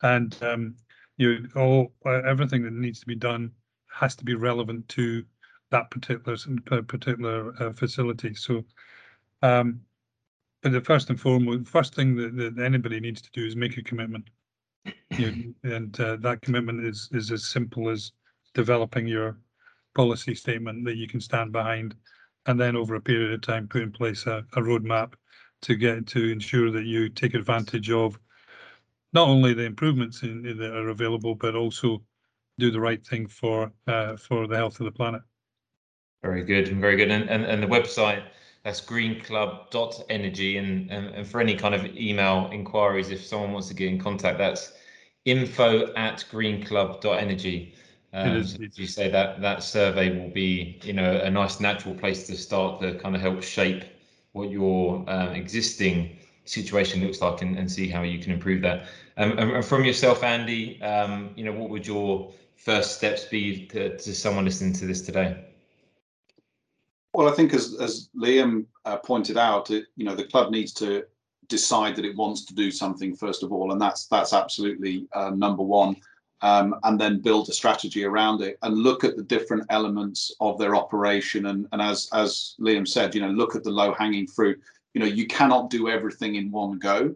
and 0.01 0.37
um, 0.43 0.75
you 1.17 1.39
know, 1.39 1.61
all 1.61 1.93
uh, 2.05 2.21
everything 2.27 2.63
that 2.63 2.73
needs 2.73 2.99
to 2.99 3.05
be 3.05 3.15
done 3.15 3.51
has 3.91 4.15
to 4.15 4.25
be 4.25 4.35
relevant 4.35 4.87
to 4.89 5.23
that 5.73 5.89
particular 5.89 6.37
particular 6.83 7.53
uh, 7.59 7.73
facility. 7.73 8.35
So, 8.35 8.63
um, 9.41 9.81
but 10.61 10.71
the 10.71 10.81
first 10.81 11.09
and 11.09 11.19
foremost, 11.19 11.67
first 11.67 11.95
thing 11.95 12.15
that, 12.15 12.37
that 12.37 12.63
anybody 12.63 12.99
needs 12.99 13.21
to 13.23 13.31
do 13.31 13.45
is 13.45 13.55
make 13.55 13.77
a 13.77 13.81
commitment, 13.81 14.29
you 15.17 15.53
know, 15.63 15.75
and 15.75 15.99
uh, 15.99 16.15
that 16.17 16.41
commitment 16.41 16.85
is 16.85 17.09
is 17.11 17.31
as 17.31 17.43
simple 17.45 17.89
as 17.89 18.11
developing 18.53 19.07
your 19.07 19.35
policy 19.95 20.35
statement 20.35 20.85
that 20.85 20.95
you 20.95 21.07
can 21.07 21.19
stand 21.19 21.51
behind, 21.51 21.95
and 22.45 22.59
then 22.59 22.75
over 22.75 22.93
a 22.93 23.01
period 23.01 23.33
of 23.33 23.41
time 23.41 23.67
put 23.67 23.81
in 23.81 23.91
place 23.91 24.27
a, 24.27 24.45
a 24.53 24.61
roadmap 24.61 25.13
to 25.63 25.75
get 25.75 26.05
to 26.05 26.31
ensure 26.31 26.69
that 26.69 26.85
you 26.85 27.09
take 27.09 27.33
advantage 27.33 27.89
of 27.89 28.19
not 29.11 29.27
only 29.27 29.55
the 29.55 29.63
improvements 29.63 30.21
in, 30.21 30.43
that 30.43 30.75
are 30.75 30.89
available, 30.89 31.33
but 31.33 31.55
also 31.55 32.03
do 32.59 32.69
the 32.69 32.79
right 32.79 33.03
thing 33.07 33.25
for 33.25 33.71
uh, 33.87 34.15
for 34.17 34.45
the 34.45 34.55
health 34.55 34.79
of 34.79 34.85
the 34.85 34.91
planet. 34.91 35.23
Very 36.23 36.43
good, 36.43 36.69
very 36.79 36.95
good. 36.95 37.11
And, 37.11 37.29
and, 37.29 37.43
and 37.45 37.61
the 37.61 37.67
website, 37.67 38.23
that's 38.63 38.79
greenclub.energy. 38.79 40.57
And, 40.57 40.89
and, 40.89 41.07
and 41.07 41.27
for 41.27 41.41
any 41.41 41.55
kind 41.55 41.75
of 41.75 41.85
email 41.97 42.49
inquiries, 42.51 43.11
if 43.11 43.23
someone 43.25 43.51
wants 43.51 43.67
to 43.67 43.73
get 43.73 43.89
in 43.89 43.99
contact, 43.99 44.37
that's 44.37 44.71
info 45.25 45.93
at 45.95 46.25
greenclub.energy. 46.31 47.75
Um, 48.13 48.43
so 48.45 48.57
you 48.75 48.87
say 48.87 49.09
that 49.09 49.41
that 49.41 49.63
survey 49.63 50.17
will 50.17 50.29
be, 50.29 50.79
you 50.83 50.93
know, 50.93 51.17
a 51.17 51.29
nice 51.29 51.59
natural 51.59 51.93
place 51.93 52.25
to 52.27 52.37
start 52.37 52.79
to 52.81 52.95
kind 52.99 53.15
of 53.15 53.21
help 53.21 53.43
shape 53.43 53.83
what 54.31 54.49
your 54.49 55.03
um, 55.07 55.29
existing 55.29 56.17
situation 56.45 57.01
looks 57.01 57.21
like 57.21 57.41
and, 57.41 57.57
and 57.57 57.69
see 57.69 57.89
how 57.89 58.03
you 58.03 58.19
can 58.19 58.31
improve 58.31 58.61
that. 58.61 58.85
Um, 59.17 59.37
and 59.37 59.65
from 59.65 59.83
yourself, 59.83 60.23
Andy, 60.23 60.81
um, 60.81 61.31
you 61.35 61.43
know, 61.43 61.51
what 61.51 61.69
would 61.69 61.85
your 61.85 62.31
first 62.55 62.95
steps 62.95 63.25
be 63.25 63.65
to, 63.67 63.97
to 63.97 64.15
someone 64.15 64.45
listening 64.45 64.73
to 64.73 64.85
this 64.85 65.01
today? 65.01 65.52
Well, 67.13 67.29
I 67.29 67.33
think 67.33 67.53
as 67.53 67.75
as 67.79 68.09
Liam 68.15 68.65
uh, 68.85 68.97
pointed 68.97 69.37
out, 69.37 69.71
it, 69.71 69.85
you 69.95 70.05
know, 70.05 70.15
the 70.15 70.25
club 70.25 70.51
needs 70.51 70.73
to 70.73 71.05
decide 71.47 71.95
that 71.95 72.05
it 72.05 72.15
wants 72.15 72.45
to 72.45 72.55
do 72.55 72.71
something 72.71 73.15
first 73.15 73.43
of 73.43 73.51
all, 73.51 73.71
and 73.71 73.81
that's 73.81 74.07
that's 74.07 74.33
absolutely 74.33 75.07
uh, 75.13 75.29
number 75.29 75.63
one. 75.63 75.95
um, 76.43 76.75
and 76.83 76.99
then 76.99 77.21
build 77.21 77.47
a 77.47 77.53
strategy 77.53 78.03
around 78.03 78.41
it 78.41 78.59
and 78.63 78.77
look 78.77 79.05
at 79.05 79.15
the 79.15 79.23
different 79.23 79.63
elements 79.69 80.35
of 80.41 80.59
their 80.59 80.75
operation. 80.75 81.45
And, 81.45 81.67
and 81.71 81.81
as, 81.81 82.09
as 82.11 82.55
Liam 82.59 82.85
said, 82.85 83.15
you 83.15 83.21
know, 83.21 83.29
look 83.29 83.55
at 83.55 83.63
the 83.63 83.71
low 83.71 83.93
hanging 83.93 84.27
fruit. 84.27 84.59
You 84.93 84.99
know, 84.99 85.07
you 85.07 85.25
cannot 85.25 85.69
do 85.69 85.87
everything 85.89 86.35
in 86.35 86.51
one 86.51 86.79
go. 86.79 87.15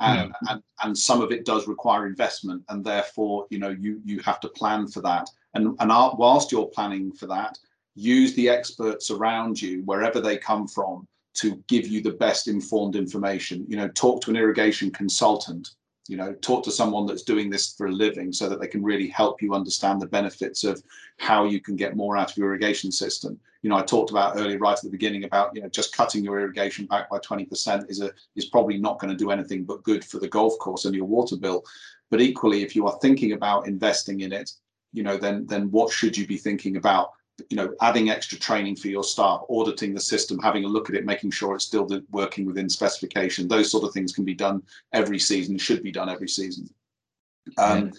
And, 0.00 0.30
no. 0.30 0.50
and, 0.50 0.62
and 0.82 0.98
some 0.98 1.22
of 1.22 1.30
it 1.30 1.44
does 1.44 1.68
require 1.68 2.08
investment 2.08 2.64
and 2.68 2.84
therefore 2.84 3.46
you 3.48 3.60
know 3.60 3.68
you 3.68 4.00
you 4.04 4.18
have 4.18 4.40
to 4.40 4.48
plan 4.48 4.88
for 4.88 5.00
that 5.02 5.30
and 5.54 5.76
and 5.78 5.88
whilst 6.18 6.50
you're 6.50 6.66
planning 6.66 7.12
for 7.12 7.26
that 7.26 7.56
use 7.94 8.34
the 8.34 8.48
experts 8.48 9.10
around 9.10 9.60
you 9.60 9.82
wherever 9.84 10.20
they 10.20 10.36
come 10.36 10.66
from 10.66 11.06
to 11.34 11.62
give 11.68 11.86
you 11.88 12.00
the 12.00 12.12
best 12.12 12.48
informed 12.48 12.96
information. 12.96 13.64
You 13.68 13.76
know 13.76 13.88
talk 13.88 14.20
to 14.22 14.30
an 14.30 14.36
irrigation 14.36 14.90
consultant 14.90 15.70
you 16.08 16.16
know 16.16 16.34
talk 16.34 16.62
to 16.64 16.70
someone 16.70 17.06
that's 17.06 17.22
doing 17.22 17.48
this 17.48 17.74
for 17.74 17.86
a 17.86 17.92
living 17.92 18.32
so 18.32 18.48
that 18.48 18.60
they 18.60 18.66
can 18.66 18.82
really 18.82 19.08
help 19.08 19.40
you 19.40 19.54
understand 19.54 20.00
the 20.00 20.06
benefits 20.06 20.64
of 20.64 20.82
how 21.18 21.44
you 21.44 21.60
can 21.60 21.76
get 21.76 21.96
more 21.96 22.16
out 22.16 22.30
of 22.30 22.36
your 22.36 22.48
irrigation 22.48 22.92
system. 22.92 23.38
You 23.62 23.70
know 23.70 23.76
i 23.76 23.82
talked 23.82 24.10
about 24.10 24.36
earlier 24.36 24.58
right 24.58 24.76
at 24.76 24.82
the 24.82 24.90
beginning 24.90 25.24
about 25.24 25.54
you 25.54 25.62
know 25.62 25.68
just 25.68 25.96
cutting 25.96 26.22
your 26.22 26.38
irrigation 26.40 26.86
back 26.86 27.08
by 27.08 27.18
20% 27.18 27.90
is 27.90 28.02
a 28.02 28.12
is 28.36 28.46
probably 28.46 28.76
not 28.76 28.98
going 28.98 29.10
to 29.10 29.16
do 29.16 29.30
anything 29.30 29.64
but 29.64 29.82
good 29.82 30.04
for 30.04 30.18
the 30.18 30.28
golf 30.28 30.58
course 30.58 30.84
and 30.84 30.94
your 30.94 31.06
water 31.06 31.36
bill. 31.36 31.64
But 32.10 32.20
equally 32.20 32.62
if 32.62 32.76
you 32.76 32.86
are 32.86 32.98
thinking 33.00 33.32
about 33.32 33.66
investing 33.66 34.20
in 34.20 34.32
it 34.32 34.52
you 34.92 35.02
know 35.02 35.16
then 35.16 35.46
then 35.46 35.70
what 35.70 35.90
should 35.90 36.16
you 36.16 36.26
be 36.26 36.36
thinking 36.36 36.76
about 36.76 37.12
you 37.50 37.56
know, 37.56 37.74
adding 37.80 38.10
extra 38.10 38.38
training 38.38 38.76
for 38.76 38.88
your 38.88 39.04
staff, 39.04 39.42
auditing 39.50 39.94
the 39.94 40.00
system, 40.00 40.38
having 40.38 40.64
a 40.64 40.68
look 40.68 40.88
at 40.88 40.94
it, 40.94 41.04
making 41.04 41.32
sure 41.32 41.54
it's 41.54 41.64
still 41.64 41.88
working 42.10 42.46
within 42.46 42.68
specification. 42.68 43.48
Those 43.48 43.70
sort 43.70 43.84
of 43.84 43.92
things 43.92 44.12
can 44.12 44.24
be 44.24 44.34
done 44.34 44.62
every 44.92 45.18
season, 45.18 45.58
should 45.58 45.82
be 45.82 45.92
done 45.92 46.08
every 46.08 46.28
season. 46.28 46.68
Um, 47.58 47.92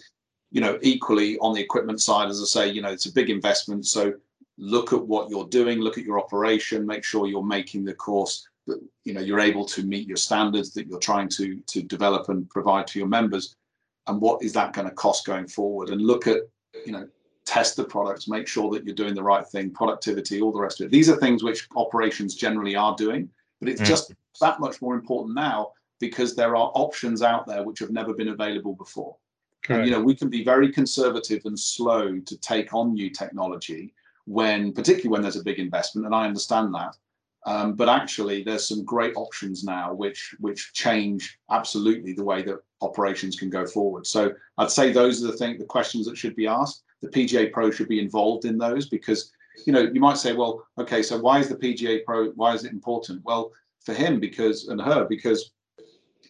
You 0.52 0.62
know, 0.62 0.80
equally 0.82 1.38
on 1.40 1.54
the 1.54 1.62
equipment 1.62 2.02
side, 2.02 2.30
as 2.30 2.42
I 2.42 2.46
say, 2.46 2.72
you 2.72 2.82
know, 2.82 2.92
it's 2.92 3.08
a 3.08 3.12
big 3.12 3.30
investment. 3.30 3.86
So 3.88 4.14
look 4.58 4.94
at 4.94 5.06
what 5.06 5.30
you're 5.30 5.48
doing, 5.48 5.80
look 5.80 5.98
at 5.98 6.06
your 6.06 6.20
operation, 6.20 6.86
make 6.86 7.04
sure 7.04 7.28
you're 7.28 7.44
making 7.44 7.84
the 7.84 7.94
course 7.94 8.48
that 8.68 8.80
you 9.04 9.14
know 9.14 9.22
you're 9.22 9.40
able 9.40 9.66
to 9.66 9.84
meet 9.84 10.08
your 10.08 10.18
standards 10.18 10.74
that 10.74 10.88
you're 10.88 11.00
trying 11.00 11.30
to 11.30 11.60
to 11.68 11.82
develop 11.82 12.30
and 12.30 12.50
provide 12.50 12.88
to 12.88 13.00
your 13.00 13.08
members, 13.08 13.56
and 14.08 14.22
what 14.22 14.42
is 14.42 14.54
that 14.54 14.74
going 14.74 14.88
to 14.88 14.94
cost 14.94 15.26
going 15.26 15.48
forward? 15.48 15.90
And 15.90 16.02
look 16.02 16.28
at 16.28 16.40
you 16.86 16.92
know 16.92 17.08
test 17.46 17.76
the 17.76 17.84
products, 17.84 18.28
make 18.28 18.48
sure 18.48 18.72
that 18.72 18.86
you're 18.86 18.96
doing 18.96 19.14
the 19.14 19.24
right 19.24 19.48
thing, 19.48 19.72
productivity, 19.72 20.42
all 20.42 20.52
the 20.52 20.60
rest 20.60 20.82
of 20.82 20.88
it. 20.88 20.92
These 20.92 21.10
are 21.10 21.16
things 21.18 21.44
which 21.44 21.68
operations 21.76 22.36
generally 22.36 22.76
are 22.76 22.96
doing, 22.96 23.30
but 23.60 23.70
it's 23.70 23.82
mm. 23.82 23.86
just 23.86 24.14
that 24.42 24.60
much 24.60 24.82
more 24.82 24.96
important 24.96 25.36
now 25.36 25.72
because 26.00 26.36
there 26.36 26.56
are 26.56 26.72
options 26.76 27.22
out 27.22 27.48
there 27.48 27.64
which 27.64 27.80
have 27.80 27.92
never 27.92 28.14
been 28.14 28.30
available 28.30 28.74
before. 28.74 29.16
And, 29.70 29.86
you 29.86 29.92
know, 29.92 30.02
we 30.02 30.16
can 30.16 30.30
be 30.30 30.44
very 30.44 30.72
conservative 30.72 31.42
and 31.46 31.60
slow 31.60 32.20
to 32.20 32.38
take 32.38 32.74
on 32.74 32.94
new 32.94 33.10
technology 33.10 33.94
when, 34.26 34.74
particularly 34.74 35.10
when 35.10 35.22
there's 35.22 35.38
a 35.38 35.44
big 35.44 35.60
investment, 35.60 36.06
and 36.06 36.14
I 36.14 36.26
understand 36.26 36.74
that. 36.76 36.96
Um, 37.48 37.74
but 37.74 37.90
actually, 37.90 38.44
there's 38.44 38.68
some 38.68 38.84
great 38.84 39.14
options 39.16 39.64
now 39.64 39.94
which 39.94 40.36
which 40.40 40.74
change 40.74 41.38
absolutely 41.52 42.14
the 42.14 42.24
way 42.24 42.42
that 42.42 42.64
operations 42.82 43.36
can 43.36 43.52
go 43.52 43.68
forward. 43.68 44.08
So 44.08 44.34
I'd 44.58 44.72
say 44.72 44.92
those 44.92 45.24
are 45.24 45.28
the 45.28 45.38
thing, 45.38 45.60
the 45.60 45.66
questions 45.66 46.08
that 46.08 46.18
should 46.18 46.36
be 46.36 46.48
asked 46.48 46.85
the 47.02 47.10
PGA 47.10 47.52
Pro 47.52 47.72
should 47.72 47.88
be 47.88 48.00
involved 48.00 48.46
in 48.46 48.58
those 48.58 48.88
because 48.88 49.32
you 49.66 49.74
know 49.74 49.82
you 49.82 50.00
might 50.00 50.18
say, 50.18 50.34
well, 50.34 50.66
okay, 50.78 51.02
so 51.02 51.20
why 51.20 51.40
is 51.40 51.50
the 51.50 51.56
PGA 51.56 52.04
Pro? 52.04 52.32
Why 52.32 52.54
is 52.54 52.66
it 52.66 52.72
important? 52.72 53.24
Well, 53.24 53.52
for 53.86 53.94
him 53.94 54.20
because 54.20 54.68
and 54.68 54.82
her 54.82 55.06
because 55.06 55.52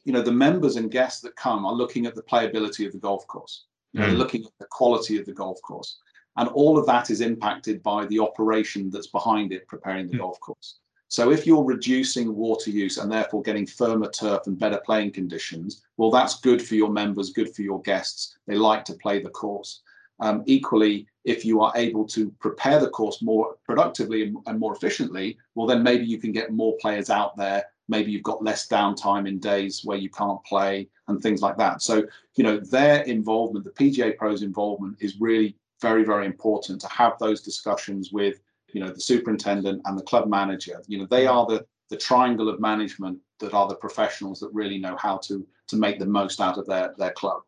you 0.03 0.13
know 0.13 0.21
the 0.21 0.31
members 0.31 0.75
and 0.75 0.91
guests 0.91 1.21
that 1.21 1.35
come 1.35 1.65
are 1.65 1.73
looking 1.73 2.05
at 2.05 2.15
the 2.15 2.23
playability 2.23 2.85
of 2.85 2.91
the 2.91 2.99
golf 2.99 3.25
course. 3.27 3.65
Mm. 3.95 4.01
They're 4.01 4.11
looking 4.11 4.43
at 4.43 4.51
the 4.59 4.67
quality 4.69 5.17
of 5.17 5.25
the 5.25 5.33
golf 5.33 5.61
course, 5.61 5.97
and 6.37 6.49
all 6.49 6.77
of 6.77 6.85
that 6.85 7.09
is 7.09 7.21
impacted 7.21 7.81
by 7.81 8.05
the 8.05 8.19
operation 8.19 8.89
that's 8.89 9.07
behind 9.07 9.53
it, 9.53 9.67
preparing 9.67 10.07
the 10.07 10.15
mm. 10.15 10.19
golf 10.19 10.39
course. 10.39 10.77
So 11.07 11.31
if 11.31 11.45
you're 11.45 11.63
reducing 11.63 12.35
water 12.35 12.71
use 12.71 12.97
and 12.97 13.11
therefore 13.11 13.41
getting 13.43 13.67
firmer 13.67 14.09
turf 14.09 14.47
and 14.47 14.57
better 14.57 14.81
playing 14.83 15.11
conditions, 15.11 15.83
well, 15.97 16.09
that's 16.09 16.41
good 16.41 16.61
for 16.61 16.75
your 16.75 16.89
members, 16.89 17.31
good 17.31 17.55
for 17.55 17.61
your 17.61 17.81
guests. 17.83 18.37
They 18.47 18.55
like 18.55 18.83
to 18.85 18.95
play 18.95 19.21
the 19.21 19.29
course. 19.29 19.81
Um, 20.19 20.43
equally, 20.45 21.07
if 21.25 21.43
you 21.43 21.61
are 21.61 21.73
able 21.75 22.05
to 22.07 22.29
prepare 22.39 22.79
the 22.79 22.89
course 22.89 23.21
more 23.21 23.55
productively 23.65 24.23
and, 24.23 24.37
and, 24.45 24.59
more 24.59 24.73
efficiently, 24.73 25.37
well, 25.55 25.67
then 25.67 25.83
maybe 25.83 26.05
you 26.05 26.17
can 26.17 26.31
get 26.31 26.53
more 26.53 26.77
players 26.79 27.09
out 27.09 27.35
there. 27.35 27.65
Maybe 27.87 28.11
you've 28.11 28.23
got 28.23 28.43
less 28.43 28.67
downtime 28.67 29.27
in 29.27 29.39
days 29.39 29.81
where 29.83 29.97
you 29.97 30.09
can't 30.09 30.43
play 30.43 30.87
and 31.07 31.21
things 31.21 31.41
like 31.41 31.57
that. 31.57 31.81
So, 31.81 32.03
you 32.35 32.43
know, 32.43 32.59
their 32.59 33.01
involvement, 33.03 33.65
the 33.65 33.71
PGA 33.71 34.15
Pro's 34.17 34.41
involvement 34.41 34.97
is 35.01 35.19
really 35.19 35.57
very, 35.81 36.03
very 36.03 36.25
important 36.25 36.79
to 36.81 36.87
have 36.87 37.17
those 37.19 37.41
discussions 37.41 38.11
with, 38.11 38.39
you 38.73 38.81
know, 38.81 38.89
the 38.89 39.01
superintendent 39.01 39.81
and 39.85 39.97
the 39.97 40.03
club 40.03 40.27
manager. 40.27 40.81
You 40.87 40.99
know, 40.99 41.07
they 41.09 41.27
are 41.27 41.45
the 41.45 41.65
the 41.89 41.97
triangle 41.97 42.49
of 42.49 42.59
management 42.59 43.19
that 43.39 43.53
are 43.53 43.67
the 43.67 43.75
professionals 43.75 44.39
that 44.39 44.49
really 44.53 44.79
know 44.79 44.95
how 44.97 45.17
to 45.17 45.45
to 45.67 45.75
make 45.75 45.99
the 45.99 46.05
most 46.05 46.41
out 46.41 46.57
of 46.57 46.65
their 46.65 46.93
their 46.97 47.11
club. 47.11 47.43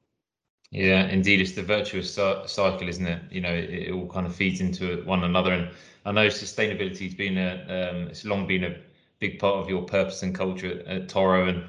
Yeah, 0.72 1.08
indeed, 1.08 1.40
it's 1.40 1.54
the 1.54 1.64
virtuous 1.64 2.14
cycle, 2.14 2.90
isn't 2.90 3.06
it? 3.08 3.22
You 3.32 3.42
know, 3.42 3.54
it, 3.54 3.70
it, 3.70 3.92
all 3.92 4.08
kind 4.08 4.28
of 4.28 4.36
feeds 4.36 4.60
into 4.60 5.02
one 5.06 5.24
another, 5.24 5.54
and 5.54 5.70
I 6.06 6.12
know 6.12 6.28
sustainability 6.28 7.06
has 7.06 7.14
been 7.14 7.38
a, 7.38 7.92
um, 7.92 8.08
it's 8.10 8.26
long 8.26 8.46
been 8.48 8.66
a 8.66 8.76
big 9.20 9.40
part 9.40 9.56
of 9.56 9.70
your 9.70 9.84
purpose 9.84 10.24
and 10.24 10.36
culture 10.36 10.80
at, 10.82 10.88
at 10.88 11.10
Toro, 11.10 11.48
and 11.48 11.64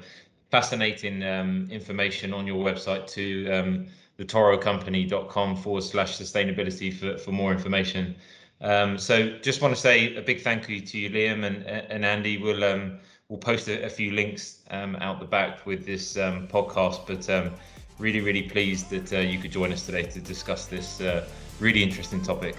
fascinating 0.51 1.23
um, 1.23 1.69
information 1.71 2.33
on 2.33 2.45
your 2.45 2.63
website 2.63 3.07
to 3.11 3.49
um, 3.51 3.87
the 4.17 4.25
torocompany.com 4.25 5.55
forward 5.55 5.83
slash 5.83 6.17
sustainability 6.17 6.93
for, 6.93 7.17
for 7.17 7.31
more 7.31 7.53
information. 7.53 8.15
Um, 8.61 8.97
so 8.97 9.37
just 9.39 9.61
want 9.61 9.73
to 9.73 9.79
say 9.79 10.17
a 10.17 10.21
big 10.21 10.41
thank 10.41 10.67
you 10.67 10.81
to 10.81 10.97
you, 10.97 11.09
Liam 11.09 11.45
and 11.45 11.63
and 11.65 12.03
Andy. 12.03 12.37
We'll 12.37 12.65
um, 12.65 12.99
we'll 13.29 13.39
post 13.39 13.69
a, 13.69 13.85
a 13.85 13.89
few 13.89 14.11
links 14.11 14.59
um, 14.71 14.97
out 14.97 15.21
the 15.21 15.25
back 15.25 15.65
with 15.65 15.85
this 15.85 16.17
um, 16.17 16.49
podcast, 16.49 17.07
but 17.07 17.29
um, 17.29 17.51
really, 17.99 18.21
really 18.21 18.43
pleased 18.43 18.89
that 18.89 19.13
uh, 19.13 19.19
you 19.19 19.37
could 19.37 19.51
join 19.51 19.71
us 19.71 19.85
today 19.85 20.03
to 20.03 20.19
discuss 20.19 20.65
this 20.65 21.01
uh, 21.01 21.27
really 21.59 21.83
interesting 21.83 22.21
topic. 22.21 22.55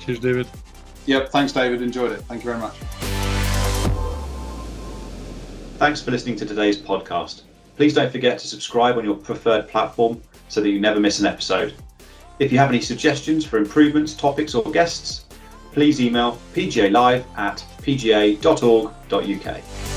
Cheers, 0.00 0.20
David. 0.20 0.46
Yep, 1.06 1.30
thanks, 1.30 1.52
David. 1.52 1.82
Enjoyed 1.82 2.12
it. 2.12 2.20
Thank 2.22 2.44
you 2.44 2.50
very 2.50 2.60
much. 2.60 2.76
Thanks 5.78 6.00
for 6.00 6.12
listening 6.12 6.36
to 6.36 6.46
today's 6.46 6.78
podcast. 6.78 7.42
Please 7.76 7.94
don't 7.94 8.10
forget 8.10 8.38
to 8.38 8.46
subscribe 8.46 8.96
on 8.96 9.04
your 9.04 9.16
preferred 9.16 9.68
platform 9.68 10.22
so 10.48 10.60
that 10.60 10.70
you 10.70 10.80
never 10.80 11.00
miss 11.00 11.18
an 11.18 11.26
episode. 11.26 11.74
If 12.38 12.52
you 12.52 12.58
have 12.58 12.68
any 12.68 12.80
suggestions 12.80 13.44
for 13.44 13.58
improvements, 13.58 14.14
topics, 14.14 14.54
or 14.54 14.70
guests, 14.70 15.24
please 15.72 16.00
email 16.00 16.38
pgalive 16.54 17.24
at 17.36 17.64
pga.org.uk. 17.82 19.93